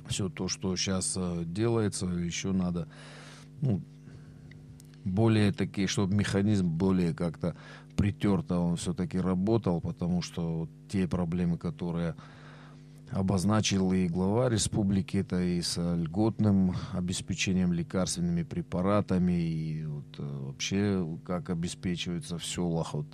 все 0.08 0.30
то, 0.30 0.48
что 0.48 0.76
сейчас 0.76 1.16
э, 1.18 1.44
делается, 1.46 2.06
еще 2.06 2.52
надо 2.52 2.88
ну, 3.62 3.82
более 5.06 5.54
такие, 5.54 5.88
чтобы 5.88 6.16
механизм 6.16 6.68
более 6.68 7.14
как-то 7.14 7.56
притерто 7.96 8.60
он 8.60 8.76
все-таки 8.76 9.18
работал, 9.20 9.80
потому 9.80 10.22
что 10.22 10.60
вот 10.60 10.70
те 10.90 11.08
проблемы, 11.08 11.58
которые 11.58 12.16
обозначил 13.12 13.94
и 13.94 14.08
глава 14.08 14.50
республики, 14.50 15.18
это 15.18 15.40
и 15.40 15.62
с 15.62 15.78
льготным 15.78 16.76
обеспечением 16.92 17.72
лекарственными 17.72 18.44
препаратами, 18.44 19.34
и 19.34 19.86
вот 19.86 20.06
э, 20.18 20.40
вообще 20.48 21.08
как 21.24 21.50
обеспечивается 21.50 22.38
в 22.38 22.46
селах 22.46 22.94
вот, 22.94 23.06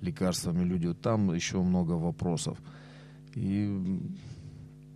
лекарствами 0.00 0.64
люди. 0.64 0.86
Вот 0.86 1.00
там 1.00 1.34
еще 1.34 1.60
много 1.60 1.92
вопросов. 1.92 2.58
И 3.34 4.00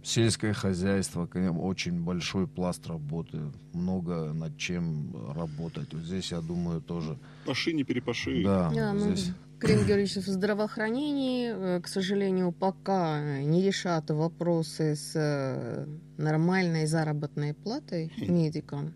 Сельское 0.05 0.53
хозяйство, 0.53 1.27
конечно, 1.27 1.61
очень 1.63 2.05
большой 2.05 2.47
пласт 2.47 2.87
работы, 2.87 3.39
много 3.73 4.35
над 4.35 4.59
чем 4.59 5.17
работать. 5.35 5.95
Вот 5.95 6.03
здесь, 6.03 6.31
я 6.31 6.41
думаю, 6.43 6.83
тоже... 6.83 7.19
Паши, 7.47 7.73
не 7.73 7.85
перепаши. 7.85 8.45
Да, 8.45 8.71
да 8.71 8.93
ну, 8.93 9.15
здесь... 9.15 9.33
Крем 9.59 9.87
Георгиевич, 9.87 10.17
в 10.17 10.29
здравоохранении, 10.29 11.53
э, 11.55 11.81
к 11.81 11.89
сожалению, 11.89 12.53
пока 12.53 13.41
не 13.41 13.63
решат 13.63 14.11
вопросы 14.11 14.95
с 14.95 15.13
э, 15.15 15.87
нормальной 16.19 16.87
заработной 16.87 17.55
платой 17.55 18.13
медикам. 18.19 18.93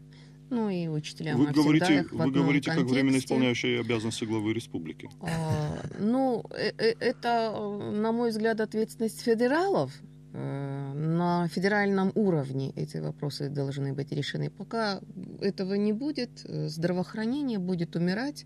Ну 0.51 0.69
и 0.69 0.89
учителям. 0.89 1.39
Вы 1.39 1.53
говорите, 1.53 2.07
вы 2.11 2.31
говорите 2.31 2.71
как 2.71 2.85
временно 2.85 3.17
исполняющие 3.17 3.81
обязанности 3.81 4.25
главы 4.25 4.53
республики. 4.53 5.09
А, 5.21 5.79
ну, 5.99 6.45
э, 6.51 6.73
это, 7.01 7.51
на 7.93 8.13
мой 8.13 8.31
взгляд, 8.31 8.61
ответственность 8.61 9.23
федералов. 9.23 9.93
Э, 10.33 10.93
на 10.95 11.49
федеральном 11.49 12.13
уровне 12.15 12.73
эти 12.77 12.99
вопросы 12.99 13.49
должны 13.49 13.95
быть 13.95 14.13
решены. 14.13 14.51
Пока 14.51 15.01
этого 15.41 15.75
не 15.75 15.93
будет, 15.93 16.45
э, 16.45 16.69
здравоохранение 16.69 17.59
будет 17.59 17.97
умирать 17.97 18.45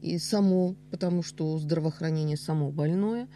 и 0.00 0.18
само, 0.18 0.74
потому 0.90 1.22
что 1.22 1.58
здравоохранение 1.58 2.36
само 2.36 2.70
больное. 2.70 3.28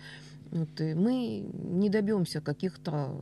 Вот, 0.50 0.80
и 0.80 0.94
мы 0.94 1.46
не 1.52 1.90
добьемся 1.90 2.40
каких-то 2.40 3.14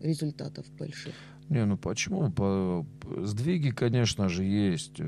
результатов 0.00 0.66
больших. 0.78 1.14
Не, 1.48 1.64
ну 1.64 1.76
почему? 1.76 2.30
По... 2.30 2.86
Сдвиги, 3.22 3.70
конечно 3.70 4.28
же, 4.28 4.44
есть. 4.44 4.98
Э, 4.98 5.04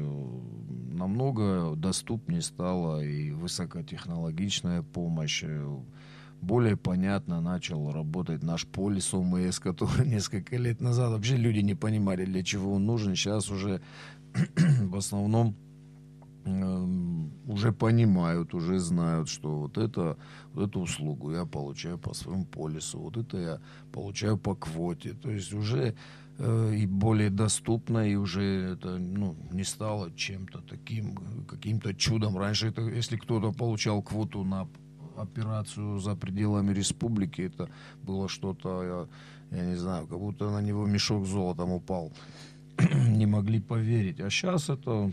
намного 0.93 1.75
доступнее 1.77 2.43
стала 2.43 3.03
и 3.03 3.33
высокотехнологичная 3.33 4.83
помощь 4.83 5.43
более 6.43 6.77
понятно 6.77 7.41
начал 7.41 7.93
работать 7.93 8.43
наш 8.43 8.67
полис 8.67 9.15
ОМС, 9.15 9.61
который 9.61 10.07
несколько 10.09 10.57
лет 10.57 10.81
назад 10.81 11.13
вообще 11.13 11.37
люди 11.37 11.61
не 11.61 11.75
понимали, 11.75 12.25
для 12.25 12.43
чего 12.43 12.75
он 12.75 12.85
нужен. 12.85 13.15
Сейчас 13.15 13.49
уже 13.49 13.81
в 14.83 14.97
основном 14.97 15.55
э, 16.45 16.87
уже 17.47 17.73
понимают, 17.73 18.55
уже 18.55 18.81
знают, 18.81 19.29
что 19.29 19.61
вот, 19.61 19.79
это, 19.79 20.19
вот 20.53 20.69
эту 20.69 20.81
услугу 20.81 21.33
я 21.33 21.47
получаю 21.47 21.97
по 21.97 22.13
своему 22.13 22.45
полису, 22.45 22.99
вот 22.99 23.17
это 23.17 23.39
я 23.39 23.61
получаю 23.93 24.37
по 24.37 24.57
квоте. 24.57 25.13
То 25.13 25.31
есть 25.31 25.53
уже 25.53 25.95
э, 26.39 26.75
и 26.75 26.87
более 26.87 27.31
доступно, 27.31 28.11
и 28.11 28.17
уже 28.17 28.73
это 28.73 28.99
ну, 28.99 29.37
не 29.53 29.63
стало 29.63 30.11
чем-то 30.17 30.61
таким, 30.63 31.45
каким-то 31.47 31.95
чудом. 31.95 32.37
Раньше 32.37 32.67
это, 32.67 32.83
если 32.83 33.17
кто-то 33.17 33.53
получал 33.53 34.03
квоту 34.03 34.43
на 34.43 34.67
операцию 35.17 35.99
за 35.99 36.15
пределами 36.15 36.73
республики, 36.73 37.43
это 37.43 37.69
было 38.03 38.29
что-то, 38.29 39.09
я, 39.51 39.59
я 39.59 39.67
не 39.67 39.77
знаю, 39.77 40.07
как 40.07 40.19
будто 40.19 40.51
на 40.51 40.61
него 40.61 40.87
мешок 40.87 41.27
золотом 41.27 41.73
упал. 41.73 42.13
не 43.09 43.27
могли 43.27 43.61
поверить. 43.61 44.21
А 44.21 44.31
сейчас 44.31 44.69
это 44.69 45.13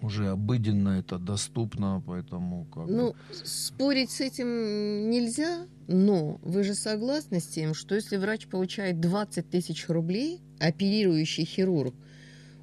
уже 0.00 0.28
обыденно, 0.28 0.90
это 1.00 1.18
доступно, 1.18 2.02
поэтому 2.06 2.66
как 2.72 2.88
Ну, 2.88 3.16
спорить 3.44 4.10
с 4.10 4.20
этим 4.20 5.10
нельзя, 5.10 5.66
но 5.88 6.38
вы 6.42 6.62
же 6.62 6.74
согласны 6.74 7.40
с 7.40 7.46
тем, 7.48 7.74
что 7.74 7.94
если 7.96 8.16
врач 8.16 8.46
получает 8.46 9.00
20 9.00 9.50
тысяч 9.50 9.88
рублей, 9.88 10.40
оперирующий 10.60 11.44
хирург, 11.44 11.94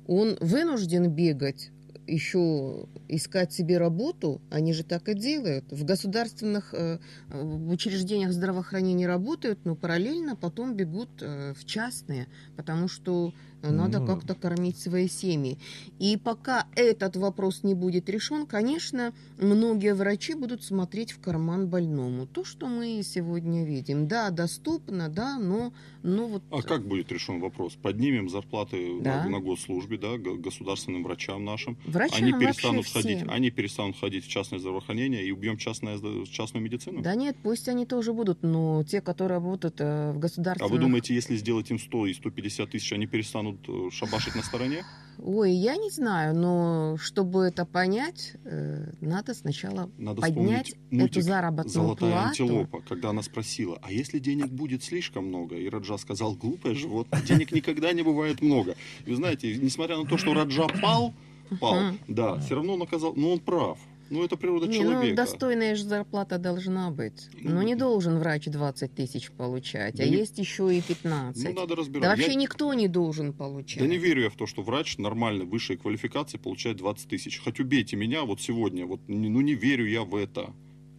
он 0.08 0.38
вынужден 0.40 1.10
бегать 1.10 1.72
еще 2.08 2.88
искать 3.08 3.53
себе 3.53 3.78
работу, 3.78 4.41
они 4.49 4.74
же 4.74 4.84
так 4.84 5.10
и 5.10 5.14
делают. 5.14 5.72
В 5.72 5.84
государственных 5.86 6.74
э, 6.74 6.99
в 7.30 7.70
учреждениях 7.70 8.32
здравоохранения 8.32 9.08
работают, 9.08 9.60
но 9.66 9.76
параллельно 9.76 10.36
потом 10.36 10.76
бегут 10.76 11.10
э, 11.22 11.53
в 11.53 11.66
частные, 11.66 12.28
потому 12.56 12.88
что 12.88 13.34
Надо 13.72 13.99
Ну, 13.99 14.07
как-то 14.07 14.36
кормить 14.36 14.78
свои 14.78 15.07
семьи. 15.07 15.57
И 15.99 16.18
пока 16.18 16.68
этот 16.76 17.16
вопрос 17.16 17.63
не 17.63 17.74
будет 17.74 18.09
решен, 18.09 18.45
конечно, 18.45 19.13
многие 19.38 19.93
врачи 19.93 20.34
будут 20.34 20.63
смотреть 20.63 21.11
в 21.11 21.20
карман 21.20 21.68
больному. 21.68 22.26
То, 22.28 22.43
что 22.45 22.68
мы 22.68 23.01
сегодня 23.03 23.66
видим. 23.66 24.07
Да, 24.07 24.30
доступно, 24.30 25.09
да, 25.09 25.38
но, 25.38 25.74
но 26.03 26.28
вот... 26.28 26.43
А 26.51 26.61
как 26.61 26.86
будет 26.88 27.11
решен 27.11 27.39
вопрос? 27.39 27.76
Поднимем 27.82 28.30
зарплаты 28.30 28.99
Да. 29.01 29.24
на, 29.24 29.30
на 29.30 29.39
госслужбе, 29.39 29.97
да, 29.97 30.18
государственным 30.18 31.03
врачам 31.03 31.43
нашим. 31.43 31.78
Врачам 31.86 32.24
они 32.24 32.34
перестанут 32.34 32.86
всем. 32.86 33.01
ходить, 33.01 33.24
они 33.28 33.51
перестанут 33.51 33.97
ходить 33.99 34.26
в 34.26 34.30
частное 34.30 34.59
здравоохранение 34.59 35.26
и 35.26 35.32
убьем 35.32 35.57
частное, 35.57 35.97
частную 36.26 36.63
медицину? 36.63 37.01
Да 37.01 37.16
нет, 37.16 37.38
пусть 37.41 37.68
они 37.68 37.86
тоже 37.86 38.13
будут, 38.13 38.43
но 38.43 38.84
те, 38.84 39.01
которые 39.01 39.38
работают 39.38 39.76
э, 39.80 40.11
в 40.11 40.18
А 40.18 40.20
государственных... 40.20 40.72
вы 40.72 40.78
думаете, 40.80 41.13
если 41.13 41.36
сделать 41.36 41.70
им 41.72 41.80
100 41.80 42.07
и 42.07 42.13
150 42.13 42.70
тысяч, 42.70 42.93
они 42.93 43.07
перестанут 43.07 43.55
э, 43.68 43.89
шабашить 43.91 44.36
на 44.36 44.43
стороне? 44.43 44.84
Ой, 45.18 45.51
я 45.51 45.78
не 45.78 45.89
знаю, 45.89 46.36
но 46.36 46.97
чтобы 46.97 47.43
это 47.45 47.66
понять, 47.66 48.34
э, 48.43 48.91
надо 48.99 49.34
сначала 49.34 49.89
Надо 49.97 50.22
поднять 50.22 50.76
мультик 50.91 51.18
эту 51.18 51.22
заработную 51.22 51.74
«Золотая 51.74 52.12
плату. 52.12 52.28
антилопа», 52.28 52.82
когда 52.82 53.10
она 53.12 53.22
спросила, 53.22 53.80
а 53.82 53.91
если 53.91 54.20
денег 54.20 54.47
будет 54.47 54.84
слишком 54.84 55.28
много? 55.28 55.56
И 55.56 55.70
Раджа 55.70 55.97
сказал, 55.97 56.36
глупое 56.36 56.76
животное, 56.76 57.22
денег 57.22 57.51
никогда 57.53 57.93
не 57.93 58.01
бывает 58.01 58.41
много. 58.41 58.76
И 59.06 59.10
вы 59.10 59.16
знаете, 59.16 59.56
несмотря 59.58 59.97
на 59.97 60.06
то, 60.06 60.18
что 60.18 60.34
Раджа 60.34 60.68
пал, 60.82 61.14
пал, 61.62 61.93
да, 62.08 62.38
все 62.39 62.56
равно 62.56 62.74
он 62.74 62.82
оказал, 62.82 63.14
ну 63.16 63.32
он 63.32 63.39
прав. 63.39 63.80
Ну 64.10 64.24
это 64.24 64.38
природа 64.38 64.68
Не, 64.68 64.80
ну, 64.84 64.91
человека. 64.91 65.16
достойная 65.16 65.76
же 65.76 65.84
зарплата 65.84 66.38
должна 66.38 66.91
быть. 66.91 67.28
Ну, 67.41 67.56
Но 67.56 67.64
не 67.64 67.76
должен 67.76 68.20
врач 68.20 68.45
20 68.45 68.93
тысяч 68.93 69.32
получать, 69.32 69.95
Да 69.95 70.03
а 70.03 70.08
не- 70.08 70.18
есть 70.18 70.38
еще 70.38 70.76
и 70.76 70.82
15. 70.82 71.43
Ну 71.43 71.53
надо 71.53 71.70
да 71.70 71.76
разбираться. 71.76 72.10
вообще 72.10 72.34
Я- 72.34 72.36
никто 72.36 72.74
не 72.76 72.88
должен 72.88 73.34
получать. 73.34 73.80
Да 73.80 73.88
не 73.88 73.97
верю 73.97 74.24
я 74.24 74.30
в 74.30 74.36
то, 74.36 74.45
что 74.45 74.62
врач 74.62 74.97
нормальной 74.99 75.45
высшей 75.45 75.78
квалификации 75.78 76.38
получает 76.38 76.78
20 76.78 77.10
тысяч. 77.10 77.39
Хоть 77.39 77.60
убейте 77.60 77.95
меня 77.95 78.24
вот 78.26 78.41
сегодня, 78.41 78.86
вот, 78.86 79.01
ну 79.08 79.41
не 79.41 79.56
верю 79.56 79.88
я 79.88 80.03
в 80.03 80.16
это. 80.16 80.53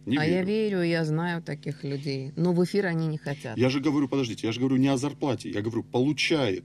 Не 0.05 0.17
а 0.17 0.25
верю. 0.25 0.35
я 0.35 0.43
верю, 0.43 0.81
я 0.83 1.05
знаю 1.05 1.41
таких 1.41 1.83
людей. 1.83 2.31
Но 2.35 2.53
в 2.53 2.63
эфир 2.63 2.85
они 2.87 3.07
не 3.07 3.17
хотят. 3.17 3.57
Я 3.57 3.69
же 3.69 3.79
говорю, 3.79 4.07
подождите, 4.07 4.47
я 4.47 4.53
же 4.53 4.59
говорю 4.59 4.77
не 4.77 4.87
о 4.89 4.97
зарплате, 4.97 5.49
я 5.49 5.61
говорю, 5.61 5.83
получает. 5.83 6.63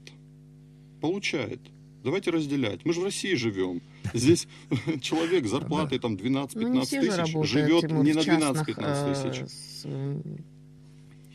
Получает. 1.01 1.59
Давайте 2.03 2.31
разделять. 2.31 2.83
Мы 2.85 2.93
же 2.93 3.01
в 3.01 3.03
России 3.05 3.33
живем. 3.35 3.81
Здесь 4.13 4.47
человек 5.01 5.45
с 5.45 5.49
зарплатой 5.49 5.99
там 5.99 6.15
12-15 6.15 6.49
ну, 6.55 6.81
тысяч 6.81 7.49
живет 7.49 7.91
не 7.91 8.13
на 8.13 8.23
частных, 8.23 8.77
12-15 8.77 8.77
э, 8.77 9.31
тысяч. 9.31 9.85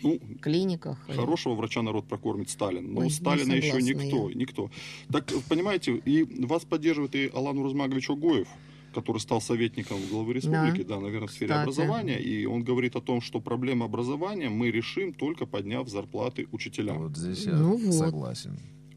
Ну, 0.01 0.21
клиниках. 0.41 0.99
Хорошего 1.09 1.55
врача 1.55 1.83
народ 1.83 2.07
прокормит 2.07 2.51
Сталин. 2.51 2.93
Но 2.93 3.01
Ой, 3.01 3.11
Сталина 3.11 3.53
еще 3.53 3.83
никто, 3.83 4.31
никто. 4.31 4.71
Так, 5.11 5.27
понимаете, 5.49 5.97
и 5.97 6.23
вас 6.45 6.65
поддерживает 6.65 7.15
и 7.15 7.31
Алан 7.35 7.59
Урзмагович 7.59 8.11
Огоев, 8.11 8.49
который 8.95 9.19
стал 9.19 9.41
советником 9.41 9.99
главы 10.11 10.35
республики, 10.35 10.83
да, 10.83 11.01
наверное, 11.01 11.29
в 11.29 11.33
сфере 11.33 11.49
Кстати. 11.49 11.63
образования. 11.63 12.21
И 12.21 12.47
он 12.47 12.63
говорит 12.63 12.95
о 12.95 13.01
том, 13.01 13.21
что 13.21 13.41
проблемы 13.41 13.87
образования 13.87 14.51
мы 14.51 14.71
решим, 14.71 15.13
только 15.13 15.47
подняв 15.47 15.89
зарплаты 15.89 16.47
учителям. 16.53 16.99
Вот, 16.99 17.17
здесь 17.17 17.47
я 17.47 17.55
Ну 17.55 17.77
вот. 17.77 18.37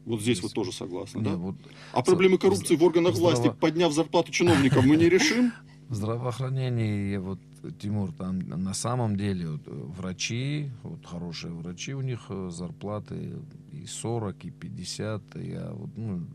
Согласен. 0.04 0.22
здесь 0.22 0.42
вы 0.42 0.48
тоже 0.50 0.72
согласны, 0.72 1.18
Не, 1.18 1.24
да? 1.24 1.36
вот 1.36 1.56
А 1.92 2.02
проблемы 2.02 2.38
коррупции 2.38 2.76
в 2.76 2.82
органах 2.84 3.14
здраво- 3.14 3.34
власти, 3.34 3.52
подняв 3.60 3.92
зарплату 3.92 4.32
чиновникам, 4.32 4.86
мы 4.86 4.96
не 4.96 5.08
решим? 5.08 5.52
в 5.88 5.94
здравоохранении, 5.94 7.16
вот, 7.18 7.38
Тимур, 7.80 8.12
там 8.12 8.38
на 8.38 8.74
самом 8.74 9.16
деле 9.16 9.48
вот, 9.50 9.62
э, 9.66 9.70
врачи, 9.70 10.70
вот 10.82 11.04
хорошие 11.06 11.52
врачи, 11.52 11.94
у 11.94 12.00
них 12.00 12.20
э, 12.30 12.50
зарплаты 12.50 13.34
и 13.72 13.86
40, 13.86 14.44
и 14.44 14.50
50, 14.50 15.22
я 15.36 15.70
вот, 15.72 15.90
ну, 15.96 16.26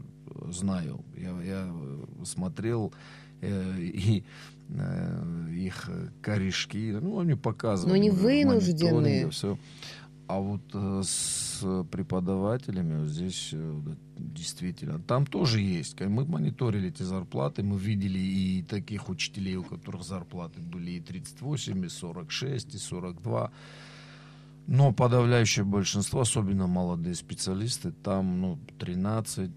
знаю, 0.51 1.03
я, 1.17 1.29
я 1.43 1.69
э, 1.73 2.25
смотрел 2.25 2.93
э, 3.41 3.79
и 3.81 4.23
э, 4.69 5.49
их 5.51 5.89
корешки, 6.21 6.91
ну, 7.01 7.19
они 7.19 7.35
показывали. 7.35 7.89
Но 7.89 7.95
они 7.95 8.09
вынуждены. 8.09 9.29
всё. 9.31 9.57
А 10.27 10.39
вот 10.39 10.61
э, 10.73 11.01
с 11.05 11.63
преподавателями 11.89 12.99
вот 12.99 13.07
здесь 13.07 13.51
э, 13.53 13.81
действительно, 14.17 14.99
там 14.99 15.25
тоже 15.25 15.61
есть. 15.61 15.99
Мы 16.01 16.25
мониторили 16.25 16.89
эти 16.89 17.03
зарплаты, 17.03 17.63
мы 17.63 17.79
видели 17.79 18.19
и 18.19 18.61
таких 18.63 19.07
учителей, 19.07 19.55
у 19.55 19.63
которых 19.63 20.03
зарплаты 20.03 20.59
были 20.59 20.91
и 20.91 20.99
38, 20.99 21.85
и 21.85 21.89
46, 21.89 22.75
и 22.75 22.77
42. 22.77 23.51
Но 24.67 24.91
подавляющее 24.91 25.63
большинство, 25.63 26.21
особенно 26.21 26.67
молодые 26.67 27.15
специалисты, 27.15 27.91
там 27.91 28.41
ну, 28.41 28.59
13, 28.79 29.49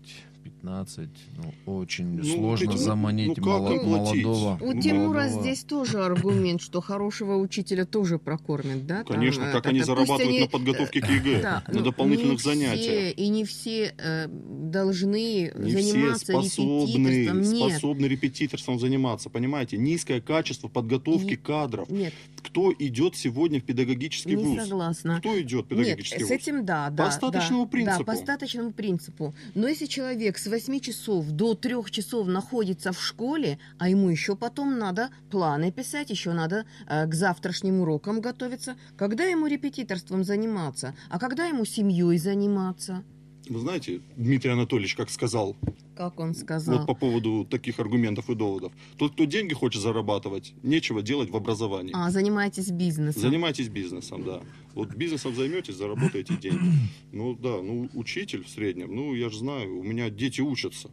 15. 0.64 1.08
Ну, 1.36 1.74
очень 1.78 2.16
Ну, 2.16 2.24
сложно 2.24 2.72
ну, 2.72 2.76
заманить 2.76 3.36
ну, 3.38 3.46
мало- 3.46 3.82
молодого. 3.82 4.58
У 4.60 4.72
Ну, 4.72 4.80
Тимура 4.80 5.20
молодого. 5.22 5.42
здесь 5.42 5.64
тоже 5.64 6.04
аргумент, 6.04 6.60
что 6.60 6.80
хорошего 6.80 7.36
учителя 7.36 7.84
тоже 7.86 8.18
прокормят, 8.18 8.86
да? 8.86 9.04
там, 9.04 9.16
Конечно, 9.16 9.44
э, 9.44 9.52
как 9.52 9.66
они 9.66 9.80
это, 9.80 9.94
пусть 9.94 9.98
зарабатывают 10.06 10.28
они, 10.36 10.40
на 10.40 10.46
подготовке 10.48 11.00
к 11.00 11.08
ЕГЭ, 11.08 11.42
Да, 11.42 11.64
на 11.68 11.78
ну, 11.78 11.84
дополнительных 11.84 12.32
не 12.32 12.36
все- 12.38 12.48
занятиях. 12.50 13.18
и 13.18 13.28
не 13.28 13.44
все 13.44 13.94
э, 13.96 14.26
должны 14.28 15.50
Не 15.54 15.70
все 15.70 15.82
заниматься 15.82 16.24
способны, 16.26 17.08
репетиторством. 17.08 17.40
Нет, 17.58 17.70
способны 17.72 18.06
репетиторством 18.06 18.78
заниматься, 18.78 19.30
понимаете? 19.30 19.78
Низкое 19.78 20.20
качество 20.20 20.68
подготовки 20.68 21.30
Не- 21.30 21.36
кадров. 21.36 21.88
нет, 21.90 22.12
Кто 22.42 22.72
идет 22.78 23.16
сегодня 23.16 23.60
в 23.60 23.64
педагогический 23.64 24.36
не 24.36 24.44
вуз? 24.44 24.64
согласна. 24.64 25.18
Кто 25.20 25.40
идет 25.40 25.50
в 25.50 25.54
Нет, 25.54 25.68
педагогический 25.68 26.18
с 26.24 26.28
вуз? 26.28 26.30
этим 26.30 26.64
да, 26.64 26.90
да. 26.90 27.06
остаточному 27.08 27.64
да, 27.64 27.70
принципу. 27.70 27.98
Да, 27.98 28.04
по 28.04 28.12
остаточному 28.12 28.72
принципу. 28.72 29.34
Но 29.54 29.68
если 29.68 29.86
человек 29.86 30.36
с 30.38 30.49
8 30.50 30.80
часов 30.80 31.30
до 31.30 31.54
3 31.54 31.90
часов 31.90 32.26
находится 32.26 32.92
в 32.92 33.00
школе, 33.00 33.58
а 33.78 33.88
ему 33.88 34.10
еще 34.10 34.36
потом 34.36 34.78
надо 34.78 35.10
планы 35.30 35.70
писать, 35.70 36.10
еще 36.10 36.32
надо 36.32 36.66
э, 36.88 37.06
к 37.06 37.14
завтрашним 37.14 37.80
урокам 37.80 38.20
готовиться, 38.20 38.76
когда 38.96 39.24
ему 39.24 39.46
репетиторством 39.46 40.24
заниматься, 40.24 40.94
а 41.08 41.18
когда 41.18 41.46
ему 41.46 41.64
семьей 41.64 42.18
заниматься? 42.18 43.04
Вы 43.50 43.58
знаете, 43.58 44.00
Дмитрий 44.16 44.52
Анатольевич, 44.52 44.94
как 44.94 45.10
сказал, 45.10 45.56
Как 45.96 46.20
он 46.20 46.36
сказал. 46.36 46.78
вот 46.78 46.86
по 46.86 46.94
поводу 46.94 47.44
таких 47.44 47.80
аргументов 47.80 48.30
и 48.30 48.36
доводов. 48.36 48.72
Тот, 48.96 49.14
кто 49.14 49.24
деньги 49.24 49.54
хочет 49.54 49.82
зарабатывать, 49.82 50.54
нечего 50.62 51.02
делать 51.02 51.30
в 51.30 51.36
образовании. 51.36 51.92
А, 51.92 52.12
занимайтесь 52.12 52.70
бизнесом. 52.70 53.20
Занимайтесь 53.20 53.68
бизнесом, 53.68 54.22
да. 54.22 54.40
Вот 54.74 54.94
бизнесом 54.94 55.34
займетесь, 55.34 55.74
заработаете 55.74 56.36
деньги. 56.36 56.60
Ну 57.12 57.34
да, 57.34 57.60
ну 57.60 57.88
учитель 57.94 58.44
в 58.44 58.48
среднем, 58.48 58.94
ну 58.94 59.16
я 59.16 59.28
же 59.30 59.38
знаю, 59.38 59.80
у 59.80 59.82
меня 59.82 60.10
дети 60.10 60.40
учатся. 60.40 60.88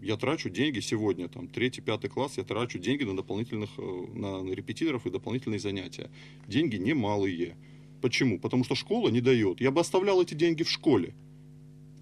Я 0.00 0.16
трачу 0.16 0.50
деньги 0.50 0.78
сегодня, 0.78 1.28
там, 1.28 1.48
третий, 1.48 1.80
пятый 1.80 2.08
класс, 2.08 2.34
я 2.36 2.44
трачу 2.44 2.78
деньги 2.78 3.02
на 3.02 3.16
дополнительных, 3.16 3.70
э, 3.78 4.06
на, 4.14 4.44
на 4.44 4.52
репетиторов 4.52 5.06
и 5.06 5.10
дополнительные 5.10 5.58
занятия. 5.58 6.08
Деньги 6.46 6.76
немалые. 6.76 7.56
Почему? 8.00 8.38
Потому 8.38 8.62
что 8.62 8.76
школа 8.76 9.08
не 9.08 9.20
дает. 9.20 9.60
Я 9.60 9.72
бы 9.72 9.80
оставлял 9.80 10.22
эти 10.22 10.34
деньги 10.34 10.62
в 10.62 10.70
школе, 10.70 11.14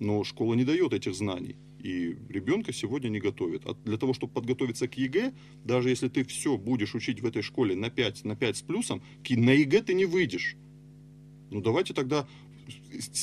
но 0.03 0.24
школа 0.24 0.55
не 0.55 0.64
дает 0.64 0.92
этих 0.92 1.14
знаний. 1.14 1.57
И 1.78 2.16
ребенка 2.28 2.72
сегодня 2.72 3.09
не 3.09 3.20
готовит. 3.20 3.62
А 3.66 3.74
для 3.84 3.96
того, 3.96 4.14
чтобы 4.14 4.32
подготовиться 4.32 4.86
к 4.88 4.94
ЕГЭ, 4.94 5.32
даже 5.64 5.90
если 5.90 6.09
ты 6.09 6.24
все 6.24 6.57
будешь 6.57 6.94
учить 6.94 7.20
в 7.20 7.26
этой 7.26 7.42
школе 7.42 7.74
на 7.74 7.90
5, 7.90 8.24
на 8.24 8.36
5 8.36 8.57
с 8.57 8.62
плюсом, 8.62 9.03
на 9.28 9.50
ЕГЭ 9.50 9.82
ты 9.82 9.94
не 9.94 10.05
выйдешь. 10.05 10.57
Ну 11.50 11.61
давайте 11.61 11.94
тогда 11.94 12.26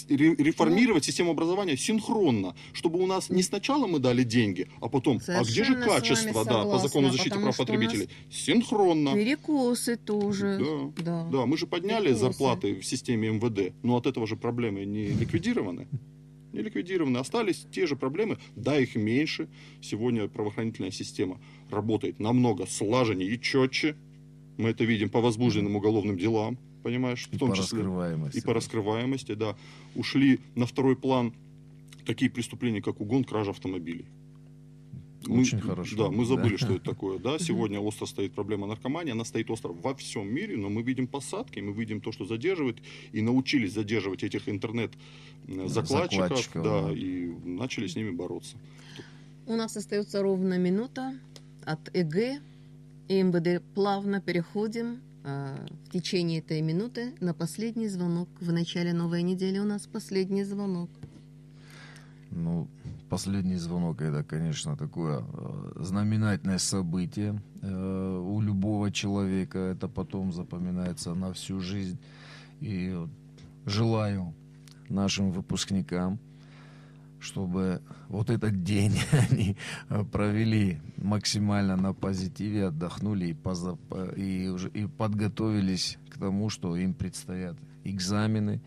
реформировать 0.09 1.05
систему 1.05 1.31
образования 1.31 1.77
синхронно, 1.77 2.55
чтобы 2.73 2.99
у 2.99 3.07
нас 3.07 3.29
не 3.29 3.43
сначала 3.43 3.87
мы 3.87 3.99
дали 3.99 4.23
деньги, 4.23 4.67
а 4.81 4.89
потом, 4.89 5.21
а 5.27 5.43
где 5.43 5.63
же 5.63 5.73
Совершенно 5.73 5.85
качество, 5.85 6.45
да, 6.45 6.63
по 6.63 6.79
закону 6.79 7.07
согласна, 7.07 7.11
защиты 7.11 7.39
прав 7.39 7.57
потребителей? 7.57 8.09
Синхронно. 8.29 9.13
Перекосы 9.13 9.95
тоже. 9.95 10.57
Да. 10.59 11.03
Да. 11.03 11.29
Да, 11.31 11.45
мы 11.45 11.57
же 11.57 11.67
подняли 11.67 12.07
Перекосы. 12.07 12.19
зарплаты 12.19 12.75
в 12.75 12.85
системе 12.85 13.29
МВД, 13.29 13.73
но 13.83 13.95
от 13.95 14.05
этого 14.05 14.27
же 14.27 14.35
проблемы 14.35 14.85
не 14.85 15.07
ликвидированы. 15.07 15.87
Не 16.53 16.61
ликвидированы. 16.61 17.17
Остались 17.17 17.65
те 17.71 17.85
же 17.85 17.95
проблемы, 17.95 18.37
да, 18.55 18.79
их 18.79 18.95
меньше. 18.95 19.47
Сегодня 19.81 20.27
правоохранительная 20.27 20.91
система 20.91 21.39
работает 21.69 22.19
намного 22.19 22.65
слаженнее 22.65 23.29
и 23.35 23.39
четче. 23.39 23.95
Мы 24.57 24.69
это 24.69 24.83
видим 24.83 25.09
по 25.09 25.21
возбужденным 25.21 25.75
уголовным 25.75 26.17
делам, 26.17 26.57
понимаешь, 26.83 27.27
в 27.27 27.33
И 27.33 27.37
том 27.37 27.49
по 27.51 27.55
числе. 27.55 27.79
раскрываемости. 27.79 28.37
И 28.37 28.41
по 28.41 28.53
раскрываемости, 28.53 29.33
да. 29.35 29.55
Ушли 29.95 30.39
на 30.55 30.65
второй 30.65 30.95
план 30.95 31.33
такие 32.05 32.31
преступления, 32.31 32.81
как 32.81 32.99
угон, 32.99 33.23
кража 33.23 33.51
автомобилей. 33.51 34.05
Очень 35.27 35.59
хорошо, 35.59 35.95
Да, 35.97 36.09
мы 36.09 36.25
забыли, 36.25 36.51
да. 36.51 36.57
что 36.57 36.73
это 36.75 36.85
такое. 36.85 37.19
Да, 37.19 37.39
сегодня 37.39 37.79
остро 37.79 38.05
стоит 38.05 38.33
проблема 38.33 38.67
наркомании, 38.67 39.11
она 39.11 39.25
стоит 39.25 39.49
остро 39.51 39.69
во 39.69 39.93
всем 39.93 40.33
мире, 40.33 40.55
но 40.57 40.69
мы 40.69 40.81
видим 40.81 41.07
посадки, 41.07 41.59
мы 41.59 41.73
видим 41.73 41.99
то, 41.99 42.11
что 42.11 42.25
задерживают, 42.25 42.81
и 43.11 43.21
научились 43.21 43.73
задерживать 43.73 44.23
этих 44.23 44.47
интернет-закладчиков, 44.47 46.29
Закладчиков, 46.29 46.63
да, 46.63 46.81
да. 46.83 46.93
и 46.93 47.27
начали 47.45 47.87
с 47.87 47.95
ними 47.95 48.11
бороться. 48.11 48.57
У 49.45 49.55
нас 49.55 49.75
остается 49.75 50.21
ровно 50.21 50.57
минута 50.57 51.13
от 51.65 51.89
ЭГ 51.93 52.41
и 53.07 53.21
МВД. 53.21 53.63
Плавно 53.73 54.21
переходим 54.21 55.01
э, 55.23 55.55
в 55.85 55.91
течение 55.91 56.39
этой 56.39 56.61
минуты 56.61 57.13
на 57.19 57.33
последний 57.33 57.87
звонок. 57.87 58.29
В 58.39 58.51
начале 58.51 58.93
новой 58.93 59.23
недели 59.23 59.59
у 59.59 59.65
нас 59.65 59.87
последний 59.87 60.43
звонок. 60.43 60.89
Ну, 62.31 62.67
последний 63.09 63.55
звонок 63.57 64.01
это, 64.01 64.23
конечно, 64.23 64.77
такое 64.77 65.21
э, 65.21 65.71
знаменательное 65.83 66.59
событие 66.59 67.41
э, 67.61 68.23
у 68.23 68.41
любого 68.41 68.91
человека. 68.91 69.57
Это 69.59 69.87
потом 69.87 70.31
запоминается 70.31 71.13
на 71.15 71.33
всю 71.33 71.59
жизнь. 71.59 71.99
И 72.61 72.95
желаю 73.65 74.33
нашим 74.89 75.31
выпускникам, 75.31 76.19
чтобы 77.19 77.81
вот 78.07 78.29
этот 78.29 78.63
день 78.63 78.93
они 79.31 79.57
провели 80.11 80.79
максимально 80.97 81.75
на 81.75 81.93
позитиве, 81.93 82.67
отдохнули 82.67 83.27
и, 83.27 83.33
поза, 83.33 83.77
и, 84.15 84.47
уже, 84.47 84.69
и 84.69 84.85
подготовились 84.85 85.97
к 86.09 86.19
тому, 86.19 86.49
что 86.49 86.75
им 86.75 86.93
предстоят 86.93 87.57
экзамены. 87.83 88.61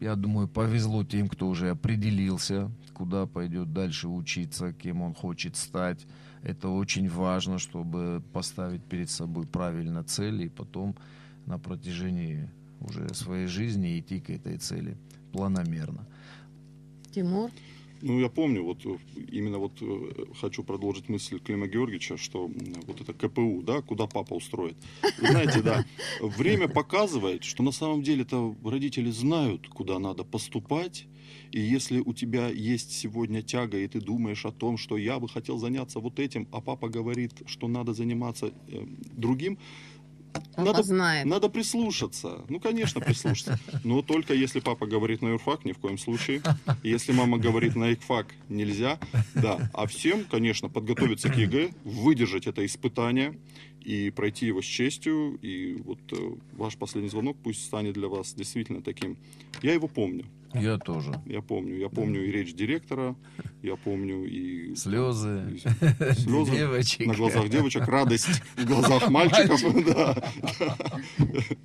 Я 0.00 0.14
думаю, 0.14 0.46
повезло 0.46 1.04
тем, 1.04 1.28
кто 1.28 1.48
уже 1.48 1.70
определился, 1.70 2.70
куда 2.92 3.26
пойдет 3.26 3.72
дальше 3.72 4.08
учиться, 4.08 4.72
кем 4.72 5.02
он 5.02 5.14
хочет 5.14 5.56
стать. 5.56 6.06
Это 6.42 6.68
очень 6.68 7.08
важно, 7.08 7.58
чтобы 7.58 8.22
поставить 8.32 8.84
перед 8.84 9.08
собой 9.08 9.46
правильно 9.46 10.04
цели 10.04 10.44
и 10.44 10.48
потом 10.50 10.94
на 11.46 11.58
протяжении 11.58 12.50
уже 12.80 13.12
своей 13.14 13.46
жизни 13.46 13.98
идти 13.98 14.20
к 14.20 14.28
этой 14.28 14.58
цели 14.58 14.98
планомерно. 15.32 16.06
Тимур? 17.10 17.50
Ну, 18.02 18.20
я 18.20 18.28
помню, 18.28 18.62
вот 18.62 18.84
э, 18.84 18.96
именно 19.32 19.58
вот 19.58 19.72
э, 19.80 20.26
хочу 20.40 20.62
продолжить 20.62 21.08
мысль 21.08 21.38
Клима 21.38 21.66
Георгиевича, 21.66 22.16
что 22.16 22.50
вот 22.86 23.00
это 23.00 23.12
КПУ, 23.12 23.62
да, 23.62 23.82
куда 23.82 24.06
папа 24.06 24.34
устроит. 24.34 24.76
Вы 25.18 25.28
знаете, 25.28 25.62
да, 25.62 25.84
время 26.20 26.68
показывает, 26.68 27.44
что 27.44 27.62
на 27.62 27.72
самом 27.72 28.02
деле-то 28.02 28.54
родители 28.64 29.10
знают, 29.10 29.68
куда 29.68 29.98
надо 29.98 30.24
поступать, 30.24 31.06
и 31.52 31.60
если 31.60 32.00
у 32.00 32.12
тебя 32.12 32.48
есть 32.48 32.92
сегодня 32.92 33.42
тяга, 33.42 33.78
и 33.78 33.88
ты 33.88 34.00
думаешь 34.00 34.44
о 34.44 34.52
том, 34.52 34.76
что 34.76 34.96
я 34.96 35.18
бы 35.18 35.28
хотел 35.28 35.58
заняться 35.58 36.00
вот 36.00 36.18
этим, 36.18 36.46
а 36.52 36.60
папа 36.60 36.88
говорит, 36.88 37.32
что 37.46 37.68
надо 37.68 37.94
заниматься 37.94 38.52
э, 38.68 38.86
другим, 39.16 39.58
Папа 40.54 40.66
надо, 40.66 40.82
знает. 40.82 41.26
Надо 41.26 41.48
прислушаться. 41.48 42.44
Ну, 42.48 42.60
конечно, 42.60 43.00
прислушаться. 43.00 43.58
Но 43.84 44.02
только 44.02 44.34
если 44.34 44.60
папа 44.60 44.86
говорит 44.86 45.22
на 45.22 45.28
юрфак, 45.28 45.64
ни 45.64 45.72
в 45.72 45.78
коем 45.78 45.98
случае. 45.98 46.42
Если 46.82 47.12
мама 47.12 47.38
говорит 47.38 47.76
на 47.76 47.92
икфак, 47.92 48.26
нельзя. 48.48 48.98
Да. 49.34 49.70
А 49.72 49.86
всем, 49.86 50.24
конечно, 50.24 50.68
подготовиться 50.68 51.28
к 51.28 51.36
ЕГЭ, 51.36 51.70
выдержать 51.84 52.46
это 52.46 52.64
испытание 52.64 53.38
и 53.80 54.10
пройти 54.10 54.46
его 54.46 54.62
с 54.62 54.64
честью. 54.64 55.38
И 55.42 55.76
вот 55.84 56.00
э, 56.10 56.34
ваш 56.52 56.76
последний 56.76 57.08
звонок 57.08 57.36
пусть 57.42 57.64
станет 57.64 57.94
для 57.94 58.08
вас 58.08 58.34
действительно 58.34 58.82
таким. 58.82 59.16
Я 59.62 59.74
его 59.74 59.88
помню. 59.88 60.24
Я 60.60 60.78
тоже. 60.78 61.12
Я 61.26 61.40
помню. 61.42 61.76
Я 61.78 61.88
помню 61.88 62.24
и 62.26 62.30
речь 62.32 62.54
директора, 62.54 63.14
я 63.62 63.76
помню 63.76 64.24
и... 64.24 64.74
Слезы. 64.74 65.44
и 65.54 65.58
слезы 66.14 66.52
Девочек. 66.56 67.06
на 67.06 67.14
глазах 67.14 67.48
девочек, 67.48 67.86
радость 67.88 68.42
в 68.56 68.64
глазах 68.66 69.08
мальчиков. 69.10 69.60
Да. 69.86 70.14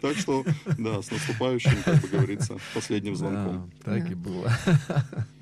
Так 0.01 0.17
что, 0.17 0.43
да, 0.77 1.01
с 1.01 1.11
наступающим, 1.11 1.71
как 1.83 2.01
бы 2.01 2.07
говорится, 2.07 2.57
последним 2.73 3.15
звонком. 3.15 3.71
Да, 3.85 3.91
так 3.95 4.03
Да. 4.05 4.11
и 4.11 4.15
было. 4.15 4.51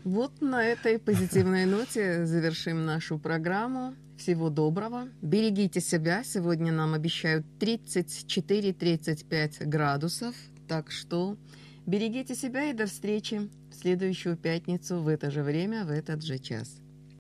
Вот 0.04 0.42
на 0.42 0.64
этой 0.64 1.00
позитивной 1.00 1.66
ноте 1.66 2.26
завершим 2.26 2.86
нашу 2.86 3.20
программу. 3.20 3.94
Всего 4.18 4.50
доброго. 4.50 5.08
Берегите 5.22 5.80
себя. 5.80 6.24
Сегодня 6.26 6.74
нам 6.74 6.94
обещают 6.94 7.46
34-35 7.60 9.66
градусов. 9.66 10.36
Так 10.68 10.92
что 10.92 11.38
берегите 11.86 12.36
себя 12.36 12.66
и 12.66 12.74
до 12.74 12.86
встречи 12.86 13.50
в 13.70 13.76
следующую 13.76 14.38
пятницу 14.38 15.02
в 15.02 15.08
это 15.08 15.32
же 15.32 15.44
время, 15.44 15.86
в 15.86 15.90
этот 15.90 16.24
же 16.24 16.38
час. 16.40 16.82